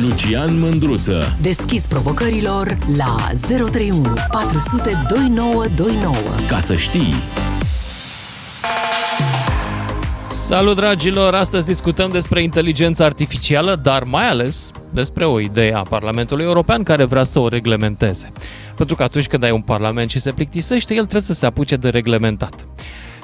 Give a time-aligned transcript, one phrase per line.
[0.00, 1.36] Lucian Mândruță.
[1.40, 3.16] Deschis provocărilor la
[3.48, 6.14] 031 400 2929.
[6.48, 7.14] Ca să știi.
[10.30, 11.34] Salut dragilor!
[11.34, 17.04] Astăzi discutăm despre inteligența artificială, dar mai ales despre o idee a Parlamentului European care
[17.04, 18.32] vrea să o reglementeze.
[18.76, 21.76] Pentru că atunci când ai un parlament și se plictisește, el trebuie să se apuce
[21.76, 22.54] de reglementat.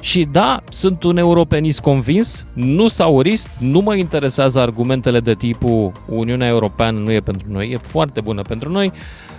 [0.01, 6.49] Și da, sunt un europenist convins, nu saurist, nu mă interesează argumentele de tipul Uniunea
[6.49, 8.93] Europeană nu e pentru noi, e foarte bună pentru noi,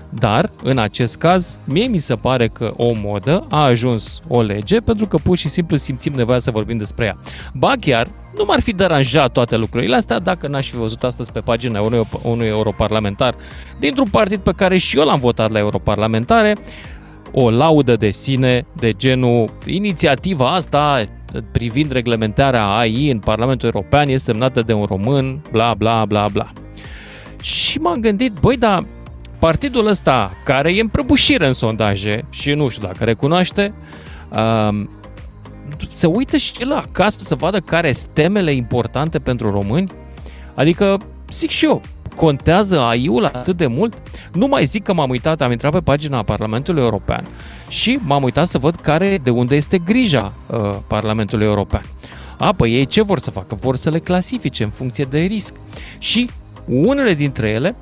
[0.10, 4.80] dar, în acest caz, mie mi se pare că o modă a ajuns o lege
[4.80, 7.18] pentru că pur și simplu simțim nevoia să vorbim despre ea.
[7.54, 8.08] Ba chiar,
[8.38, 12.08] nu m-ar fi deranjat toate lucrurile astea dacă n-aș fi văzut astăzi pe pagina unui,
[12.22, 13.36] unui europarlamentar
[13.80, 16.56] dintr-un partid pe care și eu l-am votat la europarlamentare,
[17.32, 21.04] o laudă de sine de genul inițiativa asta
[21.52, 26.52] privind reglementarea AI în Parlamentul European este semnată de un român, bla bla bla bla.
[27.42, 28.86] Și m-am gândit, băi, dar
[29.40, 33.74] partidul ăsta, care e în prăbușire în sondaje și nu știu dacă recunoaște,
[34.70, 34.90] um,
[35.88, 39.92] se uită și el acasă să vadă care sunt temele importante pentru români?
[40.56, 40.98] Adică,
[41.32, 41.82] zic și eu,
[42.20, 43.94] contează AI-ul atât de mult?
[44.34, 47.28] Nu mai zic că m-am uitat, am intrat pe pagina Parlamentului European
[47.70, 51.84] și m-am uitat să văd care, de unde este grija uh, Parlamentului European.
[52.38, 53.56] A, păi ei ce vor să facă?
[53.56, 55.54] Vor să le clasifice în funcție de risc.
[55.98, 56.30] Și
[56.66, 57.76] unele dintre ele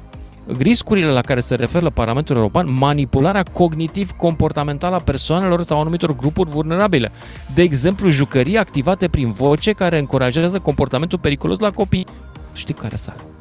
[0.58, 7.12] riscurile la care se referă Parlamentul European, manipularea cognitiv-comportamentală a persoanelor sau anumitor grupuri vulnerabile.
[7.54, 12.06] De exemplu, jucării activate prin voce care încurajează comportamentul periculos la copii.
[12.54, 13.37] Știi care sare?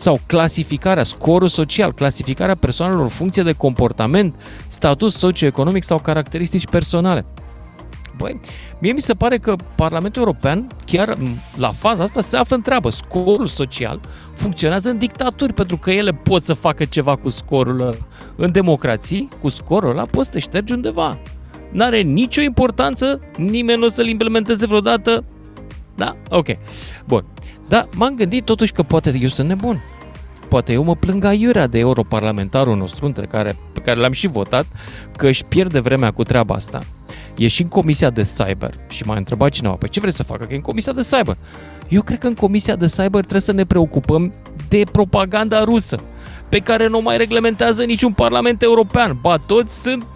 [0.00, 4.34] Sau clasificarea, scorul social, clasificarea persoanelor în funcție de comportament,
[4.66, 7.24] status socioeconomic sau caracteristici personale.
[8.16, 8.40] Băi,
[8.78, 11.16] mie mi se pare că Parlamentul European, chiar
[11.56, 12.90] la faza asta, se află în treabă.
[12.90, 14.00] Scorul social
[14.34, 17.96] funcționează în dictaturi, pentru că ele pot să facă ceva cu scorul ăla.
[18.36, 21.18] În democrații, cu scorul ăla poți să te ștergi undeva.
[21.72, 25.24] N-are nicio importanță, nimeni nu o să-l implementeze vreodată.
[25.94, 26.14] Da?
[26.28, 26.46] Ok.
[27.06, 27.22] Bun.
[27.70, 29.82] Da, m-am gândit totuși că poate eu sunt nebun.
[30.48, 34.66] Poate eu mă plâng aiurea de europarlamentarul nostru, între care, pe care l-am și votat,
[35.16, 36.78] că își pierde vremea cu treaba asta.
[37.36, 38.74] E și în comisia de cyber.
[38.88, 40.44] Și m-a întrebat cineva, păi ce vrei să facă?
[40.44, 41.36] Că e în comisia de cyber.
[41.88, 44.32] Eu cred că în comisia de cyber trebuie să ne preocupăm
[44.68, 45.98] de propaganda rusă,
[46.48, 49.18] pe care nu mai reglementează niciun parlament european.
[49.20, 50.06] Ba, toți sunt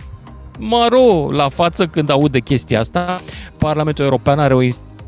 [0.59, 3.21] maro la față când aud de chestia asta.
[3.59, 4.63] Parlamentul European are o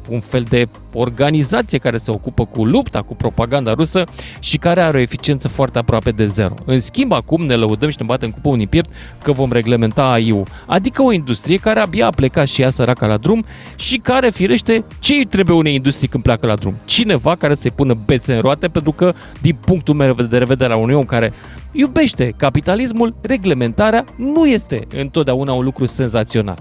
[0.09, 4.05] un fel de organizație care se ocupă cu lupta cu propaganda rusă
[4.39, 6.55] și care are o eficiență foarte aproape de zero.
[6.65, 8.91] În schimb, acum ne lăudăm și ne batem cu pumnii piept
[9.23, 13.17] că vom reglementa AI-ul, adică o industrie care abia a plecat și ea săraca la
[13.17, 13.45] drum
[13.77, 16.77] și care, firește, ce îi trebuie unei industrii când pleacă la drum?
[16.85, 20.77] Cineva care să-i pună bețe în roate pentru că, din punctul meu de vedere la
[20.77, 21.33] unui om care
[21.73, 26.59] iubește capitalismul, reglementarea nu este întotdeauna un lucru senzațional.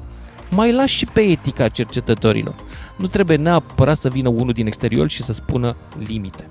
[0.50, 2.56] Mai lași și pe etica cercetătorilor
[2.96, 5.76] nu trebuie neapărat să vină unul din exterior și să spună
[6.08, 6.46] limite.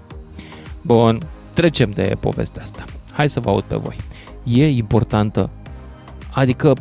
[0.82, 1.18] Bun,
[1.54, 2.84] trecem de povestea asta.
[3.12, 3.96] Hai să vă aud pe voi.
[4.44, 5.50] E importantă?
[6.32, 6.72] Adică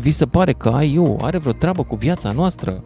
[0.00, 2.82] vi se pare că ai eu are vreo treabă cu viața noastră?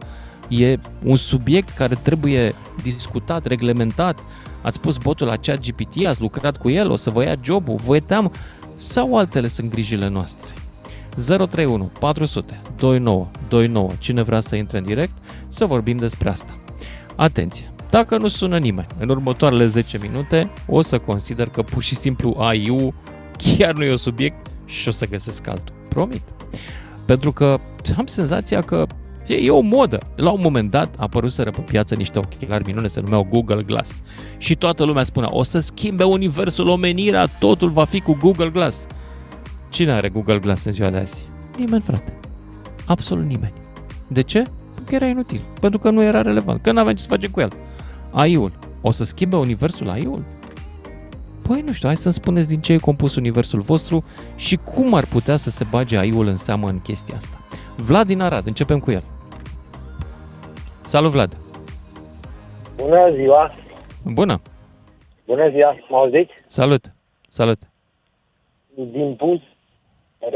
[0.47, 4.19] E un subiect care trebuie discutat, reglementat?
[4.61, 7.75] Ați pus botul la chat GPT, ați lucrat cu el, o să vă ia jobul,
[7.85, 8.31] vă team?
[8.77, 10.47] Sau altele sunt grijile noastre?
[11.25, 13.89] 031 400 29 29.
[13.99, 15.17] Cine vrea să intre în direct,
[15.49, 16.59] să vorbim despre asta.
[17.15, 17.69] Atenție!
[17.89, 22.35] Dacă nu sună nimeni în următoarele 10 minute, o să consider că pur și simplu
[22.39, 22.93] AI-ul
[23.37, 25.75] chiar nu e un subiect și o să găsesc altul.
[25.89, 26.21] Promit.
[27.05, 27.59] Pentru că
[27.97, 28.85] am senzația că
[29.27, 29.99] E o modă.
[30.15, 34.01] La un moment dat a apărut pe piață niște ochelari minune, se numeau Google Glass.
[34.37, 38.87] Și toată lumea spunea, o să schimbe universul, omenirea, totul va fi cu Google Glass.
[39.75, 41.29] Cine are Google Glass în ziua de azi?
[41.57, 42.17] Nimeni, frate.
[42.87, 43.53] Absolut nimeni.
[44.07, 44.41] De ce?
[44.73, 45.41] Pentru că era inutil.
[45.59, 46.61] Pentru că nu era relevant.
[46.61, 47.49] Că nu aveam ce să facem cu el.
[48.11, 48.51] AI-ul.
[48.81, 50.25] O să schimbe universul AI-ul?
[51.47, 54.03] Păi nu știu, hai să-mi spuneți din ce e compus universul vostru
[54.35, 57.37] și cum ar putea să se bage AI-ul în seamă în chestia asta.
[57.75, 59.03] Vlad din Arad, începem cu el.
[60.81, 61.37] Salut, Vlad!
[62.75, 63.55] Bună ziua!
[64.03, 64.41] Bună!
[65.25, 66.31] Bună ziua, mă auziți?
[66.47, 66.93] Salut!
[67.29, 67.57] Salut!
[68.75, 69.43] Din punct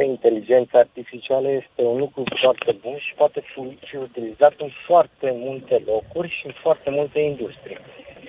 [0.04, 3.44] inteligența artificială este un lucru foarte bun și poate
[3.86, 7.78] fi utilizat în foarte multe locuri și în foarte multe industrie.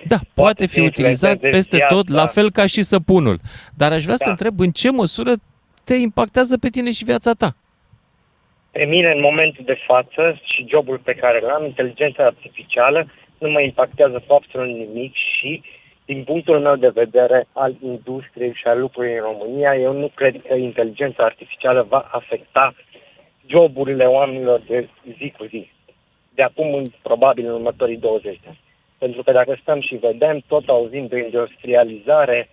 [0.07, 1.95] Da, poate, poate fi utilizat peste viața.
[1.95, 3.39] tot, la fel ca și săpunul.
[3.77, 4.23] Dar aș vrea da.
[4.23, 5.33] să întreb în ce măsură
[5.83, 7.55] te impactează pe tine și viața ta?
[8.71, 13.49] Pe mine, în momentul de față și jobul pe care l am, inteligența artificială nu
[13.49, 15.61] mă impactează cu absolut nimic și
[16.13, 20.41] din punctul meu de vedere al industriei și al lucrurilor în România, eu nu cred
[20.47, 22.73] că inteligența artificială va afecta
[23.47, 24.87] joburile oamenilor de
[25.17, 25.71] zi cu zi.
[26.33, 28.59] De acum, în, probabil, în următorii 20 de ani.
[28.97, 32.49] Pentru că dacă stăm și vedem, tot auzim de industrializare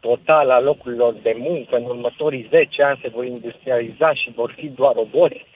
[0.00, 4.66] totală a locurilor de muncă, în următorii 10 ani se vor industrializa și vor fi
[4.68, 5.46] doar roboți,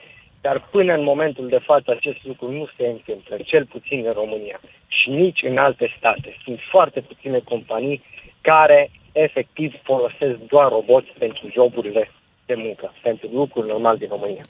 [0.45, 4.59] dar până în momentul de față acest lucru nu se întâmplă, cel puțin în România
[4.87, 6.35] și nici în alte state.
[6.43, 8.03] Sunt foarte puține companii
[8.41, 12.11] care efectiv folosesc doar roboți pentru joburile
[12.45, 14.43] de muncă, pentru lucruri normal din România.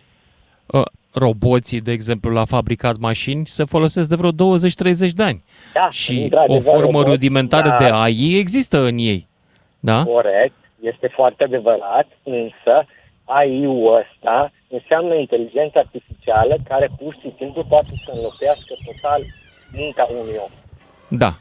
[0.65, 0.81] Uh,
[1.13, 4.33] roboții, de exemplu, la fabricat mașini se folosesc de vreo 20-30
[5.15, 5.43] de ani.
[5.73, 9.27] Da, și o formă robot, rudimentară da, de AI există în ei.
[9.79, 10.03] Da?
[10.03, 12.85] Corect, este foarte adevărat, însă
[13.23, 19.21] AI-ul ăsta înseamnă inteligența artificială care pur și simplu poate să înlocuiască total
[19.77, 20.51] munca unui om.
[21.07, 21.31] Da.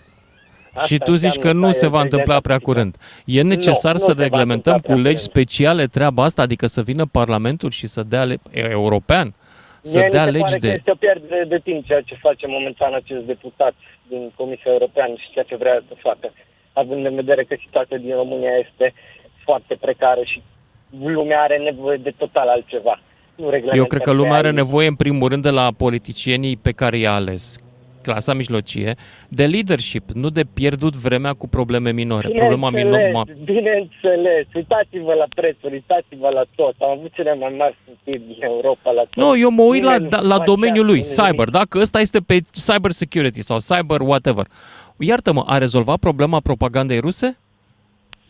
[0.74, 2.96] Asta și tu zici că nu se va întâmpla prea curând.
[3.24, 7.70] E necesar nu, să nu reglementăm cu legi speciale treaba asta, adică să vină Parlamentul
[7.70, 9.34] și să dea le- european,
[9.82, 10.68] să Mie dea se legi pare de...
[10.68, 13.74] Că este o pierdere de timp ceea ce face momentan acest deputat
[14.08, 16.32] din Comisia Europeană și ceea ce vrea să facă,
[16.72, 18.94] având în vedere că situația din România este
[19.44, 20.42] foarte precară și
[21.02, 23.00] lumea are nevoie de total altceva.
[23.36, 26.98] Nu Eu cred că lumea are nevoie, în primul rând, de la politicienii pe care
[26.98, 27.56] i-a ales,
[28.02, 28.94] clasa mijlocie,
[29.28, 32.28] de leadership, nu de pierdut vremea cu probleme minore.
[32.28, 33.24] Problema minoră.
[33.44, 36.74] Bineînțeles, uitați-vă la prețuri, uitați-vă la tot.
[36.78, 39.16] Am avut cele mai mari scutiri din Europa la tot.
[39.16, 42.90] Nu, eu mă uit la, da, la domeniul lui, cyber, dacă ăsta este pe cyber
[42.90, 44.46] security sau cyber whatever.
[44.98, 47.38] Iartă-mă, a rezolvat problema propagandei ruse?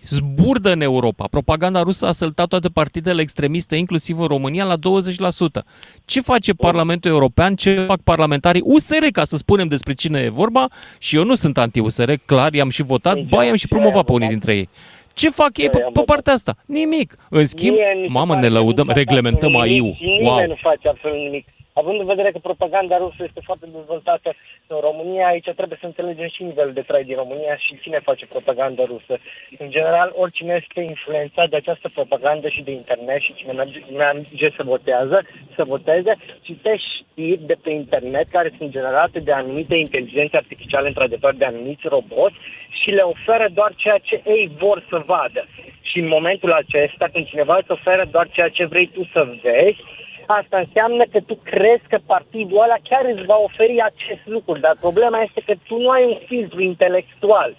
[0.06, 1.26] Zburdă în Europa.
[1.30, 5.64] Propaganda rusă a săltat toate partidele extremiste, inclusiv în România, la 20%.
[6.04, 7.54] Ce face Parlamentul European?
[7.54, 10.68] Ce fac parlamentarii USR, ca să spunem despre cine e vorba?
[10.98, 14.28] Și eu nu sunt anti-USR, clar, i-am și votat, ba, i-am și promovat pe unii
[14.28, 14.68] dintre ei.
[15.12, 16.54] Ce fac ei pe, pe partea asta?
[16.66, 17.16] Nimic.
[17.30, 17.76] În schimb,
[18.08, 19.96] mamă, ne lăudăm, reglementăm AI-ul.
[20.22, 20.46] Wow.
[20.46, 21.46] nu face absolut nimic.
[21.80, 24.34] Având în vedere că propaganda rusă este foarte dezvoltată
[24.66, 28.26] în România, aici trebuie să înțelegem și nivelul de trai din România și cine face
[28.26, 29.14] propaganda rusă.
[29.58, 33.52] În general, oricine este influențat de această propagandă și de internet și cine
[33.96, 35.22] merge să votează,
[35.54, 41.34] să voteze, citești știri de pe internet care sunt generate de anumite inteligențe artificiale, într-adevăr,
[41.34, 42.36] de anumiți roboți
[42.82, 45.46] și le oferă doar ceea ce ei vor să vadă.
[45.82, 49.80] Și în momentul acesta, când cineva îți oferă doar ceea ce vrei tu să vezi,
[50.26, 54.76] asta înseamnă că tu crezi că partidul ăla chiar îți va oferi acest lucru, dar
[54.80, 57.56] problema este că tu nu ai un filtru intelectual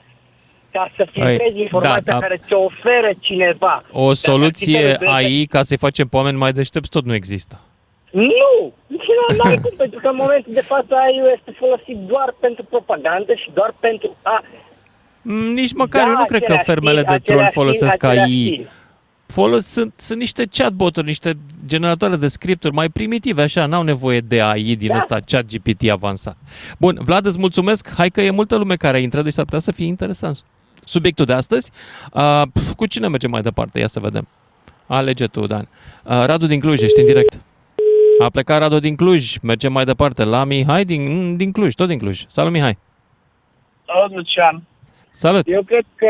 [0.71, 2.19] ca să filtrezi informația da, da.
[2.19, 3.83] care ți-o oferă cineva.
[3.91, 7.55] O soluție AI ca să-i facem pe oameni mai deștepți tot nu există.
[8.11, 8.73] Nu!
[9.37, 13.33] Nu ai cum, pentru că în momentul de față AI este folosit doar pentru propagandă
[13.33, 14.43] și doar pentru a...
[15.21, 18.67] Mm, nici măcar da, eu nu cred că fermele de troll folosesc AI
[19.27, 24.41] folos, sunt, sunt niște chatbot-uri, niște generatoare de scripturi mai primitive, așa, n-au nevoie de
[24.41, 24.95] AI din da.
[24.95, 26.37] ăsta, chat GPT avansat.
[26.77, 27.93] Bun, Vlad, îți mulțumesc.
[27.95, 30.43] Hai că e multă lume care intră, deci ar putea să fie interesant.
[30.83, 31.71] Subiectul de astăzi,
[32.13, 32.41] uh,
[32.75, 33.79] cu cine mergem mai departe?
[33.79, 34.27] Ia să vedem.
[34.87, 35.67] Alege tu, Dan.
[36.03, 37.39] Uh, Radu din Cluj, ești în direct.
[38.19, 41.97] A plecat Radu din Cluj, mergem mai departe la Mihai din, din Cluj, tot din
[41.99, 42.25] Cluj.
[42.27, 42.77] Salut, Mihai!
[43.85, 44.63] Salut, Lucian!
[45.11, 45.51] Salut!
[45.51, 46.07] Eu cred că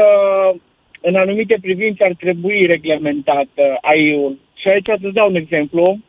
[1.07, 4.39] în anumite privințe ar trebui reglementat uh, AI-ul.
[4.53, 5.99] Și aici să dau un exemplu.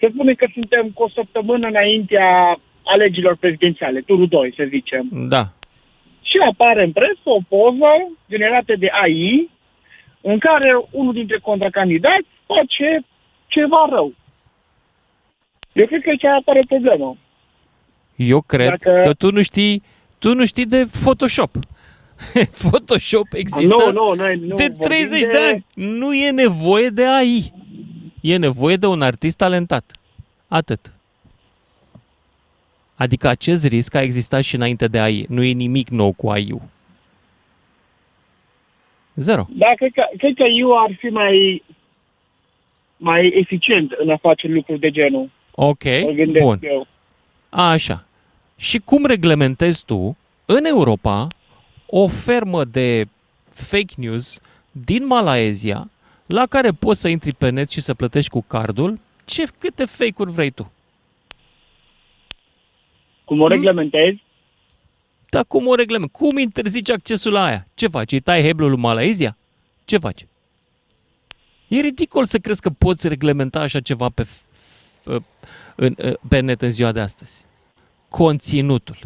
[0.00, 5.08] Se spune că suntem cu o săptămână înaintea alegerilor prezidențiale, turul 2, să zicem.
[5.10, 5.44] Da.
[6.22, 7.92] Și apare în presă o poză
[8.28, 9.50] generată de AI
[10.20, 13.04] în care unul dintre contracandidați face
[13.46, 14.12] ceva rău.
[15.72, 17.16] Eu cred că aici apare problemă.
[18.16, 19.00] Eu cred Dacă...
[19.04, 19.82] că tu nu știi,
[20.18, 21.50] tu nu știi de Photoshop.
[22.62, 25.28] Photoshop există nu, nu, noi, nu, de 30 de...
[25.30, 25.64] de ani.
[25.74, 27.52] Nu e nevoie de AI.
[28.20, 29.92] E nevoie de un artist talentat.
[30.48, 30.92] Atât.
[32.94, 35.26] Adică acest risc a existat și înainte de AI.
[35.28, 36.62] Nu e nimic nou cu AI-ul.
[39.14, 39.46] Zero.
[39.50, 41.62] Da, cred că, cred că eu ar fi mai,
[42.96, 45.30] mai eficient în a face lucruri de genul.
[45.54, 45.82] Ok,
[46.40, 46.58] bun.
[46.62, 46.86] Eu.
[47.48, 48.04] Așa.
[48.56, 51.28] Și cum reglementezi tu în Europa
[51.86, 53.08] o fermă de
[53.48, 54.40] fake news
[54.70, 55.90] din Malaezia
[56.26, 60.32] la care poți să intri pe net și să plătești cu cardul ce, câte fake-uri
[60.32, 60.72] vrei tu.
[63.24, 64.22] Cum o reglementezi?
[65.30, 66.18] Da, cum o reglementezi?
[66.18, 67.66] Cum interzici accesul la aia?
[67.74, 68.12] Ce faci?
[68.12, 69.36] Îi tai heblul lui Malaezia?
[69.84, 70.26] Ce faci?
[71.68, 74.26] E ridicol să crezi că poți reglementa așa ceva pe,
[76.28, 77.44] pe net în ziua de astăzi.
[78.08, 78.96] Conținutul.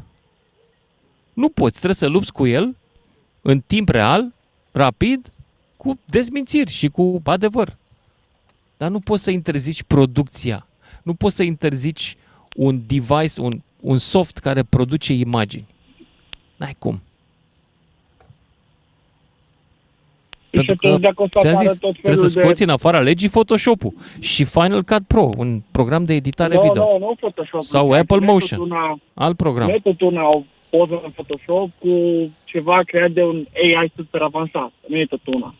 [1.33, 2.77] Nu poți, trebuie să lupți cu el
[3.41, 4.33] în timp real,
[4.73, 5.33] rapid,
[5.77, 7.77] cu dezmințiri și cu adevăr.
[8.77, 10.67] Dar nu poți să interzici producția.
[11.03, 12.17] Nu poți să interzici
[12.57, 15.67] un device, un, un soft care produce imagini.
[16.57, 17.03] N-ai cum.
[20.51, 20.99] Pentru că,
[21.41, 22.65] ți-am zis, trebuie să scoți de...
[22.65, 26.83] în afara legii Photoshop-ul și Final Cut Pro, un program de editare no, video.
[26.83, 27.63] Nu, nu Photoshop.
[27.63, 29.71] Sau Apple Motion, una, alt program.
[29.71, 31.91] Nu tot una o poză în Photoshop cu
[32.45, 34.73] ceva creat de un AI super avansat.
[34.89, 35.55] Nu e tot una.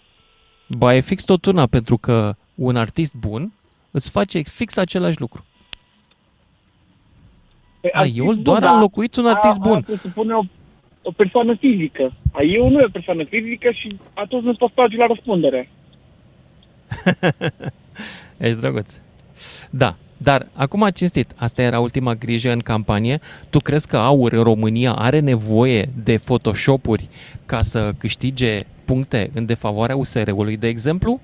[0.67, 3.53] Ba, e fix tot una, pentru că un artist bun
[3.91, 5.45] îți face fix același lucru.
[7.81, 9.85] Păi, AI-ul doar a înlocuit un artist a, bun.
[9.95, 10.43] A, supune o,
[11.03, 12.13] o persoană fizică.
[12.33, 15.71] AI-ul nu e o persoană fizică și atunci nu poți trage la răspundere.
[18.47, 19.01] Ești drăguț.
[19.71, 23.21] Da, dar acum cinstit, asta era ultima grijă în campanie.
[23.51, 27.09] Tu crezi că Aur în România are nevoie de Photoshop-uri
[27.47, 31.21] ca să câștige puncte în defavoarea USR-ului, de exemplu?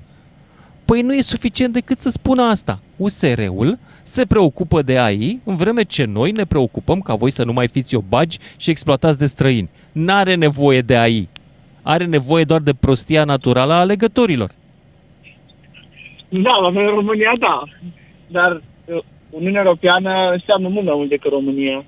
[0.84, 2.78] Păi nu e suficient decât să spună asta.
[2.96, 7.52] USR-ul se preocupă de AI, în vreme ce noi ne preocupăm ca voi să nu
[7.52, 9.68] mai fiți obagi și exploatați de străini.
[9.92, 11.28] N-are nevoie de AI.
[11.82, 14.50] Are nevoie doar de prostia naturală a alegătorilor.
[16.28, 17.62] Da, la noi în România, da.
[18.26, 18.75] Dar uh,
[19.30, 21.84] Uniunea Europeană înseamnă mult mai mult decât România.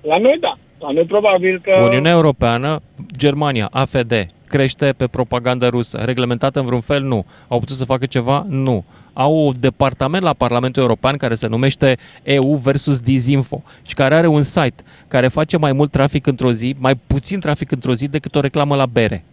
[0.00, 0.58] La noi, da.
[0.78, 1.72] La noi probabil că...
[1.82, 2.82] Uniunea Europeană,
[3.16, 5.98] Germania, AFD, crește pe propaganda rusă.
[6.04, 7.02] Reglementată în vreun fel?
[7.02, 7.26] Nu.
[7.48, 8.46] Au putut să facă ceva?
[8.48, 8.84] Nu.
[9.12, 14.26] Au un departament la Parlamentul European care se numește EU versus Disinfo și care are
[14.26, 18.34] un site care face mai mult trafic într-o zi, mai puțin trafic într-o zi decât
[18.34, 19.24] o reclamă la bere.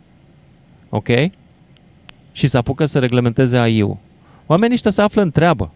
[0.90, 1.08] Ok?
[2.32, 3.98] Și se apucă să reglementeze AI-ul.
[4.46, 5.72] Oamenii ăștia se află în treabă.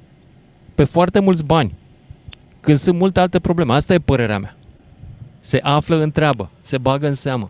[0.80, 1.74] Pe foarte mulți bani.
[2.60, 3.74] Când sunt multe alte probleme.
[3.74, 4.56] Asta e părerea mea.
[5.40, 6.50] Se află în treabă.
[6.62, 7.50] Se bagă în seamă.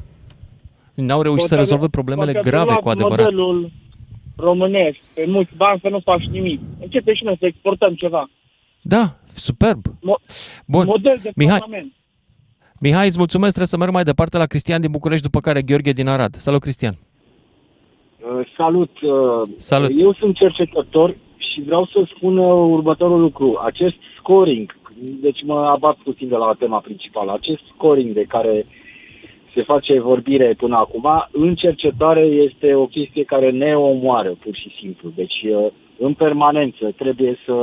[0.94, 3.26] N-au reușit să rezolve problemele grave cu adevărat.
[3.26, 3.72] modelul
[4.36, 6.60] românesc, pe mulți bani să nu faci nimic.
[6.82, 8.30] Începe și noi să exportăm ceva.
[8.82, 9.86] Da, superb.
[9.88, 10.22] Mo-
[10.66, 10.86] Bun.
[10.86, 11.94] Model de Mihai, parlament.
[12.80, 15.92] Mihai, îți mulțumesc, trebuie să merg mai departe la Cristian din București, după care Gheorghe
[15.92, 16.36] din Arad.
[16.36, 16.98] Salut, Cristian!
[18.20, 19.02] Uh, Salut!
[19.02, 19.92] uh, Salut.
[19.96, 21.16] Eu sunt cercetător
[21.54, 23.60] și vreau să spun uh, următorul lucru.
[23.64, 28.66] Acest scoring, deci mă abat puțin de la tema principală, acest scoring de care
[29.54, 34.76] se face vorbire până acum, în cercetare este o chestie care ne omoară, pur și
[34.80, 35.12] simplu.
[35.16, 37.54] Deci, uh, în permanență, trebuie să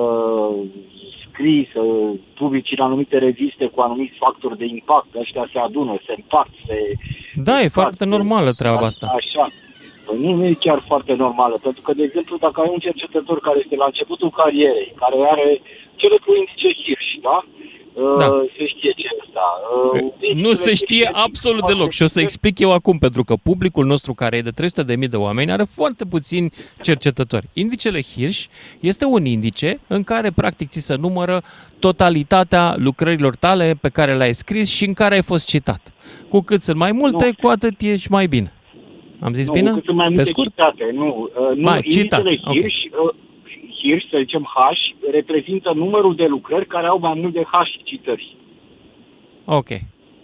[1.29, 1.81] scrii, să
[2.35, 5.15] publici în anumite reviste cu anumiți factori de impact.
[5.19, 6.77] Ăștia se adună, se împart, se...
[7.35, 9.07] Da, e foarte normală treaba asta.
[9.17, 9.47] Așa.
[10.07, 13.41] Păi nu, nu e chiar foarte normală, pentru că, de exemplu, dacă ai un cercetător
[13.41, 15.61] care este la începutul carierei, care are
[16.01, 17.45] cele cu indice Hirsch, da?
[18.19, 18.27] Da.
[18.27, 19.45] Uh, se știe ce e asta.
[19.93, 23.87] Uh, Nu se știe absolut deloc și o să explic eu acum, pentru că publicul
[23.87, 24.51] nostru, care e de
[25.05, 27.49] 300.000 de oameni, are foarte puțini cercetători.
[27.53, 28.45] Indicele Hirsch
[28.81, 31.43] este un indice în care, practic, ți se numără
[31.79, 35.93] totalitatea lucrărilor tale pe care le-ai scris și în care ai fost citat.
[36.29, 37.33] Cu cât sunt mai multe, Nu.
[37.41, 38.53] cu atât ești mai bine.
[39.21, 39.71] Am zis nu, bine?
[39.73, 40.49] cât sunt mai Pe multe scurt?
[40.49, 40.91] citate.
[40.93, 42.53] Nu, uh, nu Mai, indicele citate, ok.
[42.61, 43.15] Hirsch, uh,
[43.83, 44.57] Hirsch, să zicem H,
[45.11, 48.37] reprezintă numărul de lucrări care au mai mult de H citări.
[49.45, 49.69] Ok.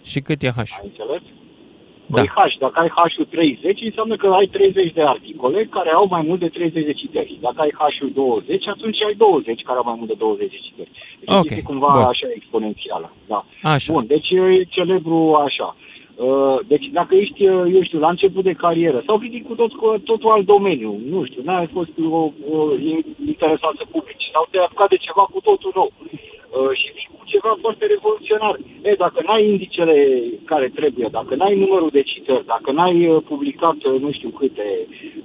[0.03, 0.57] Și cât e H?
[0.57, 1.21] Ai înțeles?
[2.05, 2.19] Da.
[2.21, 6.21] Păi H, dacă ai H-ul 30, înseamnă că ai 30 de articole care au mai
[6.27, 7.37] mult de 30 de citări.
[7.41, 10.89] Dacă ai H-ul 20, atunci ai 20 care au mai mult de 20 de citări.
[11.19, 12.01] Deci Ok, este cumva bun.
[12.01, 13.13] așa exponențială.
[13.27, 13.45] Da.
[13.63, 13.93] Așa.
[13.93, 15.75] Bun, deci e celebru așa.
[15.77, 15.92] Uh,
[16.67, 19.97] Deci dacă ești, uh, eu știu, la început de carieră sau ridic cu tot, cu
[20.05, 22.57] totul alt domeniu, nu știu, n-ai fost o, o,
[23.25, 27.25] interesat să publici sau te-ai apucat de ceva cu totul nou uh, și vii cu
[27.25, 28.55] ceva foarte revoluționar.
[28.81, 29.95] E, dacă n-ai indicele
[30.45, 34.67] care trebuie, dacă n-ai numărul de citări, dacă n-ai uh, publicat uh, nu știu câte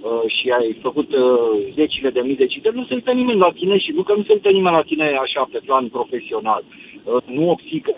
[0.00, 3.50] uh, și ai făcut uh, zecile de mii de citări, nu se uită nimeni la
[3.59, 6.62] tine și nu că nu se uită nimeni la tine așa pe plan profesional.
[7.04, 7.92] Uh, Nu obții că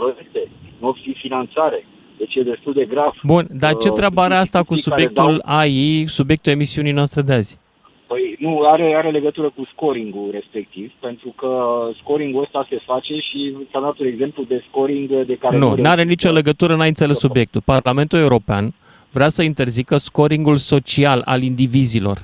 [0.00, 0.42] proiecte,
[0.80, 1.80] nu obții finanțare.
[2.18, 3.12] Deci e destul de grav.
[3.22, 6.92] Bun, dar ce Uh, treabă are asta cu instituții care subiectul dau- AI, subiectul emisiunii
[6.92, 7.58] noastre de azi?
[8.06, 11.50] Păi nu, are, are legătură cu scoring-ul respectiv, pentru că
[12.02, 15.56] scoring-ul ăsta se face și ți-am dat un exemplu de scoring de care...
[15.58, 17.60] Nu, nu are reușim nicio să- legătură, n-ai înțeles subiectul.
[17.64, 18.74] Parlamentul European
[19.12, 22.18] vrea să interzică scoringul social al indivizilor.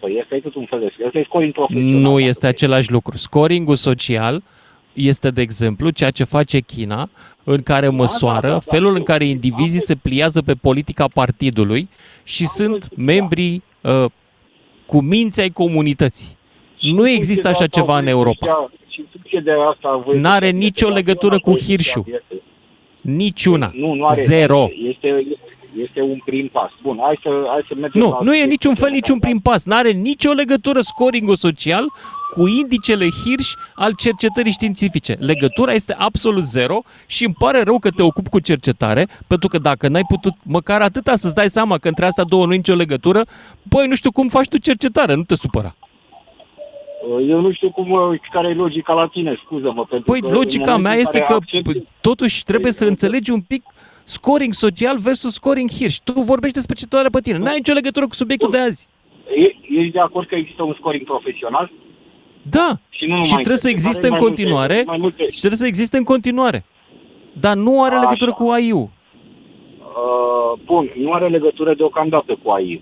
[0.00, 1.04] Păi ăsta e tot un fel de...
[1.06, 2.00] Ăsta e scoring profesional.
[2.00, 2.50] Nu dacă este vrei.
[2.50, 3.16] același lucru.
[3.16, 4.42] Scoringul social
[4.98, 7.10] este, de exemplu, ceea ce face China,
[7.44, 9.04] în care măsoară da, da, felul în știu.
[9.04, 11.88] care indivizii Am se pliază pe politica partidului
[12.22, 13.02] și Am sunt văzut, da.
[13.02, 14.04] membrii uh,
[14.86, 16.36] cu minți ai comunității.
[16.78, 18.46] Și Nu în există funcție așa de asta ceva în voi Europa.
[18.46, 21.58] să-și ia- Și în funcție de asta voi N-are să-și nicio ia- legătură cu voi
[21.58, 22.02] să-și ia Hirschul.
[22.06, 22.42] viață.
[23.00, 23.70] Niciuna.
[23.74, 24.22] Nu, nu are.
[24.22, 24.68] Zero.
[24.88, 25.08] Este,
[25.84, 26.70] Este un prim pas.
[26.82, 28.94] Bun, hai să, hai să mergem Nu, la nu e subiectul niciun fel general.
[29.00, 29.64] niciun prim pas.
[29.64, 31.84] N-are nicio legătură scoring social
[32.34, 35.16] cu indicele Hirsch al cercetării științifice.
[35.18, 39.58] Legătura este absolut zero și îmi pare rău că te ocupi cu cercetare, pentru că
[39.58, 42.74] dacă n-ai putut măcar atâta să-ți dai seama că între astea două nu e nicio
[42.74, 43.22] legătură,
[43.62, 45.74] băi, nu știu cum faci tu cercetare, nu te supăra.
[47.28, 49.84] Eu nu știu cum, uh, care e logica la tine, scuză-mă.
[49.84, 52.72] Pentru Păi că în logica momentul mea în este care că accepti- p- totuși trebuie
[52.72, 53.62] să Păi, înțelegi un pic
[54.08, 55.98] scoring social versus scoring Hirsch.
[56.04, 57.38] Tu vorbești despre cercetare pe tine.
[57.38, 58.88] N-ai nicio legătură cu subiectul de azi.
[59.44, 61.70] E- Ești de acord că există un scoring profesional?
[62.42, 62.68] Da.
[62.90, 65.38] Și, nu numai Și trebuie să cercetare, existe în mai multe- continuare Mai multe, și
[65.38, 66.64] trebuie să existe în continuare.
[67.32, 68.02] Dar nu are Așa.
[68.04, 68.88] legătură cu AI-ul.
[69.80, 72.80] Uh, bun, nu are legătură deocamdată cu AI.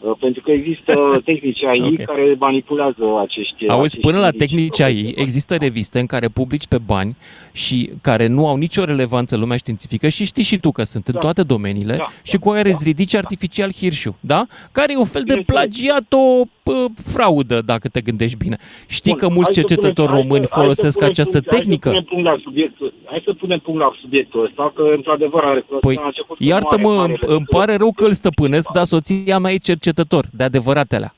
[0.00, 0.92] Uh, pentru că există
[1.24, 2.04] tehnici AI Ok.
[2.04, 5.22] care manipulează acești Auzi, acești până la indici tehnici AI, profesionali.
[5.22, 7.16] există reviste în care publici pe bani
[7.52, 11.06] și care nu au nicio relevanță în lumea științifică și știi și tu că sunt
[11.06, 11.20] în Da.
[11.20, 14.46] toate domeniile Da, și cu care da, îți ridici artificial Hirshu, da?
[14.72, 15.60] Care e un fel de Bineînțeles.
[15.60, 18.56] plagiat, o pă, fraudă, dacă te gândești bine.
[18.88, 21.10] Știi Bun, că mulți hai să cercetători punem- hai să- români hai să folosesc punem
[21.10, 21.88] această punct- tehnică.
[21.88, 25.42] Hai să punem punct la subiectul, hai să punem punct la subiectul ăsta, că într-adevăr
[25.44, 28.08] are Păi, la început nu are iartă-mă, mare îmi, legătură îmi pare rău că îl
[28.08, 29.88] cu- stăpânesc, dar soția mea e cercetător,
[30.32, 31.12] de adevăratele.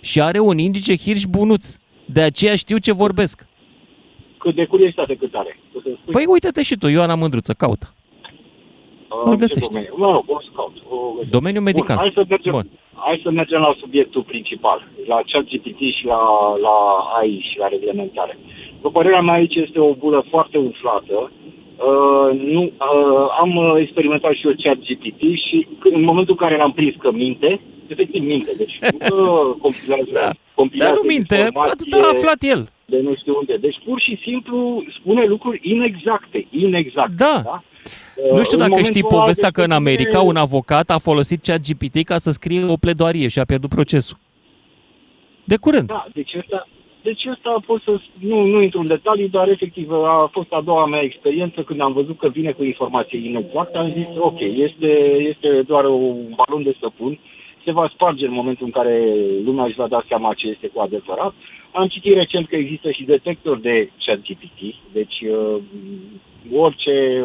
[0.00, 1.76] Și are un indice Hirsch bunuț.
[2.04, 3.46] De aceea știu ce vorbesc.
[4.38, 5.58] Cât de curiozitate cât are.
[5.76, 6.12] O să spui?
[6.12, 7.94] Păi uite-te și tu, Ioana Mândruță, caută.
[9.08, 9.68] Uh, îl ce găsești.
[9.68, 9.94] domeniu?
[9.96, 10.76] Mă rog, o să caut.
[10.88, 11.30] o găsesc.
[11.30, 11.96] Domeniul medical.
[11.96, 12.66] Bun, hai, să mergem, Bun.
[12.94, 16.20] hai să mergem la subiectul principal, la ChatGPT și la,
[16.66, 16.76] la
[17.18, 18.38] AI și la reglementare.
[18.74, 21.30] După părerea mea, aici este o bulă foarte umflată.
[21.88, 26.56] Uh, nu, uh, am uh, experimentat și eu ChatGPT și când- în momentul în care
[26.56, 30.30] l-am prins că minte, efectiv minte, deci nu că compilează, Da.
[30.54, 32.70] compilează Dar nu minte, informație atât a aflat el.
[32.84, 33.56] de nu știu unde.
[33.56, 37.14] Deci pur și simplu spune lucruri inexacte, inexacte.
[37.16, 37.40] Da.
[37.44, 37.62] da?
[38.32, 40.90] Nu știu În dacă momentul știi ăla povestea că în destul de- America un avocat
[40.90, 44.16] a folosit ChatGPT ca să scrie o pledoarie și a pierdut procesul.
[45.44, 45.86] De curând.
[45.88, 46.68] Da, deci asta,
[47.02, 48.00] deci asta a fost să...
[48.18, 51.92] Nu, nu intru în detalii, dar efectiv a fost a doua mea experiență când am
[51.92, 53.78] văzut că vine cu informație inexactă.
[53.78, 54.90] Am zis, ok, este,
[55.30, 57.18] este doar un balon de săpun,
[57.66, 58.94] se va sparge în momentul în care
[59.44, 61.34] lumea își va da seama ce este cu adevărat.
[61.72, 64.60] Am citit recent că există și detector de ChatGPT,
[64.92, 65.56] deci uh,
[66.52, 67.24] orice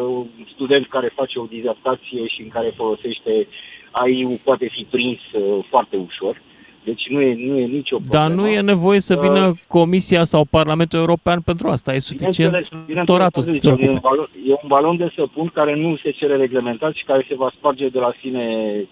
[0.54, 3.48] student care face o dizertație și în care folosește
[3.90, 6.42] AI poate fi prins uh, foarte ușor.
[6.84, 8.24] Deci nu e, nu e nicio problemă.
[8.24, 11.94] Dar nu e nevoie să vină Uh, Comisia sau Parlamentul European pentru asta.
[11.94, 14.08] E suficient Bineînțeles, bineînțeles, toratul să cum se ziceam, e, un ocupe.
[14.08, 17.52] balon, e un balon de săpun care nu se cere reglementat și care se va
[17.56, 18.44] sparge de la sine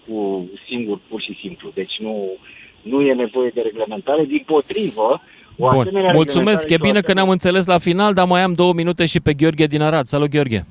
[0.07, 1.71] cu singur, pur și simplu.
[1.73, 2.29] Deci nu,
[2.81, 4.25] nu e nevoie de reglementare.
[4.25, 5.21] Din potrivă,
[5.57, 8.27] o Bun, asemenea mulțumesc, e reglementare și o bine că ne-am înțeles la final, dar
[8.27, 10.05] mai am două minute și pe Gheorghe din Arad.
[10.05, 10.65] Salut, Gheorghe!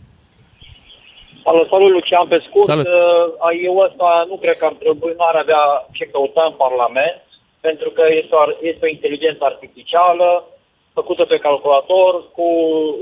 [1.51, 2.69] Salut, salut, Lucian, pe scurt.
[2.73, 2.87] Salut.
[2.87, 5.63] Uh, eu ăsta nu cred că ar trebui, nu ar avea
[5.97, 7.21] ce căuta în Parlament,
[7.67, 10.29] pentru că este o, ar- este o inteligență artificială
[10.99, 12.47] făcută pe calculator cu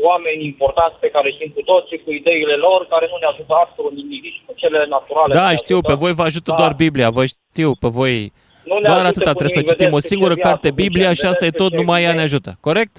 [0.08, 3.92] oameni importanți pe care știm cu toții, cu ideile lor, care nu ne ajută absolut
[4.00, 5.32] nimic, nici cu cele naturale.
[5.34, 5.88] nu Da, ne știu, ajută.
[5.90, 6.56] pe voi vă ajută Da.
[6.60, 8.14] doar Biblia, vă știu, pe voi...
[8.70, 9.72] Nu ne Doar ajută atâta cu trebuie să nimic.
[9.72, 11.78] citim o Vedeți singură ce carte viață Biblia ducem, și asta e vedeți tot, ce
[11.80, 12.28] numai ea ne idei.
[12.28, 12.94] ajută, corect?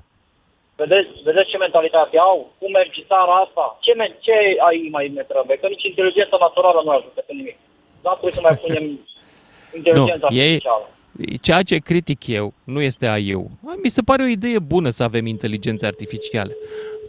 [0.81, 2.37] Vedeți, vedeți ce mentalitate au?
[2.59, 3.63] Cum merge țara asta?
[3.85, 4.33] Ce, me- ce
[4.67, 5.57] ai mai ne trebuie?
[5.61, 7.57] Că nici inteligența naturală nu ajută cu nimic.
[8.05, 8.85] Da, trebuie să mai punem
[9.75, 10.85] inteligența Nu, ei- artificială.
[11.41, 13.43] Ceea ce critic eu nu este a eu.
[13.83, 16.53] Mi se pare o idee bună să avem inteligențe artificiale.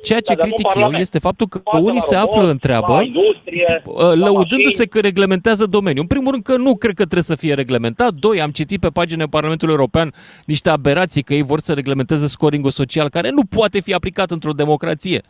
[0.03, 1.03] Ceea ce Da, dar nu critic eu Parlament.
[1.03, 4.15] este faptul că Poate unii la se robot, află în treabă La industrie, uh, la
[4.15, 4.87] lăudându-se mașini.
[4.89, 6.01] că reglementează domeniul.
[6.03, 8.13] În primul rând că nu cred că trebuie să fie reglementat.
[8.13, 10.13] Doi, am citit pe paginile Parlamentului European
[10.45, 14.53] niște aberații că ei vor să reglementeze scoringul social, care nu poate fi aplicat într-o
[14.53, 15.23] democrație.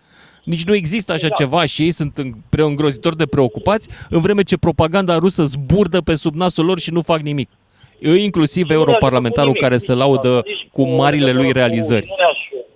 [0.45, 1.41] Nici nu există așa Exact.
[1.43, 6.01] ceva și ei sunt în- pre- îngrozitor de preocupați, în vreme ce propaganda rusă zburdă
[6.01, 7.49] pe sub nasul lor și nu fac nimic.
[7.99, 11.43] Inclusiv Nu ne ajută europarlamentarul cu nimic, care se nici laudă nici cu marile lui
[11.43, 12.07] legătură cu- realizări.
[12.09, 12.67] Nu ne ajută.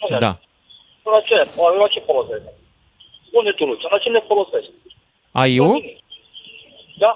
[0.00, 0.40] Nu ne Da.
[1.04, 1.10] Ajută.
[1.14, 1.34] La ce?
[1.82, 2.48] La ce folosești?
[3.28, 4.72] Spune tu, Lucian, la ce le folosești?
[5.32, 5.66] La AI-ul?
[5.80, 5.98] nimic.
[7.02, 7.12] Da?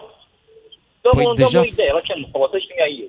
[1.03, 3.09] Dăm, Păi păi deja- dăm o idee, la ce nu folosești mi eu?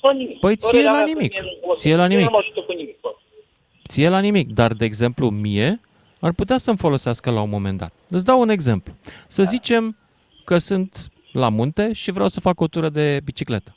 [0.00, 0.38] La nimic.
[0.40, 1.30] Păi ție Părerea la mea că nimic.
[1.32, 1.88] mie nu folosește.
[1.88, 2.30] Ție la Mie nimic.
[2.30, 3.00] Nu mă ajută cu nimic.
[3.00, 3.10] Bă.
[3.88, 5.80] ție la nimic, dar, de exemplu, mie
[6.20, 7.92] ar putea să-mi folosească la un moment dat.
[8.08, 8.92] Îți dau un exemplu.
[9.26, 9.96] Să zicem
[10.44, 13.74] că sunt la munte și vreau să fac o tură de bicicletă.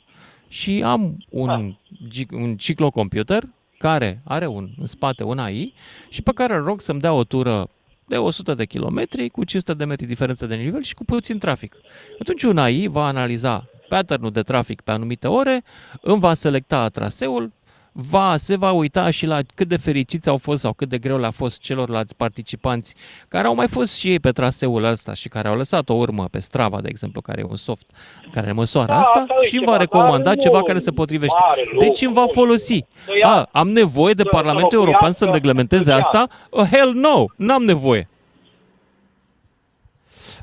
[0.48, 1.74] Și am un,
[2.10, 3.42] gi- un ciclocomputer
[3.82, 5.74] care are un, în spate un AI
[6.08, 7.68] și pe care îl rog să-mi dea o tură
[8.06, 11.76] de 100 de kilometri cu 500 de metri diferență de nivel și cu puțin trafic.
[12.20, 15.62] Atunci un AI va analiza pattern de trafic pe anumite ore,
[16.00, 17.52] îmi va selecta traseul,
[17.94, 21.18] va, se va uita și la cât de fericiți au fost sau cât de greu
[21.18, 22.94] le-a fost celorlalți participanți
[23.28, 26.24] care au mai fost și ei pe traseul ăsta și care au lăsat o urmă
[26.30, 27.86] pe Strava, de exemplu, care e un soft
[28.32, 30.78] care măsoară Da, asta asta e și îmi ceva, va recomanda dar ceva nu care
[30.78, 31.36] se potrivește.
[31.48, 32.40] mare Deci îmi va lucru.
[32.40, 32.84] folosi.
[33.04, 36.26] Să ia- A, am nevoie de să- Parlamentul să European locuiască să-mi reglementeze în asta?
[36.50, 38.08] Uh, hell no, n-am nevoie.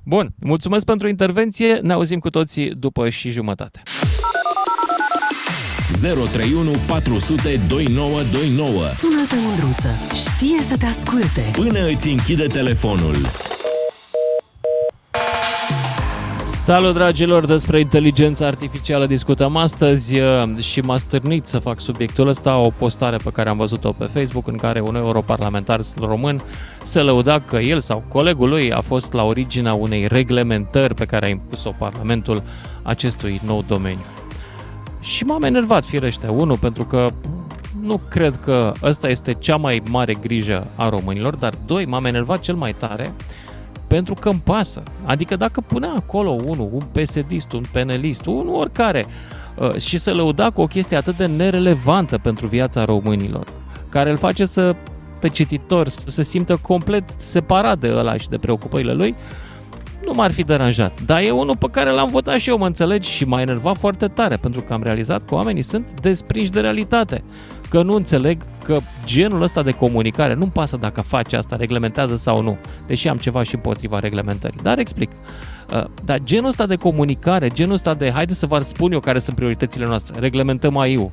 [0.03, 3.81] Bun, mulțumesc pentru intervenție, ne auzim cu toții după și jumătate.
[6.01, 8.85] 031 400 2929.
[8.85, 9.89] Sună-te, Mândruță.
[10.13, 11.51] Știe să te asculte.
[11.51, 13.15] Până îți închide telefonul.
[16.45, 17.45] Salut, dragilor!
[17.45, 23.17] Despre inteligența artificială discutăm astăzi uh, și m-a stârnit să fac subiectul ăsta, o postare
[23.23, 26.41] pe care am văzut-o pe Facebook în care un europarlamentar român
[26.83, 31.25] se lăuda că el sau colegul lui a fost la originea unei reglementări pe care
[31.25, 32.43] a impus-o Parlamentul
[32.83, 34.18] acestui nou domeniu.
[34.99, 37.07] Și m-am enervat, firește, unul, pentru că
[37.81, 42.39] nu cred că ăsta este cea mai mare grijă a românilor, dar doi, m-am enervat
[42.39, 43.13] cel mai tare
[43.89, 44.83] pentru că îmi pasă.
[45.05, 49.05] Adică dacă punea acolo unul, un psd un penelist, un oricare,
[49.55, 53.47] uh, și se lăuda cu o chestie atât de nerelevantă pentru viața românilor,
[53.89, 54.75] care îl face să
[55.19, 59.15] pe cititor să se simtă complet separat de ăla și de preocupările lui,
[60.09, 61.01] nu m-ar fi deranjat.
[61.05, 64.07] Dar e unul pe care l-am votat și eu, mă înțelegi, și m-a enervat foarte
[64.07, 67.23] tare, pentru că am realizat că oamenii sunt desprinși de realitate.
[67.69, 72.41] Că nu înțeleg că genul ăsta de comunicare, nu-mi pasă dacă face asta, reglementează sau
[72.41, 74.59] nu, deși am ceva și împotriva reglementării.
[74.63, 75.11] Dar explic.
[75.73, 79.19] Uh, Dar genul ăsta de comunicare, genul ăsta de, haide să vă spun eu care
[79.19, 81.11] sunt prioritățile noastre, reglementăm AI-ul,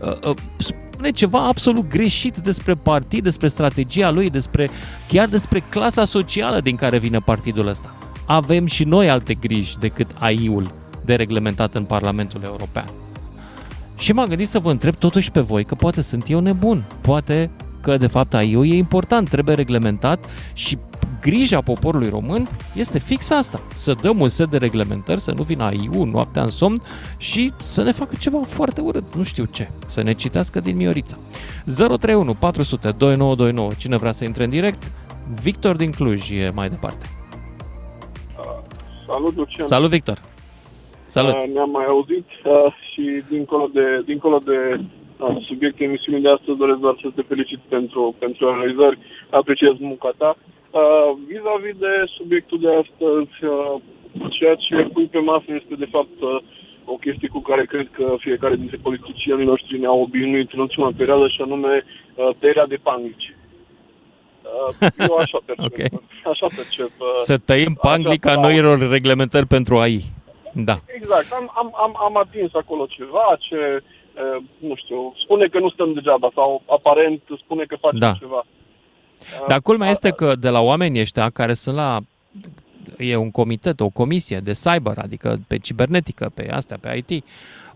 [0.00, 4.68] uh, uh, spune ceva absolut greșit despre partid, despre strategia lui, despre
[5.08, 7.97] chiar despre clasa socială din care vine partidul ăsta.
[8.30, 12.86] Avem și noi alte griji decât AI-ul de reglementat în Parlamentul European.
[13.96, 17.50] Și m-am gândit să vă întreb totuși pe voi că poate sunt eu nebun, poate
[17.80, 20.78] că de fapt AI-ul e important, trebuie reglementat și
[21.20, 25.64] grija poporului român este fix asta, să dăm un set de reglementări, să nu vină
[25.64, 26.82] AI-ul noaptea în somn
[27.16, 31.16] și să ne facă ceva foarte urât, nu știu ce, să ne citească din Miorița.
[31.64, 34.90] 031 400 2929, cine vrea să intre în direct,
[35.42, 37.17] Victor din Cluj e mai departe.
[39.08, 39.66] Salut, Lucian.
[39.68, 40.18] Salut, Victor!
[41.04, 41.34] Salut!
[41.34, 46.58] Uh, Ne-am mai auzit uh, și dincolo de, dincolo de uh, subiectul emisiunii de astăzi
[46.58, 48.98] doresc doar să te felicit pentru, pentru realizări.
[49.30, 50.36] Apreciez munca ta.
[50.70, 53.74] Uh, vis-a-vis de subiectul de astăzi, uh,
[54.36, 56.40] ceea ce pui pe masă este de fapt uh,
[56.84, 61.28] o chestie cu care cred că fiecare dintre politicienii noștri ne-au obișnuit în ultima perioadă
[61.28, 63.34] și anume uh, tăierea de panglici.
[64.80, 65.64] Uh, eu așa percep.
[65.68, 65.78] Ok.
[66.32, 66.90] Așa percep.
[66.98, 68.42] uh, Să tăiem așa panglica stau.
[68.42, 70.04] noilor reglementări pentru AI.
[70.52, 70.80] Da.
[70.86, 75.70] Exact, am, am, am, am atins acolo ceva ce, e, nu știu, spune că nu
[75.70, 78.12] stăm degeaba sau aparent spune că facem Da.
[78.18, 78.44] ceva.
[79.48, 81.98] Dar culmea A- este că de la oamenii ăștia care sunt la
[82.98, 87.24] e un comitet, o comisie de cyber, adică pe cibernetică, pe astea, pe IT,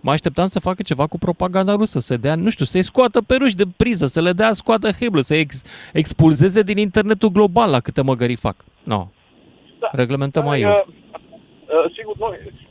[0.03, 3.35] mă așteptam să facă ceva cu propaganda rusă, să dea, nu știu, să-i scoată pe
[3.35, 5.63] ruși de priză, să le dea scoată heblă, să ex,
[5.93, 8.57] expulzeze din internetul global la câte măgării fac.
[8.83, 9.07] No.
[9.79, 9.89] Da.
[9.93, 10.63] Reglementăm Dar, aici.
[10.63, 12.29] e, e, Sigur, nu,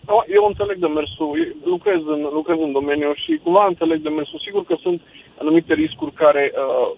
[0.08, 4.40] nu, eu înțeleg demersul, eu lucrez în, lucrez în domeniu și cumva înțeleg demersul.
[4.44, 5.02] Sigur că sunt
[5.40, 6.98] anumite riscuri care uh,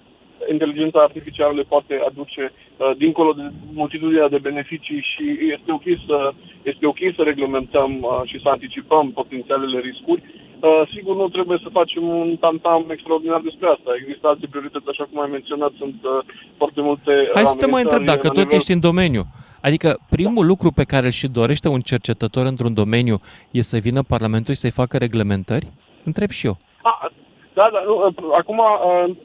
[0.52, 5.26] inteligența artificială le poate aduce uh, dincolo de multitudinea de beneficii și
[5.56, 6.18] este ok să,
[6.64, 10.22] este ok să reglementăm uh, și să anticipăm potențialele riscuri.
[10.60, 13.90] Uh, sigur, nu trebuie să facem un tam-tam extraordinar despre asta.
[14.02, 16.12] Există alte priorități, așa cum ai menționat, sunt uh,
[16.58, 19.24] foarte multe Hai să te mai întreb, amenințări dacă la tot nivel- ești în domeniu,
[19.62, 23.18] adică primul lucru pe care îl și dorește un cercetător într-un domeniu
[23.52, 25.68] e să vină Parlamentul și să-i facă reglementări?
[26.04, 26.58] Întreb și eu.
[26.82, 27.12] A,
[27.54, 27.96] da, da, nu,
[28.34, 29.16] acum uh,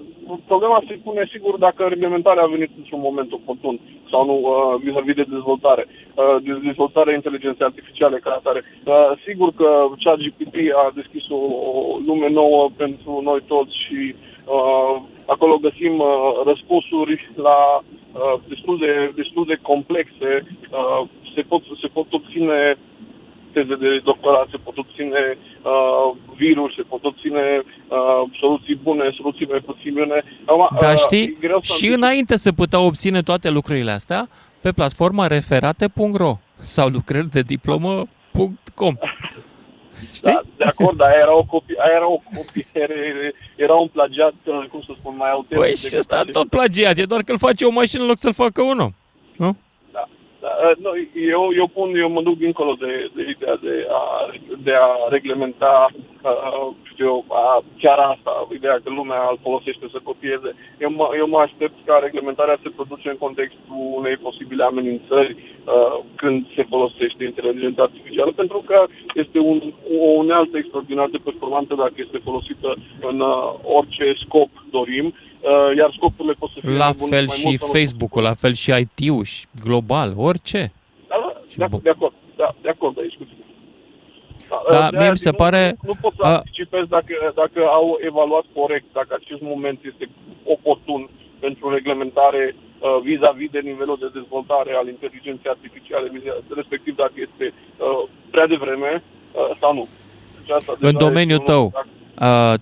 [0.47, 5.15] problema se pune sigur dacă reglementarea a venit într-un moment oportun sau nu uh, vis-a-vis
[5.15, 8.63] de dezvoltare, uh, de dezvoltarea inteligenței artificiale ca atare.
[8.85, 15.03] Uh, sigur că ChatGPT a deschis o, o lume nouă pentru noi toți și uh,
[15.27, 16.09] acolo găsim uh,
[16.45, 20.31] răspunsuri la uh, destul, de, destul de complexe.
[20.71, 22.77] Uh, se, pot, se pot obține
[23.53, 29.47] teze de doctorat, se pot obține uh, virus, se pot obține uh, soluții bune, soluții
[29.47, 30.23] mai puțin bune.
[30.45, 33.91] Acum, Dar uh, știi, e greu să și anticip- înainte se puteau obține toate lucrurile
[33.91, 34.29] astea
[34.61, 38.95] pe platforma referate.ro sau lucrări de diplomă.com.
[40.15, 40.33] Știi?
[40.33, 44.35] Da, de acord, dar aia era o copie, aia era o copiere, era un plagiat,
[44.45, 45.59] uh, cum să spun, mai autentic.
[45.59, 48.09] Păi decât și ăsta acest- tot plagiat, e doar că îl face o mașină în
[48.09, 48.91] loc să-l facă un om.
[49.37, 49.57] Nu?
[50.41, 50.91] Da, da, uh, nu,
[51.37, 54.03] eu, eu pun, eu mă duc dincolo de, de ideea de a,
[54.63, 55.89] de a reglementa
[56.23, 60.51] uh, știu eu, uh, chiar asta, ideea că lumea îl folosește să copieze.
[60.85, 65.97] Eu mă, eu mă aștept ca reglementarea să produce în contextul unei posibile amenințări uh,
[66.21, 69.59] când se folosește inteligența artificială, pentru că este un,
[70.01, 75.91] o unealtă extraordinar de performantă dacă este folosită în uh, orice scop dorim, uh, iar
[75.97, 78.35] scopurile pot să fie La mai bune fel mai și mult sau mai Facebook-ul, la
[78.35, 80.73] fel și IT-ul și global, orice.
[81.09, 83.37] Da, da, Și de, bu- de acord, da, de acord aici cu tine.
[84.71, 87.15] Da, de mie aia mi se nu, pare- Nu, nu pot să a- anticipez dacă,
[87.35, 90.09] dacă au evaluat corect, dacă acest moment este
[90.45, 91.09] oportun
[91.41, 97.45] pentru reglementare uh, vis-a-vis de nivelul de dezvoltare al inteligenței artificiale, viza- respectiv dacă este
[97.55, 99.89] uh, prea devreme uh, sau nu.
[100.39, 101.97] Deci asta În deja domeniul este un- tău, uh,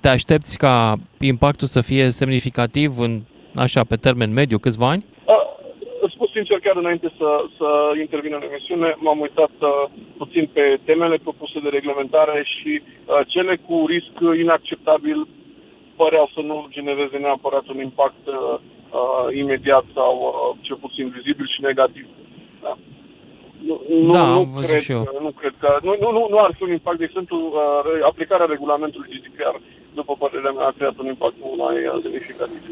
[0.00, 3.20] te aștepți ca impactul să fie semnificativ în
[3.54, 5.04] așa pe termen mediu, câțiva ani?
[5.24, 5.54] Uh,
[6.00, 7.68] Îți spun sincer, chiar înainte să, să
[8.00, 9.70] intervin în emisiune, m-am uitat uh,
[10.16, 15.26] puțin pe temele propuse de reglementare și uh, cele cu risc inacceptabil
[15.96, 18.34] păreau să nu genereze neapărat un impact uh,
[18.98, 22.06] uh, imediat sau uh, cel puțin vizibil și negativ.
[22.62, 22.78] Da.
[23.68, 25.02] Nu, nu, Da, nu am văzut cred, și eu.
[25.02, 25.78] că- Nu cred că...
[25.82, 26.98] Nu, nu, nu, nu ar fi un impact.
[26.98, 29.56] De exemplu, uh, re- aplicarea regulamentului GDPR,
[29.94, 32.62] după părerea mea, a creat un impact mult mai uh, semnificativ.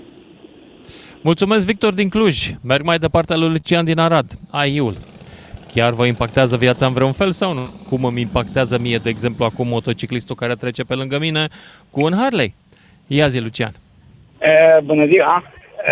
[1.21, 2.51] Mulțumesc, Victor din Cluj.
[2.63, 4.27] Merg mai departe lui Lucian din Arad.
[4.51, 4.97] AI-ul.
[5.75, 7.67] Chiar vă impactează viața în vreun fel sau nu?
[7.89, 11.49] Cum îmi impactează mie, de exemplu, acum motociclistul care trece pe lângă mine
[11.91, 12.55] cu un Harley?
[13.07, 13.73] Ia zi, Lucian.
[14.41, 15.43] E, bună ziua!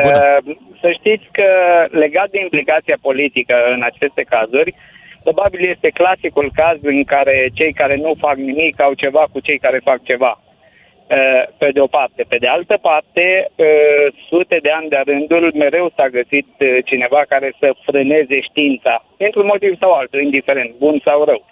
[0.03, 0.17] Bună.
[0.17, 0.43] E,
[0.83, 1.49] să știți că
[1.91, 4.75] legat de implicația politică în aceste cazuri,
[5.23, 9.59] probabil este clasicul caz în care cei care nu fac nimic au ceva cu cei
[9.59, 10.33] care fac ceva.
[11.09, 11.17] E,
[11.59, 12.25] Pe de o parte.
[12.29, 13.25] Pe de altă parte,
[13.57, 13.67] e,
[14.29, 19.47] sute de ani de-a rândul, mereu s-a găsit e, cineva care să frâneze știința, într-un
[19.47, 21.43] motiv sau altul, indiferent, bun sau rău.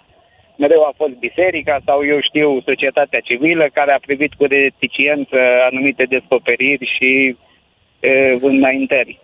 [0.57, 5.37] Mereu a fost biserica sau, eu știu, societatea civilă care a privit cu reticiență
[5.69, 7.35] anumite descoperiri și e,
[8.41, 9.19] înaintări.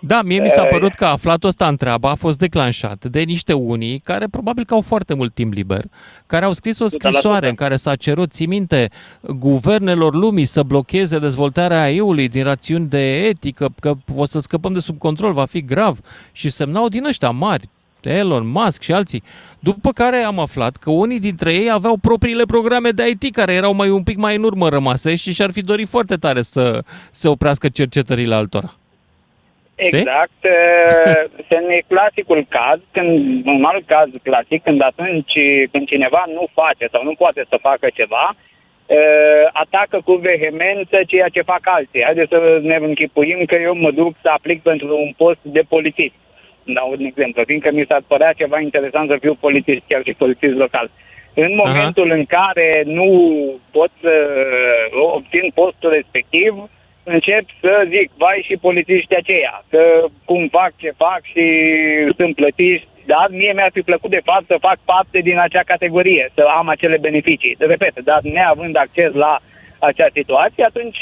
[0.00, 0.68] Da, mie mi s-a Eh.
[0.70, 4.74] părut că aflatul ăsta în treabă a fost declanșat de niște unii care probabil că
[4.74, 5.84] au foarte mult timp liber,
[6.26, 6.88] care au scris o 100%.
[7.10, 8.88] scrisoare în care s-a cerut, ții minte,
[9.20, 14.80] guvernelor lumii să blocheze dezvoltarea AI-ului din rațiuni de etică, că o să scăpăm de
[14.80, 15.98] sub control, va fi grav
[16.32, 17.68] și semnau din ăștia mari,
[18.02, 19.22] Elon Musk și alții.
[19.58, 23.74] După care am aflat că unii dintre ei aveau propriile programe de IT care erau
[23.74, 26.80] mai un pic mai în urmă rămase și și-ar fi dorit foarte tare să
[27.10, 28.70] se oprească cercetările altora.
[29.76, 29.98] Știi?
[29.98, 30.40] Exact.
[31.36, 35.32] Este clasicul caz, când, un alt caz clasic, când atunci
[35.72, 38.36] când cineva nu face sau nu poate să facă ceva,
[38.86, 42.02] eh, atacă cu vehemență ceea ce fac alții.
[42.02, 46.14] Haideți să ne închipuim că eu mă duc să aplic pentru un post de polițist.
[46.74, 50.54] Dau un exemplu, fiindcă mi s-ar părea ceva interesant să fiu polițist, chiar și polițist
[50.54, 50.90] local.
[51.34, 53.10] În momentul în care nu
[53.70, 54.14] pot să
[55.14, 56.70] obțin postul respectiv,
[57.04, 61.46] încep să zic, vai și polițiștii aceia, că cum fac ce fac și
[62.16, 66.30] sunt plătiți, dar mie mi-ar fi plăcut de fapt să fac parte din acea categorie,
[66.34, 67.56] să am acele beneficii.
[67.58, 69.38] Repet, dar neavând acces la
[69.78, 70.98] acea situație, atunci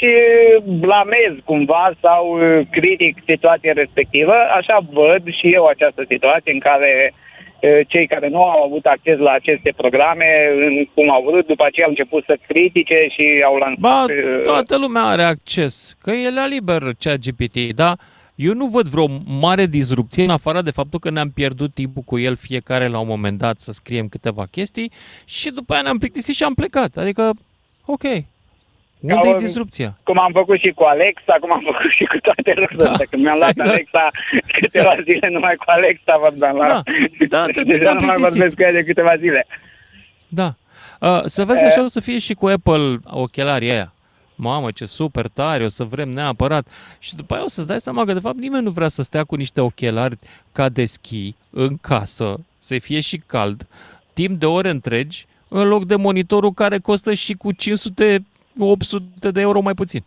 [0.63, 2.39] blamez cumva sau
[2.71, 4.33] critic situația respectivă.
[4.59, 7.13] Așa văd și eu această situație în care
[7.59, 10.25] eh, cei care nu au avut acces la aceste programe,
[10.65, 13.79] în- cum au vrut, după aceea au început să critique și au lansat...
[13.79, 17.97] Ba, eh, toată lumea are acces, că e la liber cea GPT, dar
[18.35, 19.07] eu nu văd vreo
[19.39, 23.07] mare disrupție în afară de faptul că ne-am pierdut timpul cu el fiecare la un
[23.07, 24.91] moment dat să scriem câteva chestii
[25.25, 26.97] și după aia ne-am plictisit și am plecat.
[26.97, 27.31] Adică,
[27.85, 28.03] ok,
[28.99, 29.97] unde e Ca- disrupția?
[30.03, 33.05] cum am făcut și cu Alexa, cum am făcut și cu toate lucrurile astea.
[33.09, 33.69] Când mi-am luat exact.
[33.69, 34.09] Alexa
[34.59, 36.65] câteva zile numai cu Alexa vorbeam la...
[36.67, 36.81] Da,
[37.29, 38.31] da, te- te- Deja te-am nu mai plictisit.
[38.33, 39.47] vorbesc cu ea de câteva zile.
[40.27, 40.53] Da.
[40.99, 43.91] Uh, să vezi așa o să fie și cu Apple ochelarii aia.
[44.35, 46.67] Mamă, ce super tare, o să vrem neapărat.
[46.99, 49.23] Și după aia o să-ți dai seama că, de fapt, nimeni nu vrea să stea
[49.23, 50.17] cu niște ochelari
[50.51, 53.67] ca de schi în casă, să fie și cald,
[54.13, 58.23] timp de ore întregi, în loc de monitorul care costă și cu 500
[58.59, 60.01] 800 de euro mai puțin.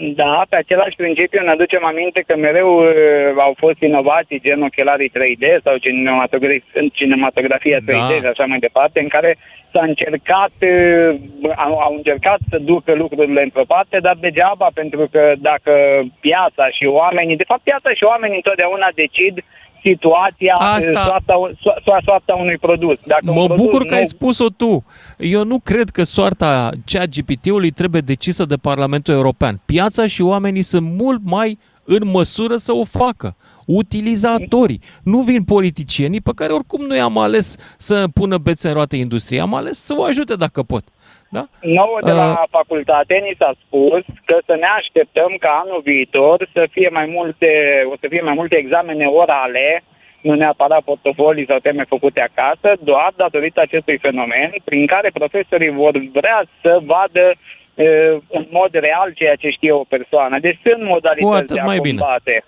[0.00, 2.92] Da, pe același principiu ne aducem aminte că mereu uh,
[3.36, 8.18] au fost inovații gen ochelarii 3D sau cinematografia, cinematografia 3D Da.
[8.20, 9.36] și așa mai departe, în care
[9.72, 11.14] s-a încercat, uh,
[11.56, 15.72] au, au încercat să ducă lucrurile într-o parte, dar degeaba, pentru că dacă
[16.20, 19.34] piața și oamenii, de fapt piața și oamenii întotdeauna decid
[19.82, 22.98] situația, Asta- uh, soarta, so- so- soarta unui produs.
[23.06, 24.84] Dacă un Mă produs bucur că nu- ai spus-o tu.
[25.18, 29.60] Eu nu cred că soarta cea GPT-ului trebuie decisă de Parlamentul European.
[29.66, 33.36] Piața și oamenii sunt mult mai în măsură să o facă.
[33.66, 34.80] Utilizatorii.
[35.02, 39.40] Nu vin politicienii pe care oricum nu i-am ales să pună bețe în roate industriei.
[39.40, 40.84] Am ales să o ajute dacă pot.
[41.28, 41.48] Da?
[41.60, 42.42] Nouă de la Uh.
[42.50, 47.48] facultate ni s-a spus că să ne așteptăm ca anul viitor să fie mai multe,
[47.92, 49.82] o să fie mai multe examene orale,
[50.20, 55.94] nu neapărat portofolii sau teme făcute acasă, doar datorită acestui fenomen prin care profesorii vor
[56.12, 57.32] vrea să vadă
[57.74, 60.38] uh, în mod real ceea ce știe o persoană.
[60.38, 61.98] Deci sunt Cu modalități atât de a mai bine.
[61.98, 62.44] combate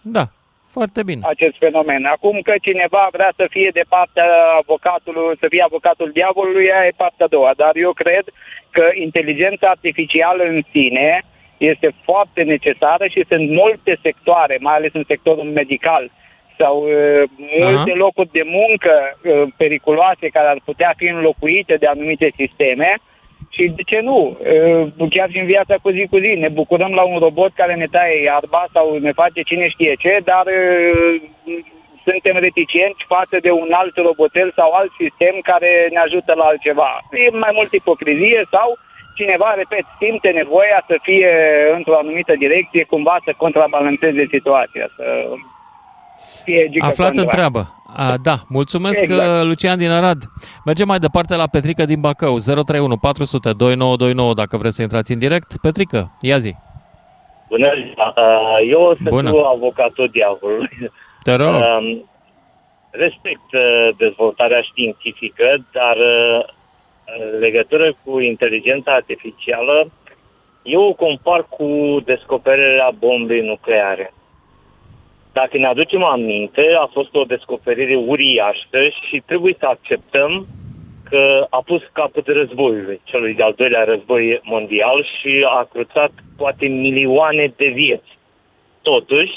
[0.00, 0.24] Da,
[0.78, 1.22] foarte bine.
[1.34, 2.02] acest fenomen.
[2.16, 4.28] Acum că cineva vrea să fie de partea
[4.62, 7.52] avocatului, să fie avocatul diavolului, aia e partea a doua.
[7.62, 8.24] Dar eu cred
[8.76, 11.10] că inteligența artificială în sine
[11.72, 16.04] este foarte necesară și sunt multe sectoare, mai ales în sectorul medical
[16.58, 17.22] sau uh,
[17.60, 18.02] multe Aha.
[18.04, 22.90] locuri de muncă uh, periculoase care ar putea fi înlocuite de anumite sisteme
[23.54, 24.18] și de ce nu?
[24.98, 27.74] Uh, Chiar și în viața cu zi cu zi ne bucurăm la un robot care
[27.74, 31.14] ne taie iarba sau ne face cine știe ce, dar uh,
[32.08, 36.90] suntem reticenți față de un alt robotel sau alt sistem care ne ajută la altceva.
[37.10, 38.68] E mai mult ipocrizie sau
[39.18, 41.32] cineva, repet, simte nevoia să fie
[41.76, 45.04] într-o anumită direcție, cumva să contrabalanceze situația, să
[46.44, 47.34] fie gică Aflat în contra.
[47.36, 47.74] treabă.
[47.96, 49.20] A, da, mulțumesc Exact.
[49.22, 49.44] exact.
[49.46, 50.22] Lucian din Arad.
[50.64, 55.18] Mergem mai departe la Petrică din Bacău, 031 400 2929 dacă vreți să intrați în
[55.18, 55.56] direct.
[55.62, 56.54] Petrică, ia zi.
[57.48, 58.14] Bună ziua!
[58.16, 59.30] Uh, Eu o să Bună.
[59.30, 60.90] fiu avocatul diavolului.
[61.22, 61.54] Te rog.
[61.54, 62.04] Um,
[62.90, 66.44] Respect uh, dezvoltarea științifică, dar uh,
[67.18, 69.86] în legătură cu inteligența artificială,
[70.62, 71.66] eu o compar cu
[72.04, 74.12] descoperirea bombei nucleare.
[75.38, 80.46] Dacă ne aducem aminte, a fost o descoperire uriașă și trebuie să acceptăm
[81.10, 87.52] că a pus capăt războiului, celui de-al doilea război mondial și a cruțat poate milioane
[87.56, 88.18] de vieți.
[88.82, 89.32] Totuși,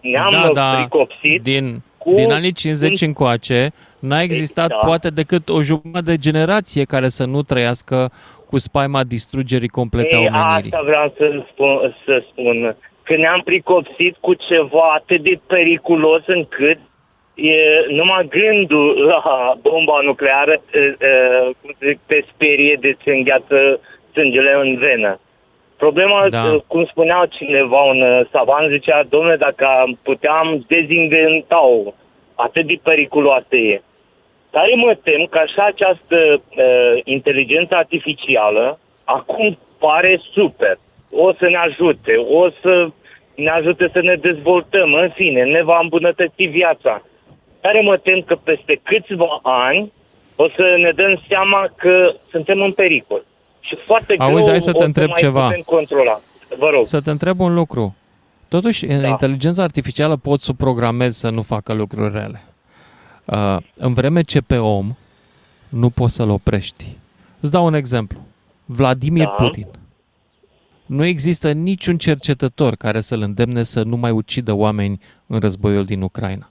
[0.00, 4.74] ne-am da, da, pricopsit din, cu din anii 50 un- încoace n-a existat Da.
[4.76, 8.10] poate decât o jumătate de generație care să nu trăiască
[8.46, 10.72] cu spaima distrugerii complete a Ei, omenirii.
[10.72, 12.76] asta vreau să spun, să spun.
[13.02, 16.78] Că ne-am pricopsit cu ceva atât de periculos încât
[17.34, 17.54] e,
[17.88, 20.96] numai gândul la bomba nucleară e, e,
[21.60, 23.80] cum să zic, te sperie de ți îngheață
[24.12, 25.20] sângele în venă.
[25.76, 26.42] Problema, Da.
[26.42, 26.56] da.
[26.66, 31.92] cum spunea cineva, un uh, savant, zicea, domnule, dacă am puteam dezinventa-o,
[32.34, 33.82] atât de periculoasă e.
[34.50, 40.78] Tare mă tem că așa această uh, inteligență artificială acum pare super.
[41.12, 42.88] O să ne ajute, o să
[43.34, 47.02] ne ajute să ne dezvoltăm, în fine, ne va îmbunătăți viața.
[47.60, 49.92] Tare mă tem că peste câțiva ani
[50.36, 53.24] o să ne dăm seama că suntem în pericol.
[53.60, 55.46] Și foarte Auzi, greu hai să te o întreb mai ceva.
[55.46, 56.20] putem controla.
[56.58, 56.86] Vă rog.
[56.86, 57.96] Să te întreb un lucru.
[58.48, 59.08] Totuși, în Da.
[59.08, 62.42] inteligența artificială poți să o programezi să nu facă lucruri rele.
[63.24, 64.86] Uh, în vreme ce pe om
[65.68, 66.96] nu poți să-l oprești.
[67.40, 68.18] Îți dau un exemplu.
[68.64, 69.30] Vladimir Da.
[69.30, 69.66] Putin.
[70.92, 76.02] Nu există niciun cercetător care să-l îndemne să nu mai ucidă oameni în războiul din
[76.02, 76.50] Ucraina.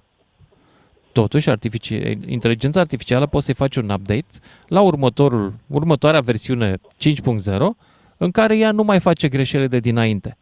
[1.12, 4.26] Totuși, artifici- inteligența artificială poți să-i faci un update
[4.68, 7.78] la următorul, următoarea versiune 5.0
[8.18, 10.38] în care ea nu mai face greșelile de dinainte.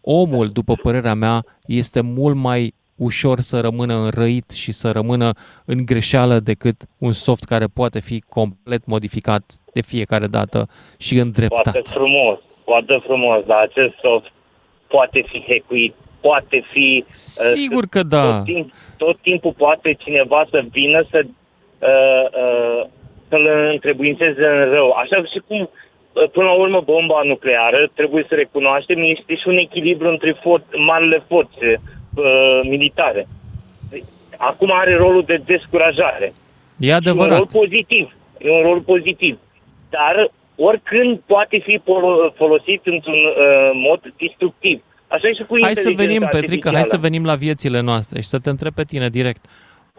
[0.00, 5.32] Omul, după părerea mea, este mult mai ușor să rămână înrăit și să rămână
[5.64, 11.72] în greșeală decât un soft care poate fi complet modificat de fiecare dată și îndreptat.
[11.72, 14.32] Foarte frumos, foarte frumos, dar acest soft
[14.86, 17.04] poate fi hackuit, poate fi...
[17.08, 17.12] uh,
[17.54, 18.22] Sigur că da.
[18.36, 22.86] Tot, timp, tot timpul poate cineva să vină să, uh, uh,
[23.28, 24.90] să-l întrebuințeze în rău.
[24.90, 29.56] Așa și cum, uh, până la urmă, bomba nucleară, trebuie să recunoaștem, este și un
[29.56, 31.80] echilibru între for- marile forțe
[32.16, 33.26] uh, militare.
[34.36, 36.32] Acum are rolul de descurajare.
[36.78, 37.36] E E un adevărat.
[37.36, 38.12] rol pozitiv.
[38.38, 39.38] E un rol pozitiv.
[39.90, 44.82] Dar oricând poate fi folo- folosit într-un uh, mod destructiv.
[45.08, 47.02] Așa e și cu Hai să inteligența venim, Petrică, hai să artificială.
[47.08, 49.44] venim la viețile noastre și să te întreb pe tine direct.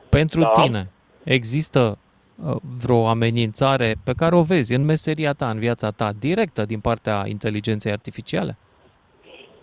[0.09, 0.47] Pentru Da.
[0.61, 0.89] tine,
[1.23, 1.97] există
[2.45, 6.79] uh, vreo amenințare pe care o vezi în meseria ta, în viața ta, directă din
[6.79, 8.57] partea inteligenței artificiale?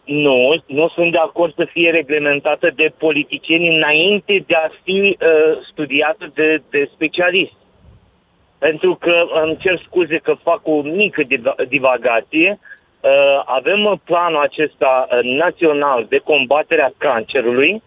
[0.05, 5.67] Nu, nu sunt de acord să fie reglementată de politicieni înainte de a fi uh,
[5.71, 7.55] studiată de, de specialiști.
[8.67, 12.59] Pentru că îmi cer scuze că fac o mică diva- divagație.
[12.59, 17.83] Uh, avem uh, planul acesta uh, național de combatere a cancerului.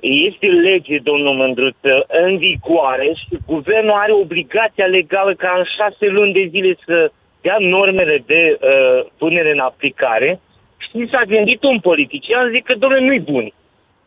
[0.00, 6.32] Este lege, domnul Mândruță, în vigoare și guvernul are obligația legală ca în șase luni
[6.32, 10.40] de zile să dea normele de uh, punere în aplicare
[10.76, 13.52] și s-a gândit un politician, zic că, domnule, nu-i bun.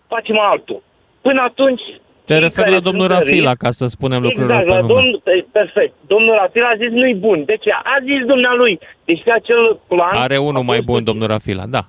[0.07, 0.81] Facem altul.
[1.21, 1.81] Până atunci,
[2.27, 4.65] Te cei referi care la domnul sunt în Rafila, risc- ca să spunem lucrurile Exact,
[4.65, 4.93] pe la nume.
[4.93, 5.21] domnul,
[5.51, 5.93] perfect.
[6.07, 7.43] Domnul Rafila a zis nu-i bun.
[7.45, 7.71] De ce?
[7.71, 8.79] A zis dumnealui.
[9.05, 10.15] Deci pe acel plan...
[10.15, 11.83] Are unul a mai fost bun, domnul Rafila, da.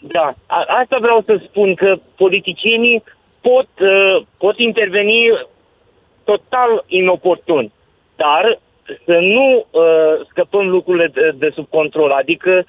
[0.00, 3.02] Da, a, asta vreau să spun, că politicienii
[3.40, 5.20] pot, uh, pot interveni
[6.24, 7.72] total inoportun,
[8.16, 8.58] dar
[9.04, 12.64] să nu uh, scăpăm lucrurile de, de sub control, adică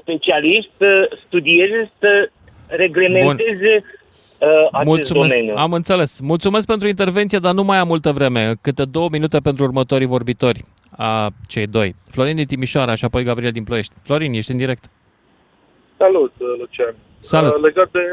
[0.00, 2.30] specialiști să studieze, să
[2.66, 4.01] reglementeze uh,
[4.72, 5.54] acest Mulțumesc, domeniu.
[5.56, 6.20] am înțeles.
[6.20, 8.54] Mulțumesc pentru intervenție, dar nu mai am multă vreme.
[8.60, 10.64] Câte două minute pentru următorii vorbitori,
[10.96, 11.94] a cei doi.
[12.10, 13.94] Florin din Timișoara și apoi Gabriel din Ploiești.
[14.02, 14.84] Florin, ești în direct.
[15.98, 16.94] Salut, uh, Lucian.
[17.20, 17.54] Salut.
[17.54, 18.04] Uh, Legat de,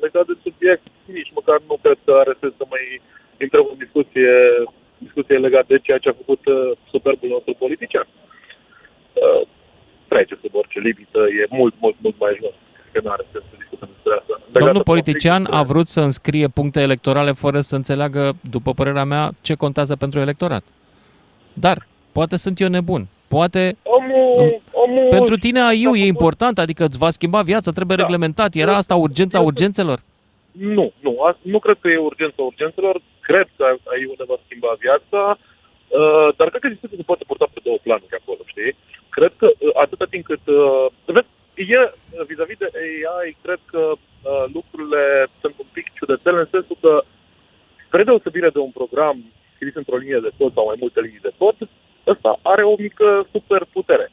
[0.00, 2.84] legat de subiect, nici măcar nu cred că are sens să mai
[3.40, 4.32] intrăm în discuție,
[4.98, 6.56] discuție legat de ceea ce a făcut uh,
[6.90, 8.06] superbul nostru politician.
[9.12, 9.42] Uh,
[10.08, 12.56] trece sub orice limită, e mult, mult, mult mai jos.
[13.00, 14.32] Cred că nu are sens să discutăm despre asta.
[14.38, 18.72] Legat Domnul de politician conflictul- a vrut să înscrie puncte electorale fără să înțeleagă, după
[18.72, 20.64] părerea mea, ce contează pentru electorat.
[21.52, 23.06] Dar, poate sunt eu nebun.
[23.28, 28.54] Poate Omul, omul pentru tine AIU e important, adică îți va schimba viața, trebuie reglementat.
[28.54, 29.98] Era asta urgența urgențelor?
[30.52, 33.00] Nu, nu, a- nu cred că e urgența urgențelor.
[33.20, 37.46] Cred că AI ne va schimba viața, uh, dar cred că discuția se poate purta
[37.54, 38.72] pe două planuri acolo, știi?
[39.16, 40.44] Cred că uh, atâta timp cât...
[40.46, 40.86] Uh,
[41.16, 41.26] vezi,
[41.56, 46.76] e, uh, vis-a-vis de AI, cred că uh, lucrurile sunt un pic ciudățele în sensul
[46.80, 47.02] că,
[47.86, 49.16] spre deosebire de un program
[49.54, 51.56] scris într-o linie de cod sau mai multe linii de cod,
[52.06, 54.12] ăsta are o mică superputere.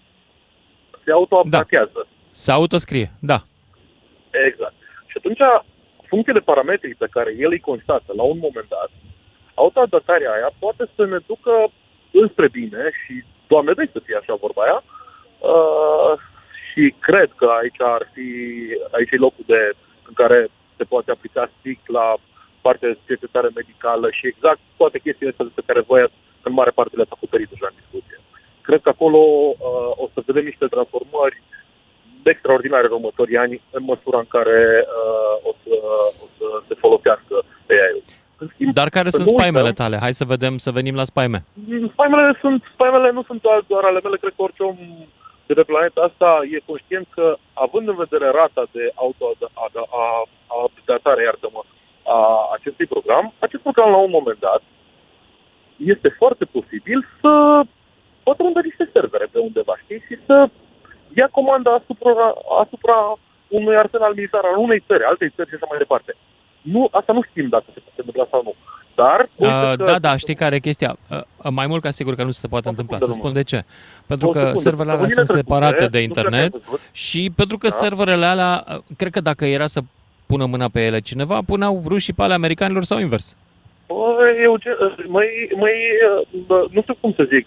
[1.03, 2.07] Se autoupdatează.
[2.31, 3.39] Se autoscrie, da.
[4.47, 4.73] Exact.
[5.05, 5.39] Și atunci,
[6.01, 8.91] în funcție de parametrii pe care el îi constată la un moment dat,
[9.53, 11.53] autoadaptarea aia poate să ne ducă
[12.11, 16.13] înspre bine și, Doamne dă să fie așa vorba aia, uh,
[16.73, 18.27] și cred că aici ar fi,
[18.97, 19.61] aici e locul de,
[20.09, 20.47] în care
[20.77, 22.15] se poate aplica strict la
[22.61, 26.17] partea de cercetare medicală și exact toate chestiile astea despre care voi ați,
[26.47, 28.17] în mare parte le-ați acoperit deja în discuție.
[28.67, 31.37] Cred că acolo uh, o să vedem niște transformări
[32.23, 34.59] extraordinare în următorii ani, în măsura în care
[35.01, 35.75] uh, o, să,
[36.23, 37.35] o să se folosească
[37.69, 38.03] AI-ul.
[38.37, 39.97] În schimb, Dar care să sunt nu spaimele uităm- tale?
[40.05, 41.39] Hai să vedem, să venim la spaime.
[41.91, 44.77] Spaimele, sunt, spaimele nu sunt doar, doar ale mele, cred că orice om
[45.45, 51.61] de pe planeta asta e conștient că, având în vedere rata de auto-updatare, iartă-mă,
[52.05, 54.61] a acestui program, acest program la un moment dat
[55.77, 57.61] este foarte posibil să
[58.23, 60.49] pătrundă niște servere pe undeva, știi, și să
[61.15, 62.33] ia comanda asupra,
[62.63, 63.17] asupra
[63.47, 66.15] unui arsenal militar al unei țări, altei țări și așa mai departe.
[66.61, 68.55] Nu, asta nu știm dacă se poate întâmpla sau nu.
[69.07, 70.95] Dar, uite Uh, că da, da, știi care e chestia?
[71.09, 72.97] Uh, uh, mai mult ca sigur că nu se poate întâmpla.
[72.97, 73.63] Să spun de ce.
[74.07, 74.59] Pentru O că secundă.
[74.59, 76.81] serverele alea Săptămânile sunt separate trecute, de nu știu dacă ai internet văzut.
[76.91, 77.75] și pentru că Da.
[77.75, 79.79] serverele alea, uh, cred că dacă era să
[80.25, 83.35] pună mâna pe ele cineva, puneau rușii pe ale americanilor sau invers.
[83.87, 84.75] Bă, Eugen,
[85.17, 85.27] mai,
[85.63, 85.75] mai,
[86.49, 87.45] bă, nu știu cum să zic.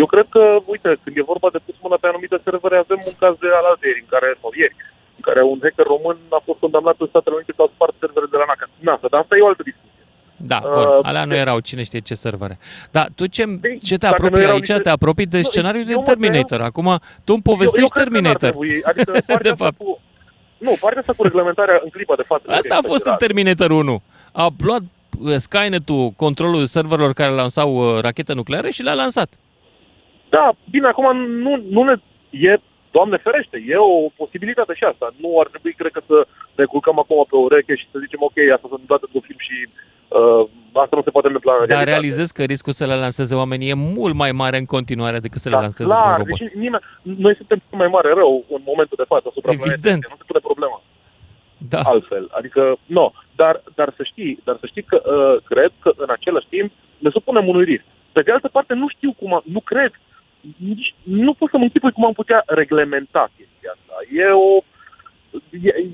[0.00, 0.42] Eu cred că,
[0.72, 4.02] uite, când e vorba de pus mâna pe anumite servere, avem un caz de alaltăieri,
[4.04, 4.76] în care, sau ieri,
[5.18, 8.26] în care un hacker român a fost condamnat în Statele Unite că au spart servere
[8.32, 8.66] de la NASA.
[8.88, 9.95] NASA, dar asta e o altă discuție.
[10.36, 12.58] Da, Uh, bun, alea nu erau cine știe ce servere.
[12.90, 13.44] Dar tu ce,
[13.82, 14.66] ce te dacă nu apropii erau aici?
[14.68, 16.60] niște- Te apropii de Nu, scenariul eu din mă Terminator.
[16.60, 16.84] Acum,
[17.24, 18.48] tu îmi Eu- povestești eu cred că n-ar Terminator.
[18.50, 20.00] trebui, Adică partea de asta cu,
[20.58, 22.44] nu, partea asta cu reglementarea în clipa de față.
[22.50, 24.02] Asta a fost în Terminator 1.
[24.32, 24.80] A luat
[25.20, 29.28] uh, Skynet-ul controlul serverelor care lansau uh, rachete nucleare și le-a lansat.
[30.28, 31.94] Da, bine, acum nu, nu ne...
[32.30, 32.56] E,
[32.90, 35.06] Doamne ferește, e o posibilitate și asta.
[35.22, 36.18] Nu ar trebui, cred că, să
[36.58, 39.56] ne culcăm acum pe ureche și să zicem, ok, asta s-a întâmplat într-un film și
[39.66, 39.70] uh,
[40.72, 41.90] asta nu se poate întâmpla în Dar realitate.
[41.90, 45.48] realizez că riscul să le lanseze oamenii e mult mai mare în continuare decât să
[45.48, 46.38] le Da, lanseze un clar, robot.
[46.38, 49.80] deci nimeni, noi suntem cel mai mare rău în momentul de față asupra Evident.
[49.82, 50.82] planetei, nu se pune problema.
[51.72, 51.80] Da.
[51.80, 56.10] Altfel, adică, nu, dar, dar să știi, dar să știi că uh, cred că în
[56.10, 57.84] același timp ne supunem unui risc.
[58.12, 59.92] Pe de altă parte, nu știu cum, a, nu cred,
[60.56, 63.94] nici, nu pot să mă închipui cum am putea reglementa chestia asta.
[64.22, 64.75] E o, e, e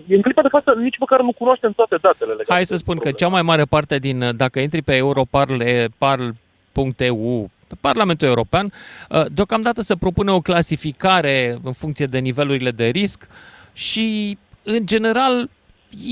[0.09, 2.53] în clipa de față nici măcar nu cunoaștem toate datele legate.
[2.53, 8.28] Hai să spun că cea mai mare parte din, dacă intri pe europarl.eu, pe Parlamentul
[8.28, 8.72] European,
[9.11, 13.28] uh, deocamdată se propune o clasificare în funcție de nivelurile de risc
[13.72, 15.49] și, în general,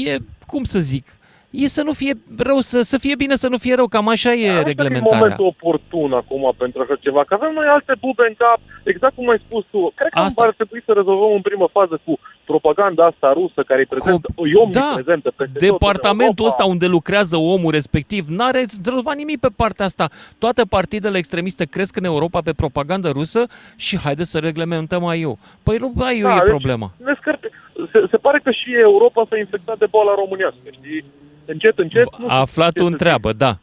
[0.05, 0.17] e,
[0.47, 1.07] cum să zic,
[1.51, 4.33] e să nu fie rău, să, să fie bine, să nu fie rău, cam așa
[4.33, 5.19] e Asta e reglementarea.
[5.19, 9.29] momentul oportun acum pentru așa ceva, că avem noi alte bube în cap, exact cum
[9.29, 9.93] ai spus tu.
[9.95, 10.45] Cred că Asta.
[10.45, 14.55] ar trebui să rezolvăm în primă fază cu propaganda asta rusă care e prezentă, e
[14.65, 16.53] omniprezentă peste tot în Departamentul Europa.
[16.53, 20.09] ăsta unde lucrează omul respectiv n-are rezolvat nimic pe partea asta.
[20.39, 23.43] Toate partidele extremiste cresc în Europa pe propagandă rusă
[23.77, 25.39] și haide să reglementăm AIU.
[25.63, 26.91] Păi nu AIU Da, e deci problema.
[27.05, 27.51] Ne scărpe.
[27.93, 31.05] Se, se pare că și Europa s-a infectat de boala românească, știi?
[31.53, 32.07] Încet, încet.
[32.19, 33.59] nu A aflat știu ce un să treabă, da.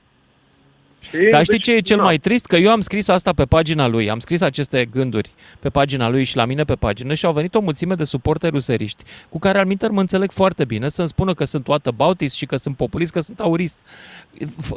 [1.01, 1.29] Știi?
[1.29, 2.03] Dar știi Deci, ce e cel na.
[2.03, 2.45] mai trist?
[2.45, 6.23] Că eu am scris asta pe pagina lui, am scris aceste gânduri pe pagina lui
[6.23, 9.59] și la mine pe pagină și au venit o mulțime de suporteri ruseriști cu care
[9.59, 12.75] al minter mă înțeleg foarte bine să-mi spună că sunt toată bautist și că sunt
[12.75, 13.77] populist, că sunt aurist.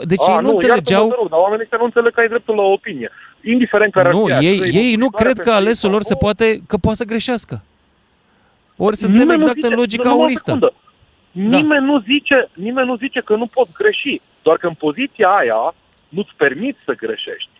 [0.05, 1.07] Deci A, ei nu, înțelegeau...
[1.07, 3.11] iartă-mă, dar oamenii ăștia nu înțeleg că ai dreptul la opinie.
[3.43, 5.89] Indiferent care Nu, ar fi ei, trei ei nu motivare cred pe că care alesul
[5.89, 7.63] îi lor se fac, poate, că poate să greșească.
[8.77, 10.43] Ori suntem Nimeni nu exact zice- în logica numai o auristă.
[10.45, 10.73] secundă.
[11.33, 15.75] Nimeni, nu zice, nimeni nu zice că nu poți greși, doar că în poziția aia
[16.09, 17.51] nu-ți permiți să greșești.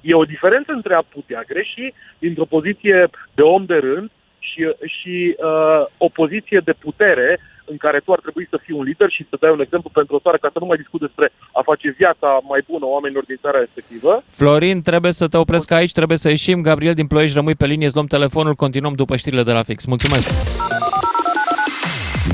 [0.00, 5.36] E o diferență între a putea greși dintr-o poziție de om de rând și, și
[5.38, 9.26] uh, o poziție de putere în care tu ar trebui să fii un lider și
[9.30, 11.94] să dai un exemplu pentru o țară ca să nu mai discut despre a face
[11.98, 14.22] viața mai bună oamenilor din țara respectivă.
[14.26, 16.62] Florin, trebuie să te opresc aici, trebuie să ieșim.
[16.62, 19.86] Gabriel din Ploiești, rămâi pe linie, îți luăm telefonul, continuăm după știrile de la fix.
[19.86, 20.55] Mulțumesc!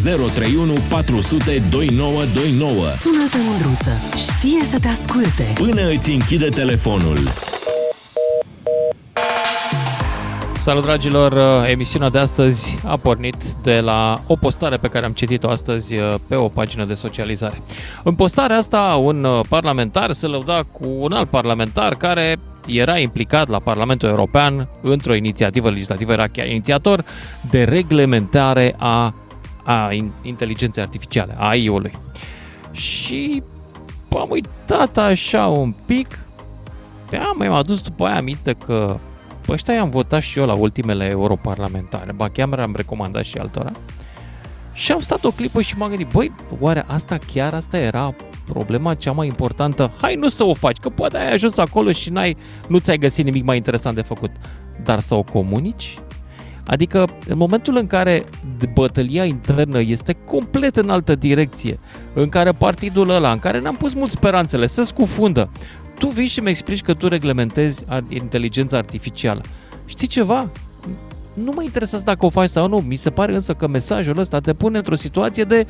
[0.02, 2.88] 031 400 2929.
[2.88, 3.90] Sună-te, Mândruță.
[4.16, 5.52] Știe să te asculte.
[5.54, 7.18] Până îți închide telefonul.
[10.60, 15.48] Salut dragilor, emisiunea de astăzi a pornit de la o postare pe care am citit-o
[15.48, 17.62] astăzi uh, pe o pagină de socializare.
[18.04, 22.36] În postarea asta, un uh, parlamentar se lăuda cu un alt parlamentar care
[22.66, 27.04] era implicat la Parlamentul European într-o inițiativă legislativă, era chiar inițiator
[27.50, 29.14] de reglementare a,
[29.64, 31.92] a in- inteligenței artificiale, a AI-ului.
[32.70, 33.42] Și
[34.08, 36.18] am uitat așa un pic,
[37.12, 38.98] am mai adus după aia aminte că
[39.46, 43.72] pe ăștia i-am votat și eu la ultimele europarlamentare, ba chiar am recomandat și altora.
[44.72, 48.94] Și am stat o clipă și m-am gândit, băi, oare asta chiar asta era problema
[48.94, 49.92] cea mai importantă?
[50.00, 52.36] Hai nu să o faci, că poate ai ajuns acolo și n-ai,
[52.68, 54.30] nu ți-ai găsit nimic mai interesant de făcut.
[54.84, 55.98] Dar să o comunici?
[56.66, 58.24] Adică în momentul în care
[58.74, 61.78] bătălia internă este complet în altă direcție,
[62.14, 65.50] în care partidul ăla, în care ne-am pus mult speranțele, se scufundă,
[65.98, 69.40] tu vii și mi explici că tu reglementezi ar- inteligența artificială.
[69.86, 70.50] Știi ceva?
[71.34, 72.76] Nu mă interesează dacă o faci sau nu.
[72.86, 75.66] Mi se pare însă că mesajul ăsta te pune într-o situație de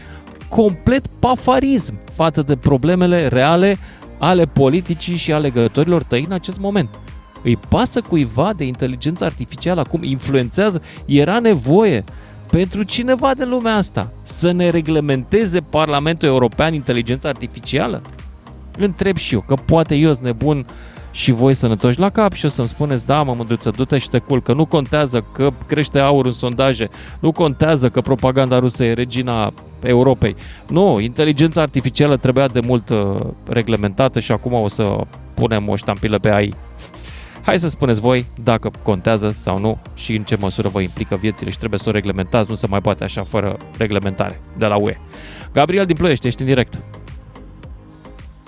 [0.49, 3.78] complet pafarism față de problemele reale
[4.18, 6.88] ale politicii și alegătorilor tăi în acest moment.
[7.43, 12.05] Îi pasă cuiva de inteligența artificială acum, influențează, era nevoie
[12.51, 18.03] pentru cineva din lumea asta să ne reglementeze Parlamentul European inteligența artificială?
[18.78, 20.66] Întreb și eu, că poate eu sunt nebun
[21.11, 24.18] și voi sănătoși la cap și o să-mi spuneți, da, mă mândruță, du-te și te
[24.18, 26.88] cul, că nu contează că crește aur în sondaje,
[27.20, 30.36] nu contează că propaganda rusă e regina Europei.
[30.68, 33.14] Nu, inteligența artificială trebuia de mult uh,
[33.49, 34.97] reglementată și acum o să
[35.34, 36.53] punem o ștampilă pe AI.
[37.47, 41.51] Hai să spuneți voi dacă contează sau nu și în ce măsură vă implică viețile
[41.51, 44.97] și trebuie să o reglementați, nu se mai poate așa fără reglementare de la UE.
[45.53, 46.72] Gabriel din Ploiești, ești în direct.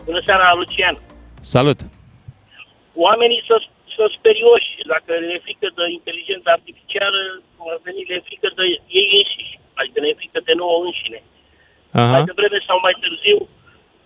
[0.05, 0.97] Bună seara, Lucian.
[1.41, 1.79] Salut!
[2.95, 3.57] Oamenii să
[3.97, 4.71] să sperioși.
[4.95, 7.21] Dacă le e frică de inteligența artificială,
[7.55, 8.65] cum ar veni, le e frică de
[8.99, 9.55] ei înșiși.
[9.79, 11.21] Adică le e frică de nouă înșine.
[11.99, 12.13] Aha.
[12.15, 13.39] Mai devreme sau mai târziu,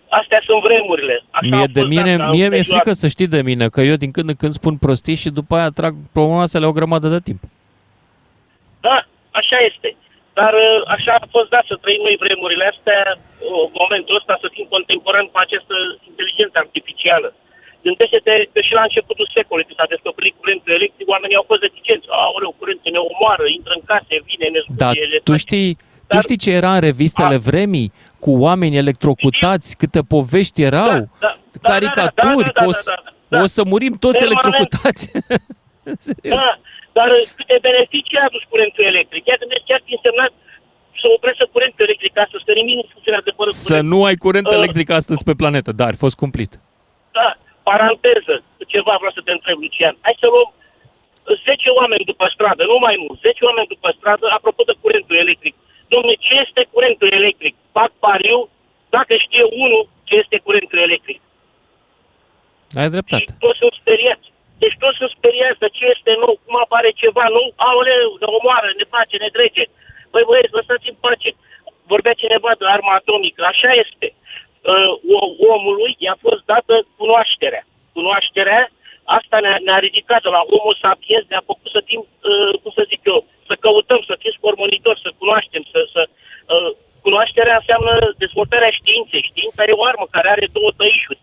[0.09, 1.15] astea sunt vremurile.
[1.29, 3.41] Așa Mie, a de fost mine, asta mie în mi-e perioada- frică să știi de
[3.49, 6.71] mine, că eu din când în când spun prostii și după aia trag promoasele o
[6.77, 7.41] grămadă de timp.
[8.87, 8.97] Da,
[9.41, 9.89] așa este.
[10.39, 14.47] Dar uh, așa a fost dat să trăim noi vremurile astea, uh, momentul ăsta, să
[14.55, 15.75] fim contemporan cu această
[16.09, 17.29] inteligență artificială.
[17.87, 22.07] Gândește-te că și la începutul secolului, când s-a descoperit curentul electric, oamenii au fost reticenți.
[22.23, 25.43] Aoleu, curentul ne omoară, intră în case, vine, ne scutie, Dar le tu face.
[25.45, 25.69] știi,
[26.11, 27.89] tu știi ce era în revistele vremii?
[28.19, 33.37] Cu oameni electrocutați, câte povești erau, da, caricaturi, da, da, că o, da, să, da,
[33.37, 33.43] da.
[33.43, 34.43] o să murim toți Permanent.
[34.45, 35.03] electrocutați.
[36.37, 36.49] Da,
[36.97, 39.21] dar uh, câte beneficii a adus curentul electric?
[39.27, 40.31] Chiar gândesc ce ar fi însemnat
[41.01, 43.87] să oprească curentul electric astăzi, că nimic nu funcționează fără Să curent.
[43.91, 46.51] nu ai curent Uh, electric astăzi pe planetă, dar ai fost cumplit.
[47.17, 47.29] Da,
[47.69, 48.35] paranteză,
[48.73, 49.95] ceva vreau să te întreb, Lucian.
[50.05, 50.49] Hai să luăm
[51.47, 55.55] 10 oameni după stradă, nu mai mult, 10 oameni după stradă, apropo de curentul electric.
[55.93, 57.55] Dom'le, ce este curentul electric?
[57.71, 58.49] Fac pariu
[58.95, 61.19] dacă știe unul ce este curentul electric.
[62.79, 63.31] Ai dreptate.
[63.45, 64.27] Toți sunt speriați.
[64.61, 68.69] Deci toți sunt speriați de ce este nou, cum apare ceva nou, aoleu, ne omoară,
[68.79, 69.63] ne face, ne trece.
[70.11, 71.29] Păi băieți, lăsați-mi pace.
[71.91, 74.07] Vorbea cineva de arma atomică, așa este.
[74.73, 77.63] Uh, o- omului i-a fost dată cunoașterea.
[77.95, 78.61] Cunoașterea
[79.17, 82.83] asta ne-a, ne-a ridicat de la homo sapiens, ne-a făcut să fim, uh, cum să
[82.91, 85.79] zic eu, să căutăm, să fim spormonitori, să cunoaștem, să...
[85.93, 86.01] să
[86.55, 86.71] uh,
[87.07, 87.93] cunoașterea înseamnă
[88.23, 89.27] dezvoltarea științei.
[89.29, 91.21] Știința e o armă care are două tăișuri.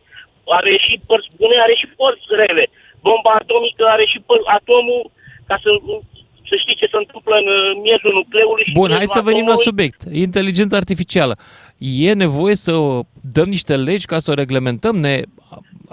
[0.58, 2.64] Are și părți bune, are și părți rele.
[3.06, 5.02] Bomba atomică are și păr- atomul,
[5.48, 5.70] ca să,
[6.48, 8.64] să știi ce se întâmplă în uh, miezul nucleului.
[8.66, 9.68] și Bun, miezul hai să venim la atomului.
[9.70, 10.00] subiect.
[10.26, 11.34] Inteligența artificială.
[12.08, 12.72] E nevoie să
[13.36, 14.94] dăm niște legi ca să o reglementăm?
[15.06, 15.14] Ne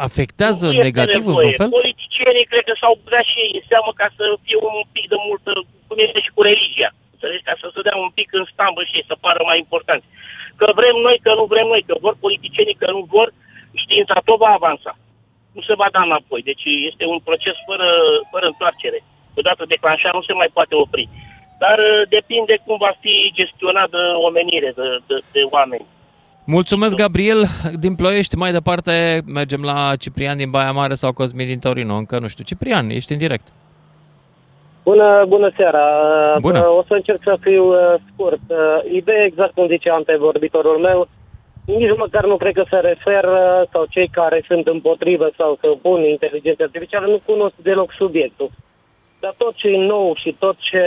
[0.07, 1.45] afectează Nu este negativ în nevoie.
[1.45, 1.69] vreun fel?
[1.79, 5.17] Politicienii cred că s-au băgat și ei în seamă ca să fie un pic de
[5.27, 5.51] multă,
[5.87, 6.89] cum este și cu religia.
[7.13, 7.47] Înțelegi?
[7.49, 10.01] Ca să se dea un pic în stambă și ei să pară mai important.
[10.59, 13.27] Că vrem noi, că nu vrem noi, că vor politicienii, că nu vor,
[13.83, 14.93] știința tot va avansa.
[15.55, 16.41] Nu se va da înapoi.
[16.49, 17.89] Deci este un proces fără,
[18.31, 18.99] fără întoarcere.
[19.39, 21.09] Odată declanșat nu se mai poate opri.
[21.63, 25.85] Dar uh, depinde cum va fi gestionat de omenire, de, de, de oameni.
[26.45, 27.45] Mulțumesc, Gabriel,
[27.79, 28.35] din Ploiești.
[28.35, 31.93] Mai departe mergem la Ciprian din Baia Mare sau Cosmin din Torino.
[31.95, 32.43] Încă nu știu.
[32.43, 33.47] Ciprian, ești în direct.
[34.83, 35.85] Bună, bună seara.
[36.39, 36.59] Bună.
[36.59, 38.39] Uh, O să încerc să fiu uh, scurt.
[38.47, 41.07] Uh, Ideea exact cum zice antevorbitorul meu,
[41.65, 46.03] nici măcar nu cred că se referă sau cei care sunt împotrivă sau să opun
[46.03, 48.49] inteligența artificială nu cunosc deloc subiectul.
[49.19, 50.83] Dar tot ce e nou și tot ce,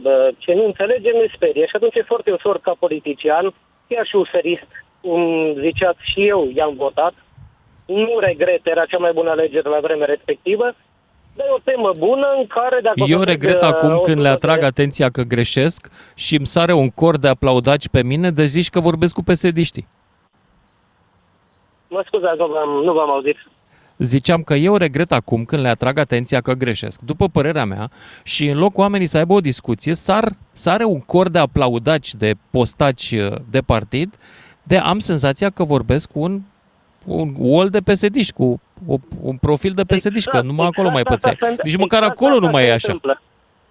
[0.00, 1.66] bă, ce nu înțelegem ne sperie.
[1.66, 3.54] Și atunci e foarte ușor ca politician,
[3.88, 4.70] chiar și userist,
[5.00, 7.14] cum ziceați și eu i-am votat,
[7.86, 10.74] nu regret, era cea mai bună alegere la vremea respectivă,
[11.36, 13.02] dar e o temă bună în care dacă...
[13.02, 15.90] o Eu să regret trec, acum uh, când le 100 atrag de- atenția că greșesc
[16.14, 19.56] și îmi sare un cor de aplaudaci pe mine, de zici că vorbesc cu psd
[21.88, 23.36] Mă scuzați, nu v-am, nu v-am auzit.
[23.98, 27.90] Ziceam că eu regret acum când le atrag atenția că greșesc, după părerea mea,
[28.22, 32.32] și în loc oamenii să aibă o discuție, sar, sare un cor de aplaudaci, de
[32.50, 34.14] postaci uh, de partid,
[34.62, 36.40] de am senzația că vorbesc cu un,
[37.04, 41.14] un wall de psd cu o, un profil de psd că numai acolo mai asta
[41.14, 41.36] pățeai.
[41.56, 42.92] se- Nici măcar exact acolo nu asta mai se e așa.
[42.92, 43.22] întâmplă.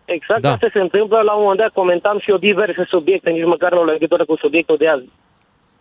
[0.05, 0.51] Exact Da.
[0.51, 1.21] asta se întâmplă.
[1.21, 4.35] La un moment dat comentam și eu diverse subiecte, nici măcar nu au legătură cu
[4.37, 5.05] subiectul de azi,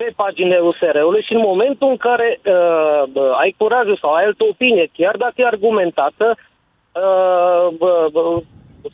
[0.02, 4.44] pe paginile USR-ului și în momentul în care uh, bă, ai curajul sau ai altă
[4.44, 8.22] opinie, chiar dacă e argumentată, uh, bă, bă,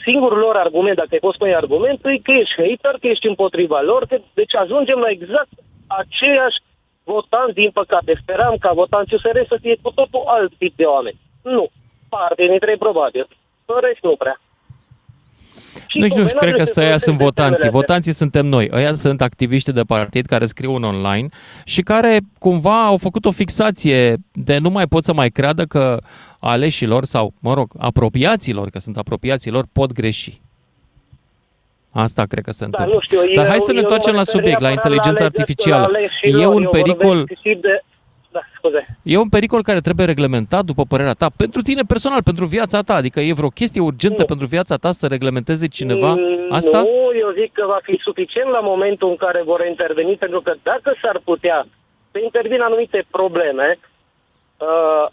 [0.05, 3.81] singurul lor argument, dacă îi poți spune argument, e că ești hater, că ești împotriva
[3.81, 5.53] lor, că, deci ajungem la exact
[5.87, 6.59] aceiași
[7.05, 8.13] votanți, din păcate.
[8.23, 11.19] Speram ca votanții USR să fie cu totul alt tip de oameni.
[11.43, 11.69] Nu.
[12.09, 13.27] Parte dintre ei probabil.
[13.67, 14.37] În rest nu prea.
[15.86, 17.55] Și Nici nu convenabil cred că să să aia sunt folosesc votanții.
[17.57, 18.68] temele Votanții suntem noi.
[18.72, 21.28] Ăia sunt activiști de partid care scriu în online
[21.64, 25.99] și care cumva au făcut o fixație de nu mai pot să mai creadă că
[26.38, 30.40] aleșilor sau, mă rog, apropiaților, că sunt apropiaților, pot greși.
[31.90, 32.94] Asta cred că se Da, întâmplă.
[32.94, 34.66] nu știu, Dar eu- hai să ne eu nu întoarcem mă la refer subiect, la
[34.68, 35.88] neapărat inteligența alegeți- artificială.
[35.92, 37.82] la aleșilor, E un eu pericol vorbesc și de...
[38.31, 38.99] Da, scuze.
[39.03, 42.95] E un pericol care trebuie reglementat, după părerea ta, pentru tine personal, pentru viața ta.
[42.95, 46.79] Adică e vreo chestie urgentă pentru viața ta să reglementeze cineva Mm, asta?
[46.79, 50.55] Nu, eu zic că va fi suficient la momentul în care vor interveni, pentru că
[50.62, 51.66] dacă s-ar putea
[52.12, 53.79] să intervină anumite probleme,
[54.59, 55.07] uh,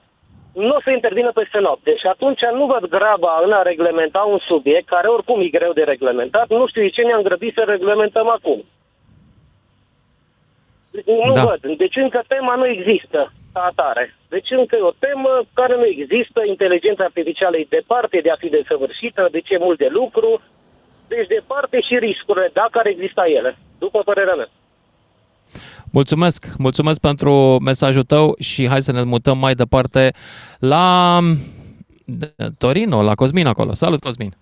[0.54, 1.96] nu o să intervină peste noapte.
[1.96, 5.84] Și atunci nu văd graba în a reglementa un subiect care oricum e greu de
[5.84, 6.48] reglementat.
[6.50, 8.64] Nu știu de ce ne-am grăbit să reglementăm acum.
[11.06, 11.44] Nu Da.
[11.44, 11.78] văd.
[11.78, 14.16] Deci încă tema nu există ca atare.
[14.30, 16.40] Deci încă e o temă care nu există.
[16.48, 20.42] Inteligența artificială e departe de a fi desăvârșită, de ce mult de lucru.
[21.08, 24.50] Deci departe și riscurile, dacă ar exista ele, după părerea mea.
[25.92, 27.32] Mulțumesc, mulțumesc pentru
[27.64, 30.14] mesajul tău și hai să ne mutăm mai departe
[30.60, 31.20] la
[32.58, 33.74] Torino, la Cosmin acolo.
[33.74, 34.34] Salut, Cosmin!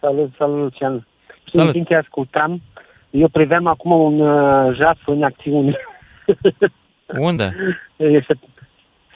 [0.00, 1.06] Salut, salut, Lucian.
[1.52, 1.66] Salut.
[1.68, 2.60] În timp ce ascultam,
[3.10, 5.76] eu priveam acum un uh, jaf în acțiune.
[7.28, 7.54] Unde?
[7.96, 8.38] Este...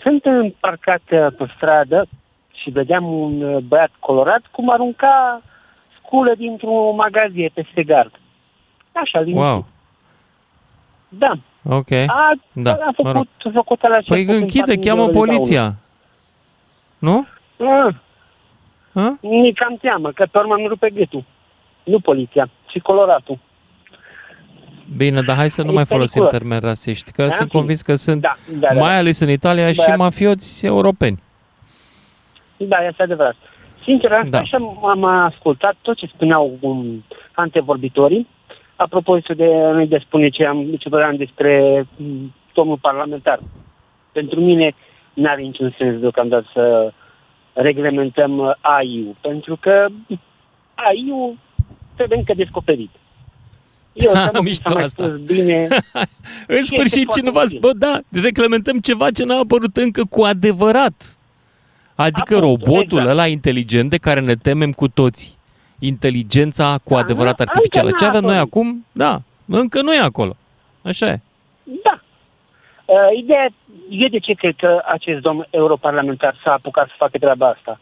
[0.02, 2.06] Sunt împarcat uh, pe stradă
[2.52, 5.42] și vedeam un uh, băiat colorat cum arunca
[5.98, 8.12] scule dintr-o magazie peste gard.
[8.92, 9.42] Așa, liniștit.
[9.42, 9.66] Wow,
[11.08, 11.32] Da.
[11.68, 11.90] ok.
[11.92, 13.26] A, Da, a mă rog.
[13.42, 15.74] făcut socoteala și a Păi făcut închide, în cheamă parking de poliția.
[16.98, 17.26] Nu?
[17.58, 17.94] Ah,
[18.94, 19.18] Ha?
[19.20, 21.24] Mi cam teamă, că pe urmă nu rupe gâtul.
[21.84, 23.38] Nu poliția, ci coloratul.
[24.96, 26.38] Bine, dar hai să nu E mai folosim periculos.
[26.38, 27.56] termeni rasiști, că Da, sunt fi.
[27.56, 28.80] convins că sunt, Da, da, da.
[28.80, 29.94] mai ales în Italia, și Da.
[29.96, 31.22] mafioți europeni.
[32.56, 33.36] Da, este adevărat.
[33.84, 34.30] Sincer, asta Da.
[34.30, 34.38] da.
[34.38, 38.26] așa am ascultat tot ce spuneau um, antevorbitorii.
[38.76, 43.38] Apropo de nu de spune ce am ce vorbeam despre um, domnul parlamentar.
[44.12, 44.68] Pentru mine
[45.14, 46.92] nu are niciun sens deocamdată să
[47.52, 49.86] reglementăm uh, AI-ul, pentru că
[50.74, 51.36] AI-ul
[51.96, 52.90] trebuie încă descoperit.
[53.94, 55.04] Eu Ha, să mă mișto am mai asta.
[55.06, 55.68] spus bine.
[56.46, 60.04] În Și sfârșit, este cineva foarte zice, bă, da, reglementăm ceva ce n-a apărut încă
[60.04, 61.18] cu adevărat.
[61.94, 63.08] Adică Apuntul, robotul exact.
[63.08, 65.32] ăla inteligent de care ne temem cu toții.
[65.78, 67.90] Inteligența cu adevărat încă artificială.
[67.90, 68.52] n-a Ce avem noi apărut.
[68.52, 68.86] acum?
[68.92, 70.36] Da, încă nu e acolo.
[70.82, 71.20] Așa e.
[71.82, 72.00] Da.
[72.84, 73.48] Uh, ideea
[73.88, 77.80] e de ce cred că acest domn europarlamentar s-a apucat să facă treaba asta.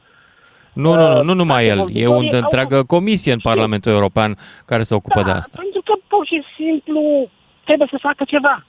[0.72, 1.78] Nu, nu, nu, nu numai el.
[1.78, 5.58] E o antevorbitorii au- întreagă comisie în Parlamentul European care se ocupă de asta.
[5.60, 7.28] Pentru că pur și simplu
[7.64, 8.64] trebuie să facă ceva.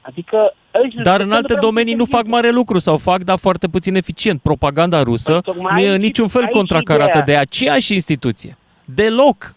[0.00, 3.38] Adică aici Dar în nu alte prea domenii nu fac mare lucru sau fac, dar
[3.38, 4.40] foarte puțin eficient.
[4.40, 7.24] Propaganda rusă Păi, tocmai nu e în aici- niciun fel aici contracarată ideea.
[7.24, 8.58] de aceeași instituție.
[8.84, 9.54] Deloc.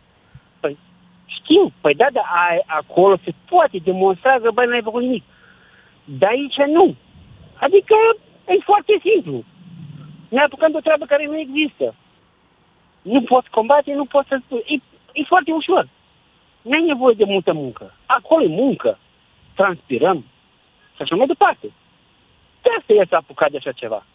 [1.25, 5.23] Știu, păi da, dar a, acolo se poate demonstra că, băi, n-ai făcut nimic.
[6.05, 6.95] Dar aici nu.
[7.59, 7.95] Adică
[8.47, 9.43] e foarte simplu.
[10.29, 11.95] Ne apucăm de o treabă care nu există.
[13.01, 14.63] Nu poți combate, nu poți să spui.
[14.67, 14.75] E,
[15.13, 15.89] e foarte ușor.
[16.61, 17.95] Nu ai nevoie de multă muncă.
[18.05, 18.99] Acolo e muncă.
[19.55, 20.25] Transpirăm.
[20.95, 21.71] Și așa mai departe.
[22.61, 24.05] De asta el s-a apucat de așa ceva.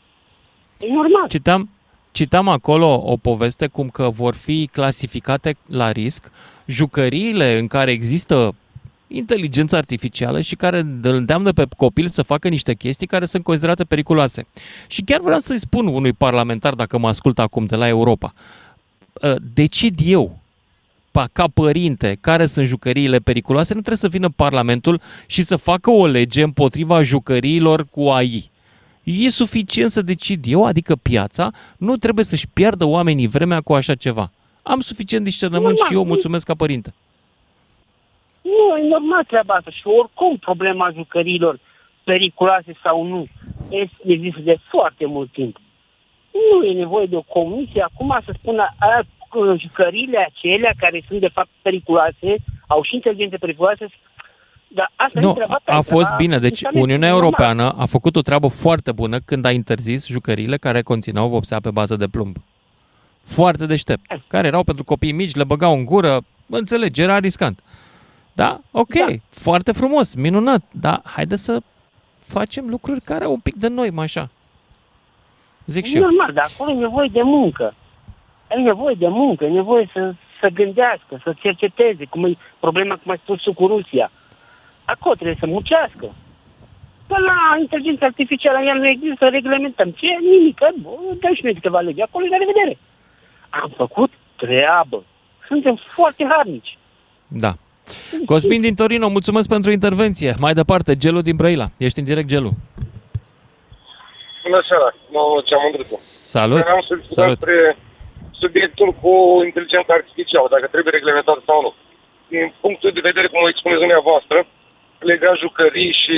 [0.78, 1.28] E normal.
[1.28, 1.70] Citam,
[2.12, 6.32] citam acolo o poveste cum că vor fi clasificate la risc
[6.66, 8.54] jucăriile în care există
[9.16, 13.84] inteligență artificială și care îl îndeamnă pe copil să facă niște chestii care sunt considerate
[13.84, 14.46] periculoase.
[14.86, 18.34] Și chiar vreau să-i spun unui parlamentar, dacă mă ascultă acum de la Europa,
[19.22, 20.38] uh, decid eu,
[21.10, 25.90] pa- ca părinte, care sunt jucăriile periculoase, nu trebuie să vină Parlamentul și să facă
[25.90, 28.50] o lege împotriva jucăriilor cu AI.
[29.02, 33.94] E suficient să decid eu, adică piața, nu trebuie să-și piardă oamenii vremea cu așa
[33.94, 34.30] ceva.
[34.62, 36.94] Am suficient discernământ Normal, și eu nu- mulțumesc ca părinte.
[38.53, 39.70] Nu, e normal treaba asta.
[39.70, 41.59] Și oricum problema jucăriilor
[42.05, 43.26] periculoase sau nu
[43.68, 45.57] es- există de foarte mult timp.
[46.51, 49.01] Nu e nevoie de o comisie acum să spună a,
[49.59, 52.36] jucăriile acelea care sunt de fapt periculoase,
[52.66, 53.86] au și inteligențe periculoase,
[54.68, 56.38] dar asta e Nu, treaba ta, a e fost la bine.
[56.38, 57.24] Deci instrumente, Uniunea e normal.
[57.24, 61.70] Europeană a făcut o treabă foarte bună când a interzis jucăriile care conțineau vopsea pe
[61.70, 62.36] bază de plumb.
[63.22, 64.01] Foarte deștept.
[64.26, 67.62] Care erau pentru copii mici, le băgau în gură, înțelegi, era riscant.
[68.35, 68.61] Da?
[68.70, 69.07] Ok, da.
[69.30, 71.61] foarte frumos, minunat, dar haide să
[72.20, 74.28] facem lucruri care au un pic de noi, mă așa.
[75.66, 76.03] Zic și E eu.
[76.05, 77.74] normal, dar acolo e nevoie de muncă.
[78.51, 83.11] E nevoie de muncă, e nevoie să, să gândească, să cerceteze, cum e problema, cum
[83.11, 84.11] ai spus tu, cu Rusia.
[84.85, 86.14] Acolo trebuie să muncească.
[87.07, 89.91] Până la inteligența artificială, ea nu există, să reglementăm.
[89.91, 90.07] Ce?
[90.30, 92.01] Nimic, că, bă, dă și noi câteva legi.
[92.01, 92.78] Acolo e la revedere.
[93.49, 95.03] Am făcut treabă.
[95.47, 96.78] Suntem foarte harnici.
[97.28, 97.53] Da.
[98.26, 100.35] Cosmin din Torino, mulțumesc pentru intervenție.
[100.39, 101.66] Mai departe, Gelu din Brăila.
[101.78, 102.51] Ești în direct, Gelu.
[104.43, 105.99] Bună seara, mă ce am îndrăzit.
[106.37, 106.61] Salut.
[106.68, 107.39] Vreau să discutăm Salut.
[107.39, 107.76] despre
[108.43, 109.12] subiectul cu
[109.49, 111.72] inteligența artificială, dacă trebuie reglementată sau nu.
[112.32, 114.39] Din punctul de vedere, cum o expuneți dumneavoastră,
[115.11, 116.16] legat jucării și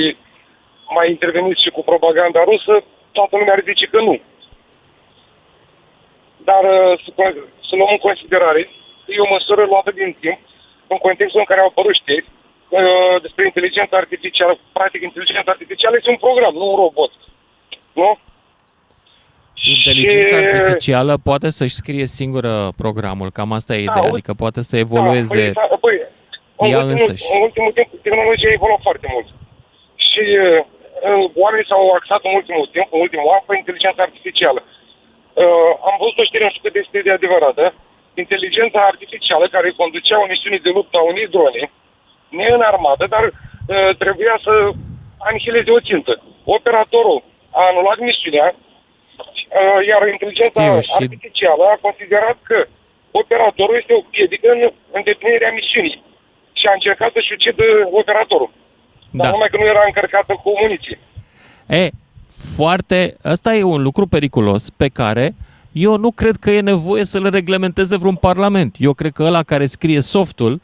[0.97, 2.73] mai interveniți și cu propaganda rusă,
[3.17, 4.15] toată lumea ar zice că nu.
[6.49, 8.61] Dar uh, să, con- să luăm în considerare
[9.03, 10.39] că e o măsură luată din timp,
[10.87, 12.25] în contextul în care au apărut știri
[12.69, 14.53] uh, despre inteligența artificială.
[14.73, 17.11] Practic, inteligența artificială este un program, nu un robot.
[17.93, 18.09] Nu?
[19.75, 24.15] Inteligența Și- artificială poate să-și scrie singură programul, cam asta e ideea, uite.
[24.15, 25.97] adică poate să evolueze Da, păi, da, păi,
[26.61, 27.25] în, ea ultimul, însăși.
[27.35, 29.27] în ultimul timp, tehnologia a evoluat foarte mult.
[30.07, 30.61] Și uh,
[31.43, 34.61] oamenii s-au axat în ultimul timp, în ultimul an, pe inteligența artificială.
[35.43, 37.63] Uh, am văzut o știre, nu știu cât este de adevărată,
[38.25, 41.63] inteligența artificială care conducea o misiune de luptă a unei drone,
[42.37, 44.53] neînarmată, dar uh, trebuia să
[45.29, 46.13] anihileze o țintă.
[46.57, 47.19] Operatorul
[47.59, 52.57] a anulat misiunea, uh, iar inteligența Știu, și- artificială a considerat că
[53.21, 54.61] operatorul este o piedică în
[54.97, 55.97] îndeplinirea misiunii
[56.59, 57.63] și a încercat să-și ucidă
[58.01, 58.49] operatorul.
[59.17, 59.31] Dar Da.
[59.31, 60.99] numai că nu era încărcată cu muniție.
[61.67, 61.89] E,
[62.55, 65.25] foarte, ăsta e un lucru periculos pe care
[65.77, 68.75] eu nu cred că e nevoie să le reglementeze vreun parlament.
[68.79, 70.61] Eu cred că ăla care scrie softul,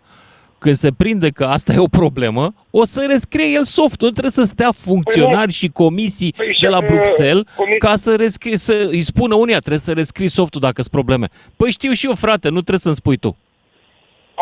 [0.64, 4.10] când se prinde că asta e o problemă, o să rescrie el softul.
[4.10, 8.16] Trebuie să stea funcționari și comisii Păi și, de la uh, Bruxelles comisii- ca să,
[8.16, 11.28] rescrie, să îi spună unia, trebuie să rescrii softul dacă sunt probleme.
[11.58, 13.32] Păi știu și eu, frate, nu trebuie să-mi spui tu.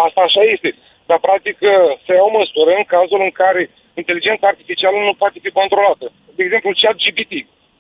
[0.06, 0.70] Asta așa este.
[1.10, 1.72] Dar, practic, uh,
[2.06, 3.62] se iau măsură în cazul în care
[4.02, 6.06] inteligența artificială nu poate fi controlată.
[6.38, 7.34] De exemplu, chat GPT.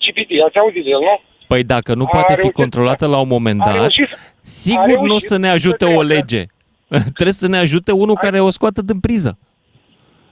[0.03, 1.15] GPT, ați auzit de el, nu?
[1.51, 4.17] Păi dacă nu A poate fi reușit- controlată la un moment a dat, reușit- a
[4.41, 6.13] sigur nu o reușit să ne să ajute o creeze.
[6.13, 6.41] lege.
[7.17, 9.37] Trebuie să ne ajute unul care o scoată din priză.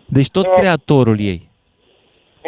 [0.05, 0.49] Deci tot Da.
[0.57, 1.39] creatorul ei.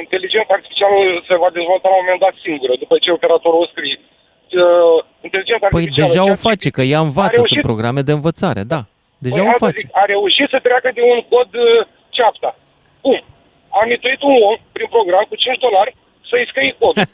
[0.06, 0.96] Inteligența artificială
[1.28, 3.98] se va dezvolta la un moment dat singură, după ce operatorul o scrie.
[4.00, 4.98] Uh,
[5.28, 6.10] inteligența Păi artificială...
[6.12, 8.82] deja o chat face, că ea a învață, reușit- sunt programe de învățare, da.
[9.26, 9.80] Deja Păi, o asta face.
[9.84, 11.82] Zic, a reușit să treacă de un cod uh,
[12.16, 12.50] ceapta.
[13.06, 13.20] Bun.
[13.80, 15.92] A mituit un om prin program cu 5 dolari
[16.30, 16.96] să-i scrie cod.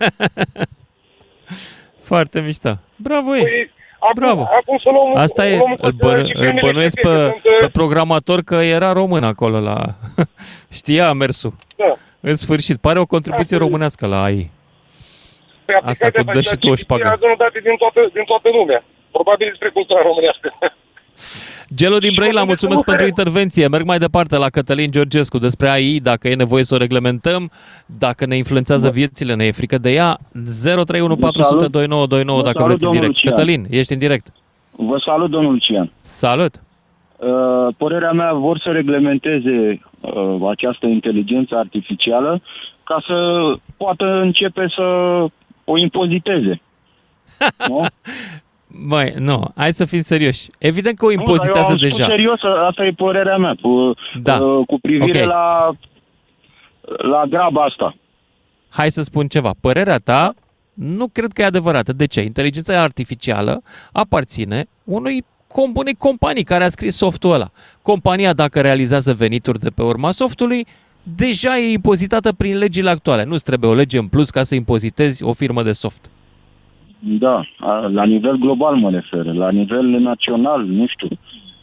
[2.01, 2.77] Foarte mișto.
[2.95, 3.41] Bravo ei.
[3.41, 4.41] Păi, acum, Bravo.
[4.41, 7.13] Acum să luăm, Asta e, luăm în îl, considerare bă, și îl firmele bănuiesc știpe,
[7.13, 9.77] că pe, sunt, uh, pe programator că era român acolo la...
[10.79, 11.53] Știa mersul.
[11.77, 11.97] Da.
[12.19, 14.51] În sfârșit, pare o contribuție românească la AI.
[15.65, 17.07] Pe Asta cu aplicația dă și tu o ChatGPT șpagă.
[17.07, 18.83] adună date din toată, din toată lumea.
[19.11, 20.49] Probabil despre cultura românească.
[21.75, 23.67] Gelo din Brăila, Oamenii mulțumesc care- pentru intervenție.
[23.67, 27.51] Merg mai departe la Cătălin Georgescu despre AI, dacă e nevoie să o reglementăm,
[27.85, 30.17] dacă ne influențează viețile, ne e frică de ea.
[30.63, 33.23] 031 400 2929 dacă salut, vreți în domnul direct.
[33.23, 33.33] Lucian.
[33.33, 34.27] Cătălin, ești în direct.
[34.71, 35.91] Vă salut, domnul Lucian.
[36.01, 36.61] Salut.
[37.17, 42.41] Uh, părerea mea, vor să reglementeze uh, această inteligență artificială
[42.83, 43.15] ca să
[43.77, 44.83] poată începe să
[45.63, 46.61] o impoziteze.
[47.69, 47.85] nu?
[48.87, 50.47] Băi, nu, hai să fim serioși.
[50.57, 52.07] Evident că o Nu, dar impozitează eu am spus deja.
[52.09, 54.37] serios, asta e părerea mea, cu, Da.
[54.43, 55.27] uh, cu privire Ok.
[55.27, 55.71] la,
[57.09, 57.95] la graba asta.
[58.69, 59.51] Hai să spun ceva.
[59.61, 60.33] Părerea ta
[60.73, 61.93] nu cred că e adevărată.
[61.93, 62.21] De ce?
[62.21, 63.61] Inteligența artificială
[63.91, 67.49] aparține unui com- unei companii care a scris softul ăla.
[67.81, 70.65] Compania, dacă realizează venituri de pe urma softului,
[71.03, 73.23] deja e impozitată prin legile actuale.
[73.23, 76.09] Nu-ți trebuie o lege în plus ca să impozitezi o firmă de soft.
[76.99, 81.07] Da, a- la nivel global mă refer, la nivel național, nu știu.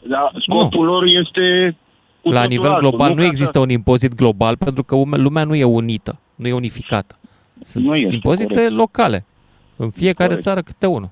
[0.08, 1.76] Dar scopul lor este
[2.22, 4.94] cu La totul nivel altul, global nu ca să- există un impozit global pentru că
[4.94, 7.18] ume- lumea nu e unită, nu e unificată.
[7.64, 8.72] Sunt Nu este, impozite corect.
[8.72, 9.24] locale.
[9.76, 10.46] În fiecare Corect.
[10.46, 11.10] țară câte unul.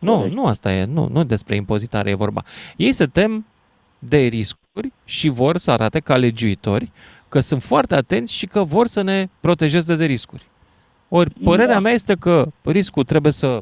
[0.00, 0.34] Nu, Corect.
[0.34, 2.42] nu asta e, nu, nu despre impozitare e vorba.
[2.76, 3.46] Ei se tem
[3.98, 6.90] de riscuri și vor să arate ca legiuitori
[7.28, 10.42] că sunt foarte atenți și că vor să ne protejeze de riscuri.
[11.16, 11.80] Ori părerea Da.
[11.80, 13.60] mea este că riscul trebuie să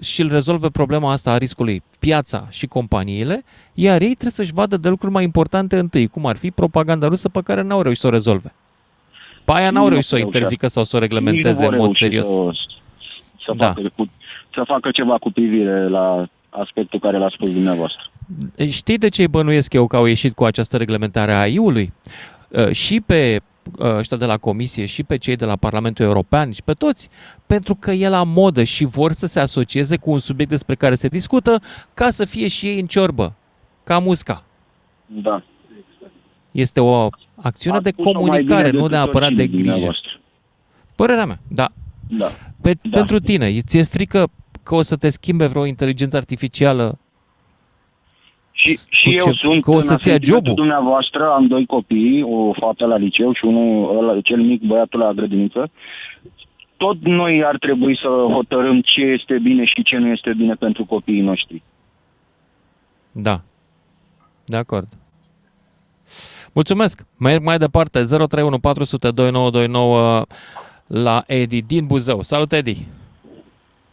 [0.00, 4.76] și îl rezolve problema asta a riscului piața și companiile, iar ei trebuie să-și vadă
[4.76, 8.06] de lucruri mai importante întâi, cum ar fi propaganda rusă pe care n-au reușit să
[8.06, 8.52] o rezolve.
[9.44, 10.38] Pe aia n-au Nu reușit să o reușește.
[10.38, 12.26] interzică sau să o Nici nu reglementeze vor în mod reuși serios.
[12.26, 12.52] Să,
[13.44, 13.66] să, Da.
[13.66, 14.10] facă, cu,
[14.54, 18.10] să facă ceva cu privire la aspectul care l-a spus dumneavoastră.
[18.68, 21.92] Știi de ce îi bănuiesc eu că au ieșit cu această reglementare a AI-ului?
[22.48, 23.42] Uh, Și pe uh,
[23.78, 27.08] ăștia de la Comisie, și pe cei de la Parlamentul European, și pe toți,
[27.46, 30.94] pentru că e la modă și vor să se asocieze cu un subiect despre care
[30.94, 31.62] se discută,
[31.94, 33.34] ca să fie și ei în ciorbă,
[33.84, 34.44] ca musca.
[35.06, 35.42] Da.
[36.50, 39.70] Este o acțiune Ați de spus-o mai comunicare, bine nu decât neapărat de oricine grijă.
[39.70, 40.20] dumneavoastră.
[40.94, 41.72] Părerea mea, da.
[42.08, 42.30] Da.
[42.60, 42.96] Pe, da.
[42.98, 44.30] Pentru tine, ți-e frică
[44.62, 46.98] că o să te schimbe vreo inteligență artificială?
[48.62, 50.54] Și, Cu și eu ce- sunt că o în să-ți ia asentimentul jobul?
[50.64, 55.12] dumneavoastră, am doi copii, o fată la liceu și unul, ăla, cel mic, băiatul la
[55.12, 55.70] grădiniță.
[56.76, 60.84] Tot noi ar trebui să hotărâm ce este bine și ce nu este bine pentru
[60.84, 61.62] copiii noștri.
[63.12, 63.40] Da.
[64.44, 64.88] De acord.
[66.52, 67.06] Mulțumesc.
[67.18, 68.02] Merg mai departe.
[68.02, 70.24] 031 400 2929
[70.86, 72.22] la Edi din Buzău.
[72.22, 72.86] Salut, Edi.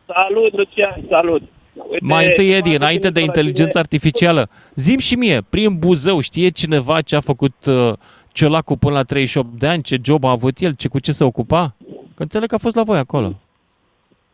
[0.06, 1.42] Salut, Lucian, salut.
[1.90, 3.80] Uite, Mai întâi, Edi, m-am înainte de gândit la inteligența tine.
[3.82, 7.94] artificială, zim și mie, prin Buzău, știe cineva ce a făcut uh,
[8.34, 11.24] Ciolacu până la 38 de ani, ce job a avut el, ce cu ce se
[11.24, 11.76] ocupa?
[12.16, 13.40] Că înțeleg că a fost la voi acolo.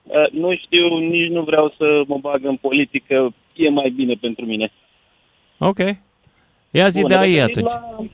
[0.03, 4.45] Uh, Nu știu, nici nu vreau să mă bag în politică, e mai bine pentru
[4.45, 4.71] mine.
[5.57, 5.79] Ok.
[6.71, 7.71] Ia zi Bun, de AI revenim atunci.
[7.71, 8.05] La...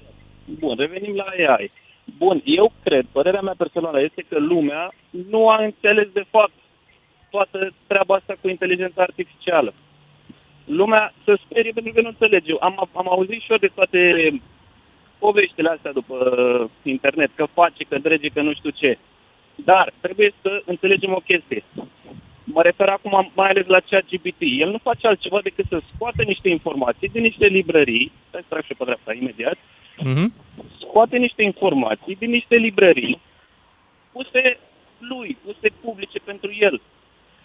[0.60, 1.72] Bun, revenim la AI.
[2.18, 4.94] Bun, eu cred, părerea mea personală este că lumea
[5.30, 6.52] nu a înțeles de fapt
[7.30, 9.74] toată treaba asta cu inteligența artificială.
[10.66, 12.54] Lumea se sperie pentru că nu înțelege.
[12.60, 14.00] Am, am auzit și eu de toate
[15.20, 16.18] poveștile astea după
[16.84, 18.98] internet, că face, că drege, că nu știu ce.
[19.56, 21.64] Dar trebuie să înțelegem o chestie.
[22.44, 24.42] Mă refer acum mai ales la cea GPT.
[24.60, 28.64] El nu face altceva decât să scoate niște informații din niște librării, stai să trag
[28.64, 29.58] și pe dreapta imediat,
[30.04, 30.34] Mhm.
[30.80, 33.20] scoate niște informații din niște librării
[34.12, 34.60] puse
[34.98, 36.82] lui, puse publice pentru el.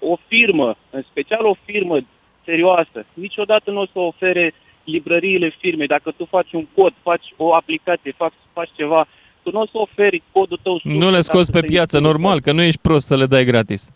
[0.06, 1.98] O firmă, în special o firmă
[2.44, 5.86] serioasă, niciodată nu o să ofere librăriile firmei.
[5.86, 9.06] Dacă tu faci un cod, faci o aplicație, faci, faci ceva,
[9.42, 10.78] tu nu o să oferi codul tău.
[10.78, 12.12] sus Nu le ca scoți să pe se piață, impună.
[12.12, 13.90] normal, că nu ești prost să le dai gratis.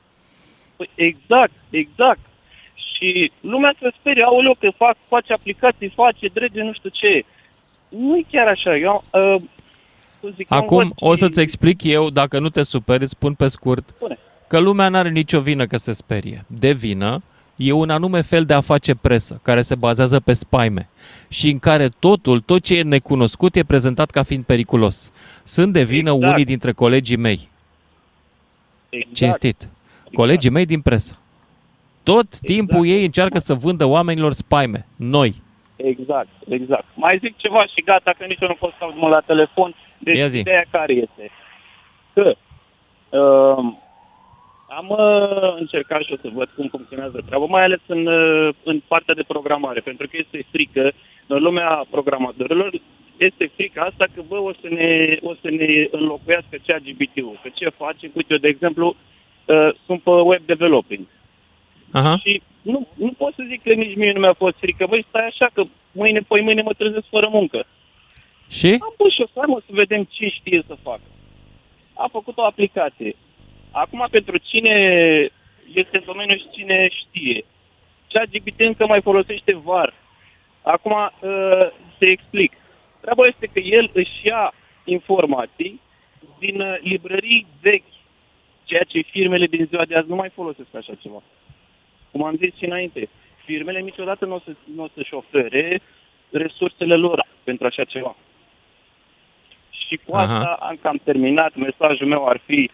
[0.77, 2.19] Păi exact, exact.
[2.75, 7.25] Și lumea se sperie, aoleu, că fac, face aplicații, face drege, nu știu ce.
[7.89, 8.77] Nu e chiar așa.
[8.77, 9.35] Eu, uh,
[10.21, 13.11] cum zic, eu Acum învăț o și- să-ți explic eu, dacă nu te superi, îți
[13.13, 14.19] spun pe scurt, Spune.
[14.49, 16.45] Că lumea n-are nicio vină că se sperie.
[16.47, 17.23] De vină
[17.57, 20.89] e un anume fel de a face presă, care se bazează pe spaime
[21.29, 25.13] și în care totul, tot ce e necunoscut, e prezentat ca fiind periculos.
[25.43, 26.33] Sunt de vină Exact.
[26.33, 27.49] unii dintre colegii mei,
[28.89, 29.15] Exact.
[29.17, 29.69] cinstit,
[30.13, 31.19] colegii mei din presă.
[32.03, 35.43] Tot timpul ei încearcă să vândă oamenilor spaime, noi.
[35.77, 36.85] Exact, exact.
[36.95, 39.75] Mai zic ceva și gata, că nici eu nu pot să mă la telefon.
[39.99, 40.39] Deci Ia zi.
[40.39, 41.31] ideea care este?
[42.15, 42.37] Că
[43.19, 43.73] uh,
[44.69, 48.81] am uh, încercat și o să văd cum funcționează treaba, mai ales în, uh, în
[48.87, 50.93] partea de programare, pentru că este frică,
[51.27, 52.71] în lumea programatorilor,
[53.17, 57.39] este frica asta că, bă, o să ne, o să ne înlocuiască cea GPT-ul.
[57.43, 58.11] Că ce facem?
[58.15, 58.97] Uite, eu, de exemplu,
[59.45, 61.07] uh, sunt pe web developing.
[61.93, 62.17] Aha.
[62.17, 64.87] Și nu, nu pot să zic că nici mie nu mi-a fost frică.
[64.87, 65.63] Băi, stai așa că
[65.93, 67.67] mâine, poi mâine mă trezesc fără muncă.
[68.49, 68.67] Și?
[68.67, 71.09] Am pus și o să mă să vedem ce știe să facă.
[71.95, 73.17] A făcut o aplicație.
[73.71, 74.75] Acum, pentru cine
[75.75, 77.45] este în domeniu și cine știe,
[78.09, 79.95] ChatGPT încă mai folosește VAR.
[80.63, 81.67] Acum, uh,
[81.99, 82.53] se explic.
[83.01, 84.53] Treaba este că el își ia
[84.85, 85.81] informații
[86.39, 87.93] din uh, librării vechi,
[88.65, 91.23] ceea ce firmele din ziua de azi nu mai folosesc așa ceva.
[92.11, 93.09] Cum am zis și înainte,
[93.45, 95.81] firmele niciodată nu o, să, nu o să-și ofere
[96.31, 98.17] resursele lor pentru așa ceva.
[99.71, 100.23] Și cu Aha.
[100.23, 101.55] asta am cam terminat.
[101.55, 102.71] Mesajul meu ar fi,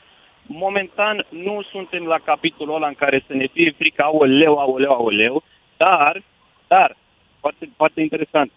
[0.46, 5.42] momentan nu suntem la capitolul ăla în care să ne fie frică, aoleu, aoleu, aoleu,
[5.76, 6.22] dar,
[6.68, 6.96] dar,
[7.40, 8.50] foarte, foarte interesant,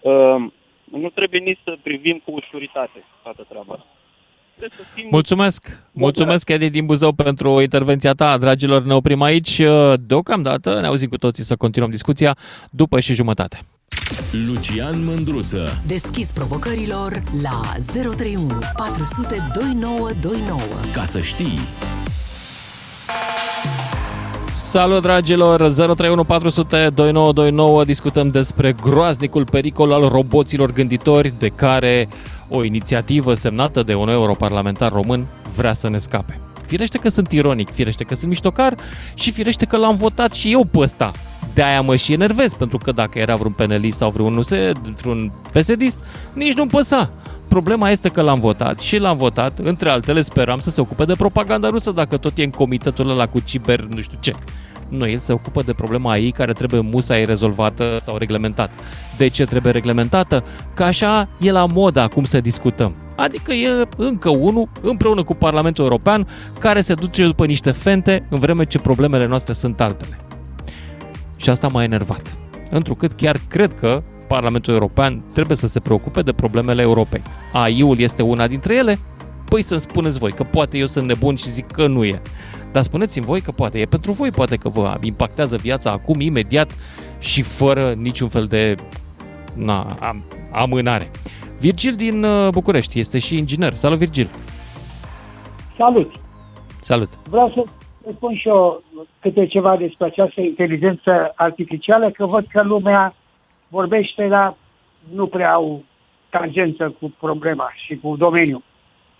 [0.00, 0.52] um,
[0.84, 3.86] nu trebuie nici să privim cu ușuritate toată treaba asta.
[4.56, 5.78] Trebuie să fim Mulțumesc!
[5.92, 8.38] Mulțumesc, Edi din Buzău, pentru intervenția ta.
[8.38, 9.60] Dragilor, ne oprim aici.
[10.00, 12.36] Deocamdată ne auzim cu toții să continuăm discuția
[12.70, 13.58] după și jumătate.
[14.46, 15.80] Lucian Mândruță.
[15.86, 17.60] Deschis provocărilor la
[17.92, 20.60] 031 400 2929.
[20.94, 21.58] Ca să știi.
[24.52, 25.56] Salut, dragilor!
[25.72, 32.08] 031 400 2929 discutăm despre groaznicul pericol al roboților gânditori de care
[32.48, 36.38] o inițiativă semnată de un europarlamentar român vrea să ne scape.
[36.66, 38.74] Firește că sunt ironic, firește că sunt miștocar
[39.14, 41.10] și firește că l-am votat și eu pe ăsta.
[41.54, 45.98] De-aia mă și enervez, pentru că dacă era vreun penelist sau vreun USE, vreun pesedist,
[46.32, 47.08] nici nu-mi păsa.
[47.48, 51.14] Problema este că l-am votat și l-am votat, între altele speram să se ocupe de
[51.14, 54.32] propaganda rusă dacă tot e în comitetul ăla cu ciber nu știu ce.
[54.88, 58.72] Nu, el se ocupă de problema ei care trebuie musai rezolvată sau reglementată.
[59.16, 60.44] De ce trebuie reglementată?
[60.74, 62.94] Că așa e la modă acum să discutăm.
[63.16, 66.28] Adică e încă unul, împreună cu Parlamentul European,
[66.58, 70.18] care se duce după niște fente, în vreme ce problemele noastre sunt altele.
[71.42, 72.38] Și asta m-a enervat.
[72.70, 77.22] Întrucât chiar cred că Parlamentul European trebuie să se preocupe de problemele Europei.
[77.52, 78.98] AI-ul este una dintre ele?
[79.44, 82.22] Păi să-mi spuneți voi că poate eu sunt nebun și zic că nu e.
[82.72, 86.74] Dar spuneți-mi voi că poate e pentru voi, poate că vă impactează viața acum, imediat
[87.18, 88.74] și fără niciun fel de
[89.54, 90.22] na, am,
[90.52, 91.10] amânare.
[91.58, 93.74] Virgil din uh, București este și inginer.
[93.74, 94.28] Salut, Virgil!
[95.76, 96.10] Salut!
[96.80, 97.08] Salut!
[97.30, 97.64] Vreau să
[98.04, 98.82] să spun și eu
[99.20, 103.14] câte ceva despre această inteligență artificială, că văd că lumea
[103.68, 104.54] vorbește, dar
[105.14, 105.82] nu prea au
[106.30, 108.62] tangență cu problema și cu domeniul.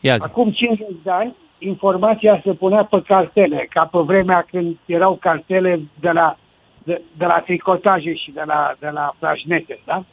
[0.00, 0.22] Ia zi.
[0.24, 5.80] Acum 50 de ani, informația se punea pe cartele, ca pe vremea când erau cartele
[6.00, 6.36] de la,
[6.84, 10.04] de, de la tricotaje și de la, de la plașnete, da?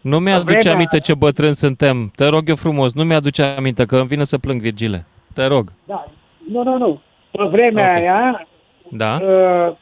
[0.00, 2.10] Nu mi-aduce vremea- aminte ce bătrân suntem.
[2.16, 5.06] Te rog eu frumos, nu mi-aduce aminte că îmi vine să plâng, Virgile.
[5.34, 5.72] Te rog.
[5.84, 6.04] Da.
[6.48, 7.00] Nu, nu, nu.
[7.30, 7.96] Pe vremea Ok.
[7.96, 8.46] aia,
[8.90, 9.18] Da?
[9.22, 9.76] uh,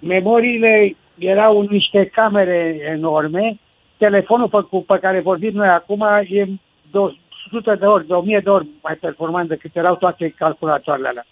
[0.00, 3.58] memoriile erau în niște camere enorme.
[3.96, 6.46] Telefonul pe, cu, pe care vorbim noi acum e
[6.90, 11.26] 200 de ori, de 1000 de ori mai performant decât erau toate calculatoarele alea.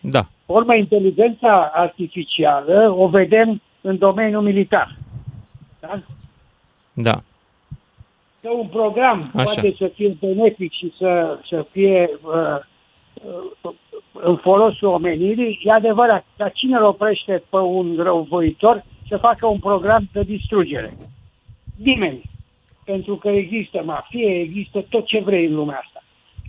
[0.00, 0.20] Da.
[0.20, 4.96] Pe urmă, inteligența artificială o vedem în domeniul militar.
[5.80, 6.00] Da?
[6.92, 7.22] Da.
[8.40, 9.44] Că un program Așa.
[9.44, 12.60] poate să fie benefic și să, să fie uh, uh,
[14.12, 16.24] în folosul omenirii, e adevărat.
[16.36, 20.96] Dar cine îl oprește pe un răuvoitor să facă un program de distrugere?
[21.76, 22.22] Nimeni.
[22.84, 26.02] Pentru că există mafie, există tot ce vrei în lumea asta.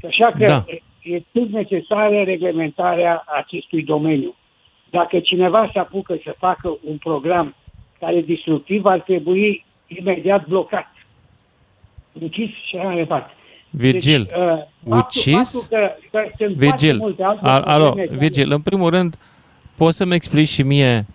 [0.08, 0.64] Așa că Da.
[1.04, 4.36] e tot necesară reglementarea acestui domeniu.
[4.90, 7.56] Dacă cineva se apucă să facă un program
[8.00, 10.94] care e destructiv, ar trebui imediat blocat.
[12.20, 13.32] Închis și așa mai departe.
[13.78, 14.58] Virgil, Deci, uh,
[14.90, 15.34] faptul, ucis?
[15.34, 18.90] Faptul că, că sunt Virgil, foarte multe alte a, alo, probleme care- Virgil, în primul
[18.90, 19.16] rând,
[19.78, 21.06] poți să-mi explici și mie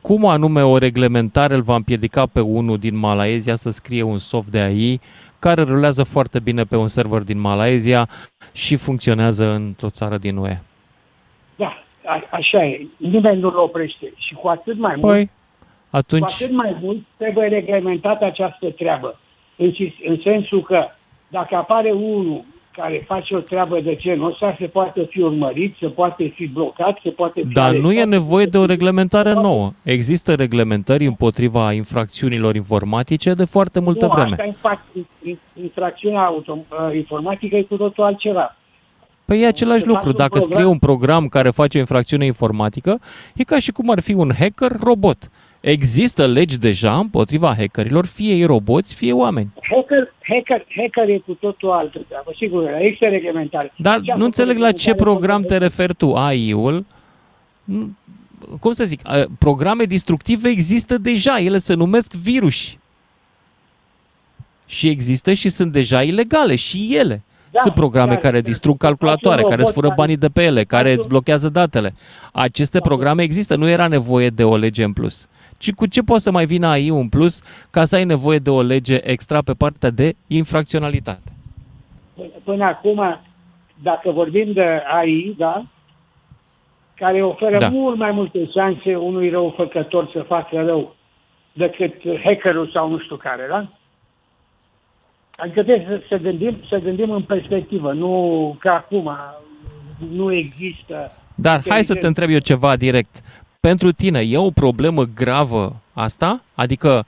[0.00, 4.48] cum anume o reglementare îl va împiedica pe unul din Malaezia să scrie un soft
[4.48, 5.00] de AI
[5.38, 8.08] care rulează foarte bine pe un server din Malaezia
[8.52, 10.58] și funcționează într-o țară din UE.
[11.56, 12.86] Da, a, așa e.
[12.96, 14.12] Nimeni nu-l oprește.
[14.16, 19.18] Și cu atât mai mult, Păi, cu atunci, atât mai mult trebuie reglementată această treabă.
[19.56, 20.84] În, sis- în sensul că
[21.30, 25.86] dacă apare unul care face o treabă de genul ăsta, se poate fi urmărit, se
[25.86, 28.08] poate fi blocat, se poate fi dar nu e arestat.
[28.08, 29.72] nevoie de o reglementare nouă.
[29.82, 34.30] Există reglementări împotriva infracțiunilor informatice de foarte multă nu, vreme.
[34.30, 38.56] Asta, infrac- infracțiunea auto, uh, informatică e cu totul altceva.
[39.24, 40.08] Păi e același Se face lucru.
[40.08, 42.98] un Dacă program- scrie un program care face o infracțiune informatică,
[43.34, 45.30] e ca și cum ar fi un hacker robot.
[45.60, 49.48] Există legi deja împotriva hackerilor, fie ei roboți, fie oameni.
[49.70, 52.32] Hacker, hacker, hacker e cu totul altă treabă.
[52.36, 53.72] Sigur, există reglementare.
[53.76, 56.14] Dar Ce a nu făcut înțeleg la ce reglementarea program te pentru- referi tu.
[56.14, 56.84] AI-ul,
[57.64, 57.94] nu-
[58.60, 62.76] cum să zic, uh, programe distructive există deja, ele se numesc virus.
[64.66, 67.22] Și există și sunt deja ilegale și ele.
[67.50, 68.48] Da, sunt programe da, care da.
[68.48, 71.08] distrug calculatoare, Faci un care îți robot fură care- banii de pe ele, care îți
[71.08, 71.94] blochează datele.
[72.32, 75.28] Aceste programe există, nu era nevoie de o lege în plus.
[75.60, 78.50] Ci cu ce poate să mai vină AI în plus ca să ai nevoie de
[78.50, 81.32] o lege extra pe partea de infracționalitate?
[82.44, 83.20] Până acum,
[83.82, 85.64] dacă vorbim de AI, da,
[86.94, 87.58] care oferă Da.
[87.58, 87.68] da.
[87.68, 90.94] mult mai multe șanse unui răufăcător să facă rău
[91.52, 91.94] decât
[92.24, 93.66] hackerul sau nu știu care, da?
[95.36, 99.10] Adică trebuie să, să, gândim, să gândim în perspectivă, nu ca acum
[100.12, 101.12] nu există.
[101.34, 103.20] Dar hai să te întreb eu ceva direct.
[103.60, 106.42] Pentru tine e o problemă gravă asta?
[106.54, 107.06] Adică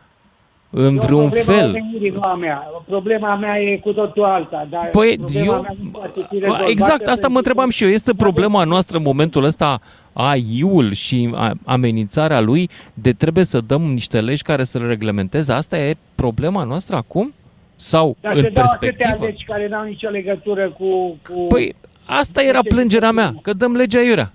[0.71, 1.69] în E o vreun problemă a fel?
[1.69, 2.63] omenirii, nu a mea.
[2.87, 4.67] Problema mea e cu totul alta.
[4.71, 7.85] Dar Păi, problema eu- mea nu poate fi rezolvată Exact, asta pentru mă întrebam și
[7.85, 7.91] eu.
[7.91, 9.81] Este problema noastră în momentul ăsta
[10.13, 15.53] AI-ul și a- amenințarea lui de trebuie să dăm niște legi care să le reglementeze?
[15.53, 17.35] Asta e problema noastră acum?
[17.77, 19.25] Sau Dar în se dau atâtea perspectivă?
[19.27, 21.17] legi care n-au nicio legătură cu...
[21.33, 21.47] cu...
[21.49, 21.75] Păi,
[22.07, 24.33] asta era plângerea mea, că dăm legea iurea.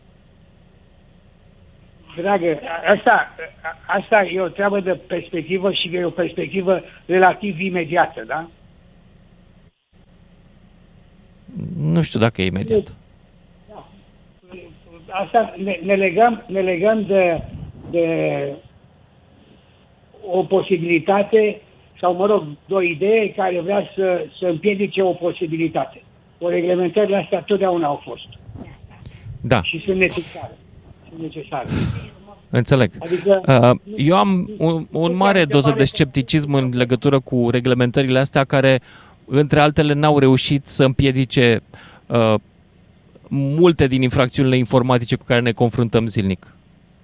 [2.21, 7.59] Dragă, a- asta, a- asta e o treabă de perspectivă și e o perspectivă relativ
[7.59, 8.47] imediată, da?
[11.77, 12.93] Nu știu dacă e imediat.
[15.09, 17.41] Asta ne, ne, legăm, ne legăm de,
[17.89, 18.05] de
[20.29, 21.61] o posibilitate
[21.99, 26.01] sau, mă rog, de o idee care vrea să, să împiedice o posibilitate.
[26.39, 28.27] O reglementările astea totdeauna au fost
[29.41, 30.57] Da, și sunt necesare.
[31.19, 31.67] Sunt necesare.
[32.49, 32.91] înțeleg.
[32.99, 38.43] Adică- Uh, Eu am un, un mare doză de scepticism în legătură cu reglementările astea
[38.43, 38.81] care,
[39.25, 41.61] între altele, n-au reușit să împiedice
[42.05, 42.33] uh,
[43.29, 46.53] multe din infracțiunile informatice cu care ne confruntăm zilnic.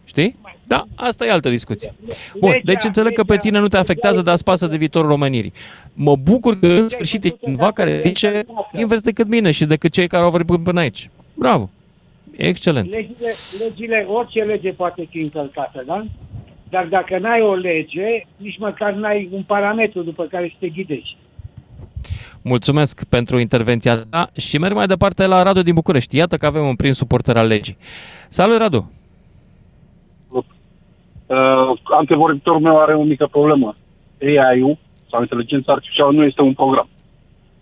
[0.05, 0.35] Știi?
[0.65, 1.93] Da, asta e altă discuție.
[2.39, 5.53] Bun, deci înțeleg că pe tine nu te afectează, dar îți pasă de viitorul românirii.
[5.93, 8.45] Mă bucur că în sfârșit e cineva care zice
[8.77, 11.09] invers decât mine și decât cei care au vorbit până aici.
[11.33, 11.69] Bravo!
[12.37, 12.89] Excelent!
[12.89, 16.05] Legile, legile, orice lege poate fi încălcată, da?
[16.69, 21.17] Dar dacă n-ai o lege, nici măcar n-ai un parametru după care să te ghidezi.
[22.41, 26.17] Mulțumesc pentru intervenția ta și merg mai departe la Radu din București.
[26.17, 27.77] Iată că avem un prim suporter al legii.
[28.29, 28.91] Salut, Radu!
[31.33, 33.75] Uh, antevorbitorul meu are o mică problemă.
[34.21, 34.77] AI-ul
[35.09, 36.89] sau inteligența artificială nu este un program.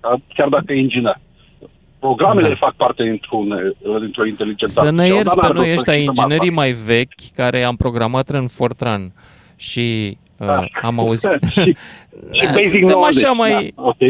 [0.02, 0.16] Da?
[0.34, 1.20] Chiar dacă e inginer.
[2.08, 2.56] Programele da.
[2.56, 5.84] fac parte dintr-un, uh, dintr-o inteligență Să ne artificială, ierți dar pe n-are noi rost
[5.86, 6.62] să ăștia schimbăm inginerii asta.
[6.62, 9.12] mai vechi care am programat în Fortran
[9.56, 11.30] și uh, am auzit...
[11.54, 11.76] și,
[12.32, 13.20] și basic Suntem knowledge.
[13.26, 13.74] așa mai...
[13.76, 14.02] Da, ok.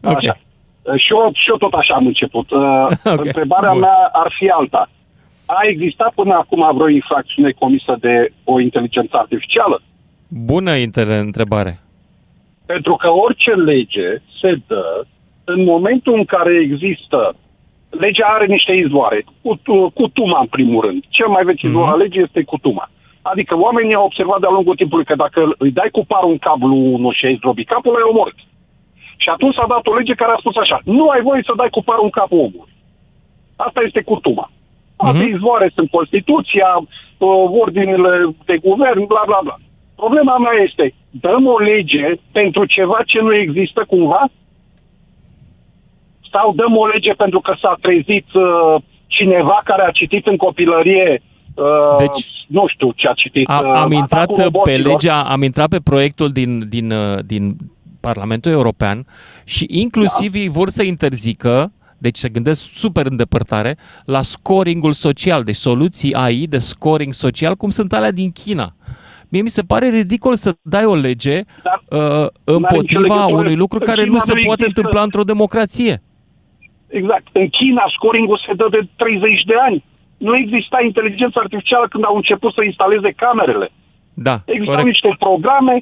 [0.16, 0.38] Așa.
[0.82, 2.50] Uh, Și eu, și eu tot așa am început.
[2.50, 3.80] Uh, Ok, Întrebarea bun.
[3.80, 4.90] mea ar fi alta.
[5.46, 9.82] A existat până acum vreo infracțiune comisă de o inteligență artificială?
[10.28, 11.80] Bună inter- întrebare.
[12.66, 14.08] Pentru că orice lege
[14.40, 15.04] se dă
[15.56, 17.36] în momentul în care există
[17.90, 19.24] legea are niște izvoare.
[19.42, 19.60] Cu,
[19.94, 21.04] cu tuma, în primul rând.
[21.08, 22.90] Cel mai vechi izvor al legii este cu tuma.
[23.22, 26.76] Adică oamenii au observat de-a lungul timpului că dacă îi dai cu parul un cablu
[26.96, 28.38] unul și ai zdrobi capul, ai omorât.
[29.16, 31.70] Și atunci s-a dat o lege care a spus așa, nu ai voie să dai
[31.70, 32.72] cu parul în capul omului.
[33.56, 34.50] Asta este curtuma.
[34.96, 39.56] Alte izvoare sunt Constituția, uh, ordinele de guvern, bla bla bla.
[39.96, 44.22] Problema mea este, dăm o lege pentru ceva ce nu există cumva?
[46.32, 51.22] Sau dăm o lege pentru că s-a trezit uh, cineva care a citit în copilărie
[51.54, 51.64] uh,
[51.98, 53.48] Deci- nu știu ce a citit.
[53.48, 54.86] A, uh, am intrat atacul pe roboților.
[54.86, 57.56] legea, am intrat pe proiectul din, din, uh, din
[58.00, 59.06] Parlamentul European
[59.44, 65.42] și inclusiv ei vor să interzică, deci se gândesc super în depărtare, la scoringul social,
[65.42, 68.72] deci soluții AI de scoring social, cum sunt alea din China.
[69.28, 71.40] Mie mi se pare ridicol să dai o lege
[71.90, 73.36] uh, împotriva legătură.
[73.38, 76.02] unui lucru În care China nu se nu poate există- întâmpla într-o democrație.
[76.98, 77.26] Exact.
[77.32, 79.78] În China scoringul se dă de 30 de ani.
[80.26, 83.68] Nu exista inteligență artificială când au început să instaleze camerele.
[84.14, 84.86] Da, Existau corect.
[84.92, 85.76] niște programe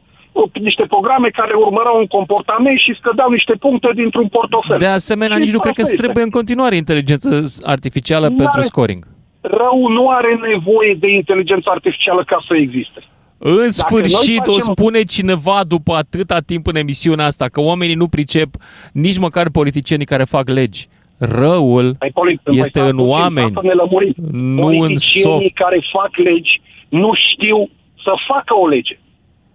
[0.52, 4.78] niște programe care urmărau un comportament și scădeau niște puncte dintr-un portofel.
[4.78, 6.02] De asemenea, Și nici nu cred că asta îți este.
[6.05, 7.28] trebuie în continuare inteligență
[7.62, 9.06] artificială Nu pentru are- scoring.
[9.40, 13.01] Rău nu are nevoie de inteligență artificială ca să existe.
[13.39, 17.94] În noi sfârșit o facem- spune cineva după atâta timp în emisiunea asta că oamenii
[17.94, 18.48] nu pricep
[18.93, 20.89] nici măcar politicienii care fac legi.
[21.19, 24.15] Răul Păi, poli- este păi, în puțin, oameni, Să ne lămurim.
[24.32, 25.55] nu în Politicienii soft.
[25.55, 27.70] care fac legi nu știu
[28.05, 28.99] să facă o lege.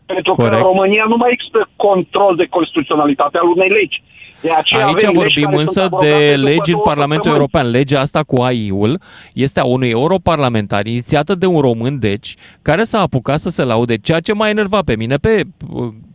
[0.06, 0.62] Pentru că Corect.
[0.62, 4.04] în România nu mai există control de constituționalitate al unei legi.
[4.42, 6.84] De aceea Aici avem legi vorbim care însă sunt abrogate de după legi în două
[6.84, 7.50] Parlamentul săptămâni.
[7.54, 7.70] European.
[7.72, 9.02] Legea asta cu AI-ul
[9.34, 13.98] este a unui europarlamentar inițiată de un român, deci, care s-a apucat să se laude,
[13.98, 15.42] ceea ce m-a enervat pe mine pe,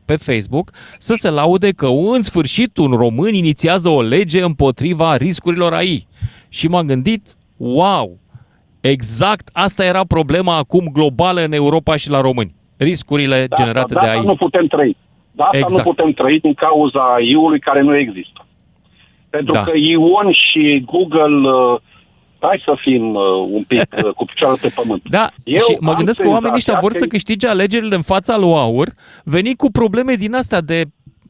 [0.09, 5.73] pe Facebook, să se laude că în sfârșit un român inițiază o lege împotriva riscurilor
[5.73, 6.07] AI.
[6.49, 7.23] Și m-am gândit,
[7.57, 8.19] wow,
[8.81, 12.55] exact asta era problema acum globală în Europa și la români.
[12.77, 14.27] Riscurile Da, generate da, de de asta AI.
[14.27, 14.97] nu putem trăi.
[15.33, 15.85] De asta Exact.
[15.87, 18.47] nu putem trăi din cauza AI-ului care nu există.
[19.31, 19.63] Pentru Da.
[19.63, 21.81] că Ion și Google, uh,
[22.41, 25.03] hai să fim uh, un pic uh, cu picioarele pe pământ.
[25.11, 27.95] Da, Eu și mă am gândesc că oamenii ăștia senzația vor că- să câștige alegerile
[27.95, 28.89] în fața lui Aur,
[29.25, 30.83] veni cu probleme din astea de,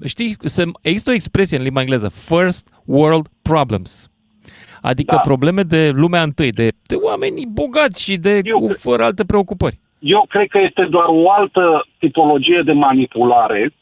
[0.06, 4.10] știi, se, există o expresie în limba engleză, first world problems.
[4.82, 5.20] Adică Da.
[5.20, 9.78] probleme de lumea întâi, de, de oameni bogați și de cu, fără alte preocupări.
[9.98, 13.72] Eu cred că este doar o altă tipologie de manipulare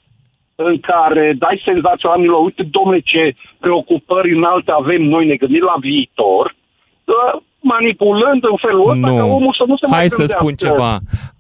[0.55, 5.75] în care dai senzația oamenilor, uite, domnule, ce preocupări înalte avem noi, ne gândim la
[5.81, 6.56] viitor, uh,
[7.61, 10.45] manipulând în felul ăsta ca omul să nu se mai Hai să gândească.
[10.45, 10.99] spun ceva.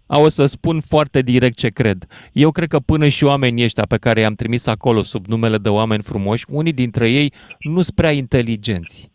[0.08, 2.04] O să spun foarte direct ce cred.
[2.32, 5.68] Eu cred că până și oamenii ăștia pe care i-am trimis acolo sub numele de
[5.68, 9.10] oameni frumoși, unii dintre ei nu sunt prea inteligenți.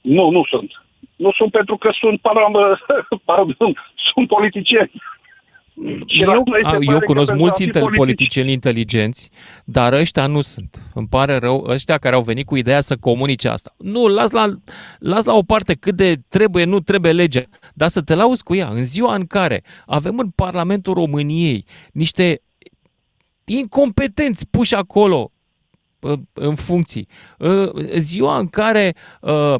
[0.00, 0.82] Nu, nu sunt.
[1.16, 2.52] Nu sunt pentru că sunt, param,
[3.24, 3.76] pardon,
[4.14, 4.90] sunt politicieni.
[6.06, 7.80] Și la Eu, noi se a, pare eu că cunosc pentru a mulți fi inter-
[7.80, 9.30] politici- politicieni inteligenți,
[9.64, 10.82] dar ăștia nu sunt.
[10.94, 13.74] Îmi pare rău, ăștia care au venit cu ideea să comunice asta.
[13.78, 14.54] Nu, las la,
[14.98, 17.42] las la o parte cât de trebuie, nu trebuie legea,
[17.74, 18.68] dar să te lauzi cu ea.
[18.68, 22.42] În ziua în care avem în Parlamentul României niște
[23.44, 25.30] incompetenți puși acolo
[26.00, 27.08] uh, în funcții.
[27.38, 29.54] Uh, Ziua în care uh,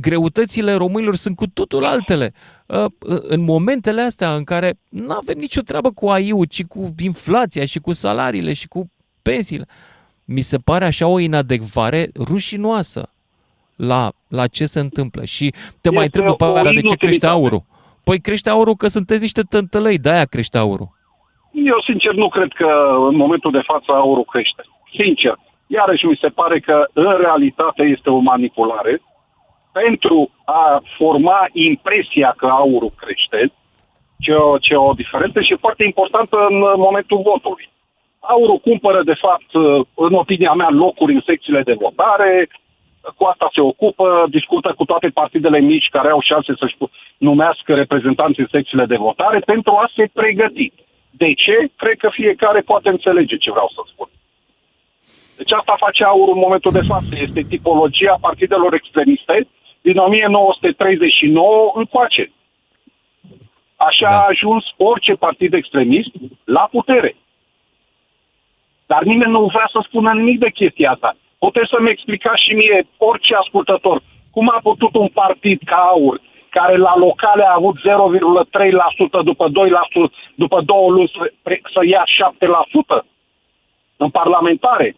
[0.00, 2.32] greutățile românilor sunt cu totul altele.
[2.66, 2.84] Uh,
[3.22, 7.78] În momentele astea în care nu avem nicio treabă cu AI-ul, ci cu inflația și
[7.78, 8.90] cu salariile și cu
[9.22, 9.66] pensiile.
[10.24, 13.12] Mi se pare așa o inadecvare rușinoasă
[13.76, 15.24] la, la ce se întâmplă.
[15.24, 17.32] Și te mai Este întreb după o aia, dar de ce crește inutilitate.
[17.32, 17.62] aurul?
[18.04, 20.88] Păi crește aurul că sunteți niște tântălăi, de-aia crește aurul.
[21.52, 22.68] Eu, sincer, nu cred că
[23.10, 24.62] în momentul de față aurul crește.
[25.00, 25.38] Sincer.
[25.66, 29.02] Iarăși mi se pare că în realitate este o manipulare
[29.82, 33.52] pentru a forma impresia că aurul crește,
[34.24, 36.56] ce o, ce o diferență și foarte importantă în
[36.86, 37.68] momentul votului.
[38.20, 39.50] Aurul cumpără, de fapt,
[39.94, 42.48] în opinia mea, locuri în secțiile de votare,
[43.16, 46.76] cu asta se ocupă, discută cu toate partidele mici care au șanse să-și
[47.18, 50.72] numească reprezentanți în secțiile de votare pentru a se pregăti.
[51.10, 51.56] De ce?
[51.76, 54.08] Cred că fiecare poate înțelege ce vreau să spun.
[55.36, 57.12] Deci asta face aurul în momentul de față.
[57.26, 59.46] Este tipologia partidelor extremiste
[59.80, 62.32] din 1939 încoace.
[63.76, 64.16] Așa da.
[64.16, 66.10] a ajuns orice partid extremist
[66.44, 67.16] la putere.
[68.86, 71.16] Dar nimeni nu vrea să spună nimic de chestia asta.
[71.38, 76.76] Puteți să-mi explicați și mie, orice ascultător, cum a putut un partid ca AUR, care
[76.76, 77.82] la locale a avut 0,3%
[79.24, 79.52] după 2%,
[80.34, 81.32] după două luni să,
[81.72, 82.04] să ia
[83.00, 83.04] 7%
[83.96, 84.96] în parlamentare?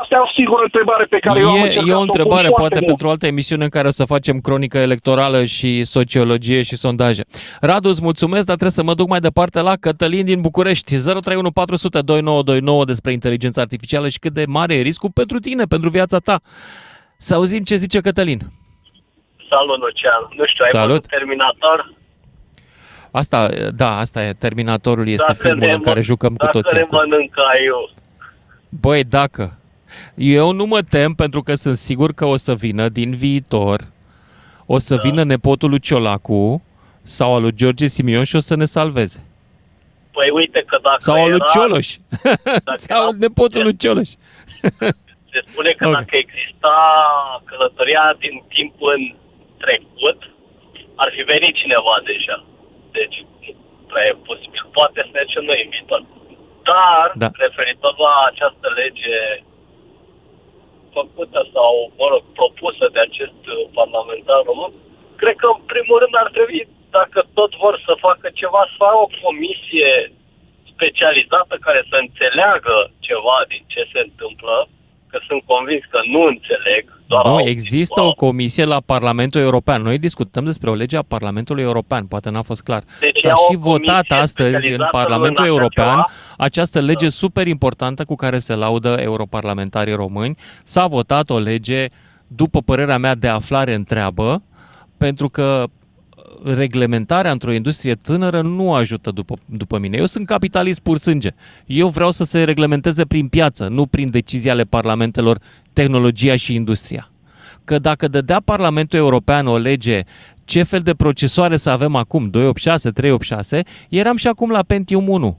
[0.00, 2.02] Asta e o singură întrebare pe care eu am E, încercat e să o pun
[2.08, 2.86] întrebare foarte poate mult.
[2.86, 7.24] pentru o altă emisiune în care o să facem cronică electorală și sociologie și sondaje.
[7.60, 10.96] Radu, îți mulțumesc, dar trebuie să mă duc mai departe la Cătălin din București.
[11.00, 15.88] 031 400 2929 despre inteligența artificială și cât de mare e riscul pentru tine, pentru
[15.88, 16.40] viața ta.
[17.16, 18.40] Să auzim ce zice Cătălin.
[19.48, 20.22] Salut, Lucian.
[20.36, 20.88] Nu știu, ai Salut.
[20.88, 21.92] văzut Terminator?
[23.10, 26.60] Asta, da, asta e, Terminatorul este Dacă filmul ne în care mă- jucăm cu Dacă
[26.60, 26.76] toții.
[26.76, 26.98] ne acum.
[26.98, 27.90] mănâncă aiu.
[28.68, 29.57] Băi, dacă.
[30.14, 33.80] Eu nu mă tem pentru că sunt sigur că o să vină din viitor,
[34.66, 36.62] o să vină nepotul lui Ciolacu
[37.02, 39.22] sau al lui George Simion și o să ne salveze.
[40.12, 41.88] Păi uite că dacă Sau al lui era, Cioloș.
[42.88, 44.08] sau nepotul lui Cioloș.
[45.32, 45.94] se spune că Ok.
[45.98, 46.76] dacă exista
[47.48, 49.02] călătoria din timp în
[49.64, 50.18] trecut,
[51.02, 52.36] ar fi venit cineva deja.
[52.96, 54.62] Deci, nu prea e posibil.
[54.78, 56.00] Poate să mergem noi în viitor.
[56.70, 57.28] Dar, Da.
[57.46, 59.16] referitor la această lege
[60.98, 64.72] făcută sau, mă rog, propusă de acest uh, parlamentar român,
[65.16, 66.62] cred că, în primul rând, ar trebui,
[66.98, 70.12] dacă tot vor să facă ceva, să facă o comisie
[70.72, 74.68] specializată care să înțeleagă ceva din ce se întâmplă,
[75.10, 76.84] că sunt convins că nu înțeleg.
[77.08, 79.82] Doar Nu, au există o comisie la Parlamentul European.
[79.82, 82.82] Noi discutăm despre o lege a Parlamentului European, poate n-a fost clar.
[83.00, 86.10] Deci S-a e o și votat comisie astăzi în specializată Parlamentul în așa European ceva?
[86.36, 90.36] această lege super importantă cu care se laudă europarlamentarii români.
[90.62, 91.86] S-a votat o lege,
[92.26, 94.42] după părerea mea, de aflare întreabă,
[94.96, 95.64] pentru că
[96.44, 99.96] reglementarea într-o industrie tânără nu ajută după, după mine.
[99.96, 101.30] Eu sunt capitalist pur sânge.
[101.66, 105.38] Eu vreau să se reglementeze prin piață, nu prin decizii ale parlamentelor,
[105.72, 107.10] tehnologia și industria.
[107.64, 110.02] Că dacă dădea Parlamentul European o lege
[110.44, 115.38] ce fel de procesoare să avem acum, 286, 386, eram și acum la Pentium 1.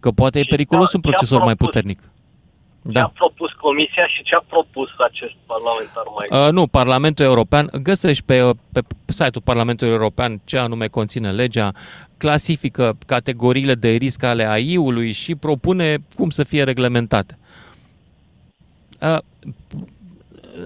[0.00, 2.00] Că poate e periculos un procesor mai puternic.
[2.92, 7.70] Ce a propus Comisia și ce a propus acest parlamentar mai Uh, nu, Parlamentul European,
[7.82, 11.72] găsești pe, pe site-ul Parlamentului European ce anume conține legea,
[12.16, 17.38] clasifică categoriile de risc ale AI-ului și propune cum să fie reglementate.
[19.00, 19.18] Uh,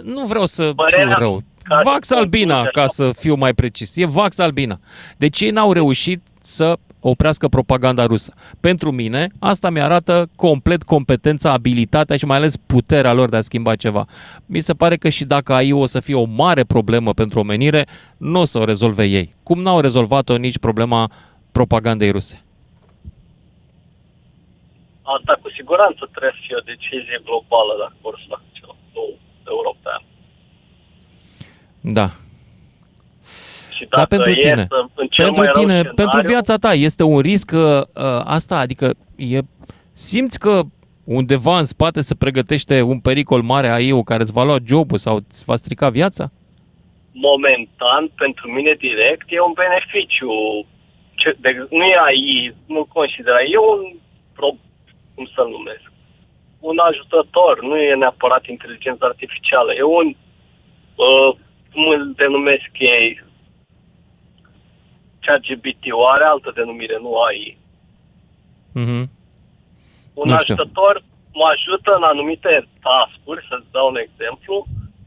[0.03, 1.43] nu vreau să Părerea fiu rău.
[1.63, 3.97] care Vax Albina, conclude ca să fiu mai precis.
[3.97, 4.79] E Vax Albina.
[5.17, 8.35] Deci ei n-au reușit să oprească propaganda rusă.
[8.61, 13.77] Pentru mine, asta mi-arată complet competența, abilitatea și mai ales puterea lor de a schimba
[13.77, 14.05] ceva.
[14.47, 17.87] Mi se pare că și dacă AI o să fie o mare problemă pentru omenire,
[18.17, 19.35] nu o să o rezolve ei.
[19.43, 21.11] Cum n-au rezolvat-o nici problema
[21.53, 22.45] propagandei ruse.
[25.03, 29.05] Asta cu siguranță trebuie să fie o decizie globală dacă vor să facă ceva, nu
[29.55, 30.03] european.
[31.81, 32.11] Da.
[33.83, 36.21] Și Dar dacă pentru e tine, să- în cel pentru mai rău tine, scenariu, pentru
[36.21, 37.83] viața ta, este un risc uh,
[38.25, 39.39] asta, adică e,
[39.93, 40.61] simți că
[41.05, 44.99] undeva în spate se pregătește un pericol mare a eu care îți va lua jobul
[44.99, 46.31] sau îți va strica viața?
[47.15, 50.33] momentan, pentru mine direct, e un beneficiu.
[51.15, 53.83] Ce, de, nu e AI, nu consider AI, e un,
[54.37, 54.49] pro,
[55.15, 55.93] cum să-l numesc,
[56.61, 60.09] un ajutător, nu e neapărat inteligență artificială, e un,
[61.07, 61.31] uh,
[61.73, 63.23] cum îl denumesc ei,
[65.27, 67.59] ChatGPT, o are altă denumire, nu AI.
[68.83, 69.01] Mhm.
[70.21, 70.55] Un Nu știu.
[70.59, 70.95] ajutor
[71.41, 72.53] mă ajută în anumite
[72.87, 74.55] task-uri, să-ți dau un exemplu,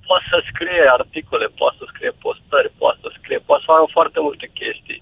[0.08, 4.20] poate să scrie articole, poate să scrie postări, poate să scrie, poate să facă foarte
[4.28, 5.02] multe chestii.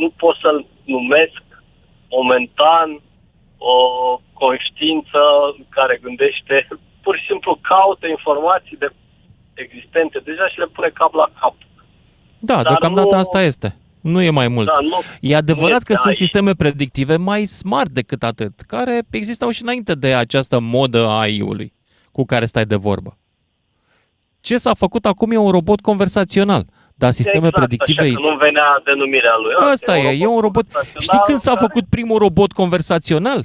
[0.00, 0.66] Nu pot să-l
[0.96, 1.42] numesc
[2.18, 2.88] momentan
[3.58, 3.76] o
[4.32, 5.20] conștiință
[5.68, 6.68] care gândește,
[7.02, 8.88] pur și simplu caută informații de
[9.54, 11.54] existente deja și le pune cap la cap.
[12.38, 13.68] Da, Dar deocamdată nu- asta este.
[14.02, 14.66] Nu e mai mult.
[14.66, 16.14] Da, nu- e adevărat nu că este sunt AI.
[16.14, 21.72] sisteme predictive mai smart decât atât, care existau și înainte de această modă a AI-ului
[22.12, 23.18] cu care stai de vorbă.
[24.40, 26.64] Ce s-a făcut acum e un robot conversațional,
[26.94, 28.02] dar sisteme exact, predictive...
[28.02, 29.70] Așa că nu venea denumirea lui.
[29.72, 30.66] Asta e, e un robot.
[30.98, 33.44] Știi când s-a făcut primul robot conversațional?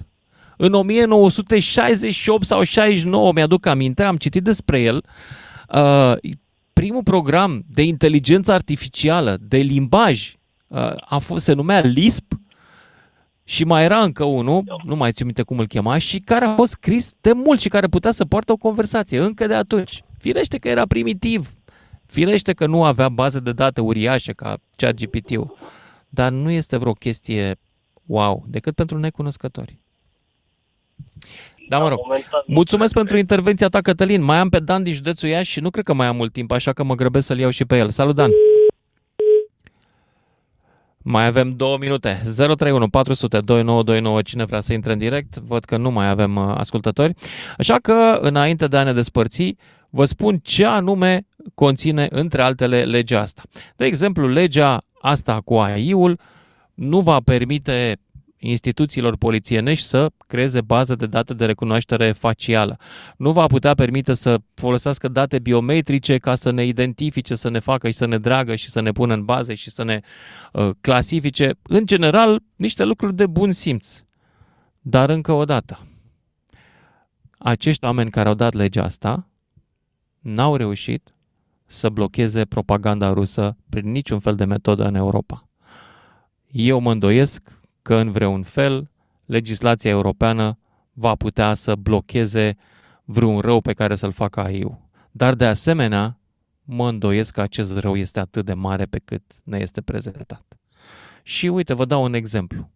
[0.57, 5.03] În 1968 sau 69, mi-aduc aminte, am citit despre el.
[5.73, 6.13] Uh,
[6.73, 10.39] primul program de inteligență artificială, de limbaj, uh,
[11.05, 12.33] a fost, se numea Lisp
[13.43, 16.55] și mai era încă unul, nu mai țin minte cum îl chema, și care a
[16.55, 20.03] fost scris de mult și care putea să poartă o conversație încă de atunci.
[20.17, 21.53] Firește că era primitiv.
[22.05, 25.55] Firește că nu avea baze de date uriașe ca ChatGPT-ul.
[26.09, 27.55] Dar nu este vreo chestie
[28.05, 29.79] wow, decât pentru necunoscători.
[31.69, 31.99] Da, mă rog.
[32.47, 34.21] Mulțumesc pentru intervenția ta, Cătălin.
[34.23, 36.51] Mai am pe Dan din județul Iași și nu cred că mai am mult timp,
[36.51, 37.89] așa că mă grăbesc să-l iau și pe el.
[37.89, 38.31] Salut, Dan!
[41.07, 42.21] Mai avem două minute.
[42.35, 44.21] 031 400 2929.
[44.21, 45.37] Cine vrea să intre în direct?
[45.37, 47.13] Văd că nu mai avem uh, ascultători.
[47.57, 49.55] Așa că, înainte de a ne despărți,
[49.89, 53.41] vă spun ce anume conține, între altele, legea asta.
[53.75, 56.19] De exemplu, legea asta cu AI-ul
[56.73, 57.99] nu va permite
[58.45, 62.77] instituțiilor polițienești să creeze bază de date de recunoaștere facială.
[63.17, 67.89] Nu va putea permite să folosească date biometrice ca să ne identifice, să ne facă
[67.89, 69.99] și să ne dragă și să ne pună în baze și să ne
[70.53, 71.51] uh, clasifice.
[71.61, 74.03] În general, niște lucruri de bun simț.
[74.79, 75.79] Dar încă o dată,
[77.37, 79.29] acești oameni care au dat legea asta
[80.19, 81.15] n-au reușit
[81.65, 85.47] să blocheze propaganda rusă prin niciun fel de metodă în Europa.
[86.51, 87.54] Eu mă îndoiesc
[87.85, 88.89] că în vreun fel
[89.25, 90.57] legislația europeană
[90.93, 92.57] va putea să blocheze
[93.03, 94.77] vreun rău pe care să-l facă AI-ul.
[95.11, 96.19] Dar de asemenea,
[96.63, 100.45] mă îndoiesc că acest rău este atât de mare pe cât ne este prezentat.
[101.23, 102.69] Și uite, vă dau un exemplu.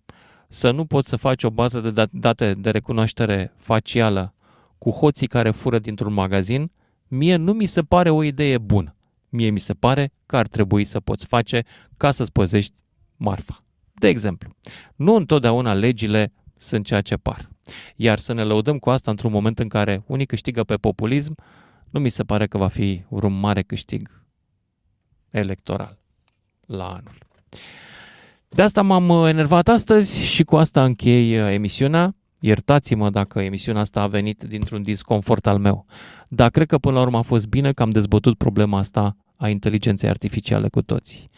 [0.48, 4.34] Să nu poți să faci o bază de date de recunoaștere facială
[4.77, 6.72] cu hoții care fură dintr-un magazin,
[7.07, 8.95] mie nu mi se pare o idee bună.
[9.30, 11.64] Mie mi se pare că ar trebui să poți face
[11.98, 12.73] ca să-ți păzești
[13.15, 13.64] marfa.
[13.99, 14.55] De exemplu,
[14.95, 17.49] nu întotdeauna legile sunt ceea ce par.
[17.95, 21.35] Iar să ne lăudăm cu asta într-un moment în care unii câștigă pe populism,
[21.89, 24.23] nu mi se pare că va fi un mare câștig
[25.30, 25.99] electoral
[26.65, 27.17] la anul.
[28.49, 32.15] De asta m-am enervat astăzi și cu asta închei emisiunea.
[32.39, 35.85] Iertați-mă dacă emisiunea asta a venit dintr-un disconfort al meu.
[36.27, 39.49] Dar cred că până la urmă a fost bine că am dezbătut problema asta a
[39.49, 41.30] inteligenței artificiale cu toții.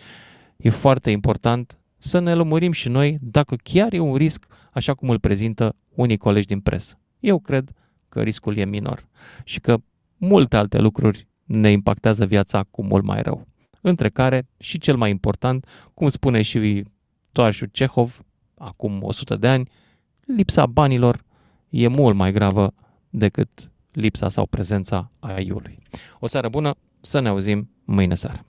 [0.57, 5.09] E foarte important să ne lămurim și noi dacă chiar e un risc așa cum
[5.09, 6.99] îl prezintă unii colegi din presă.
[7.19, 7.71] Eu cred
[8.09, 9.07] că riscul e minor
[9.43, 9.77] și că
[10.17, 13.47] multe alte lucruri ne impactează viața cu mult mai rău.
[13.81, 16.83] Între care și cel mai important, cum spune și
[17.31, 18.21] toașul Cehov,
[18.57, 19.69] acum 100 de ani,
[20.25, 21.23] lipsa banilor
[21.69, 22.73] e mult mai gravă
[23.09, 25.77] decât lipsa sau prezența AI-ului.
[26.19, 28.45] O seară bună, să ne auzim mâine seară.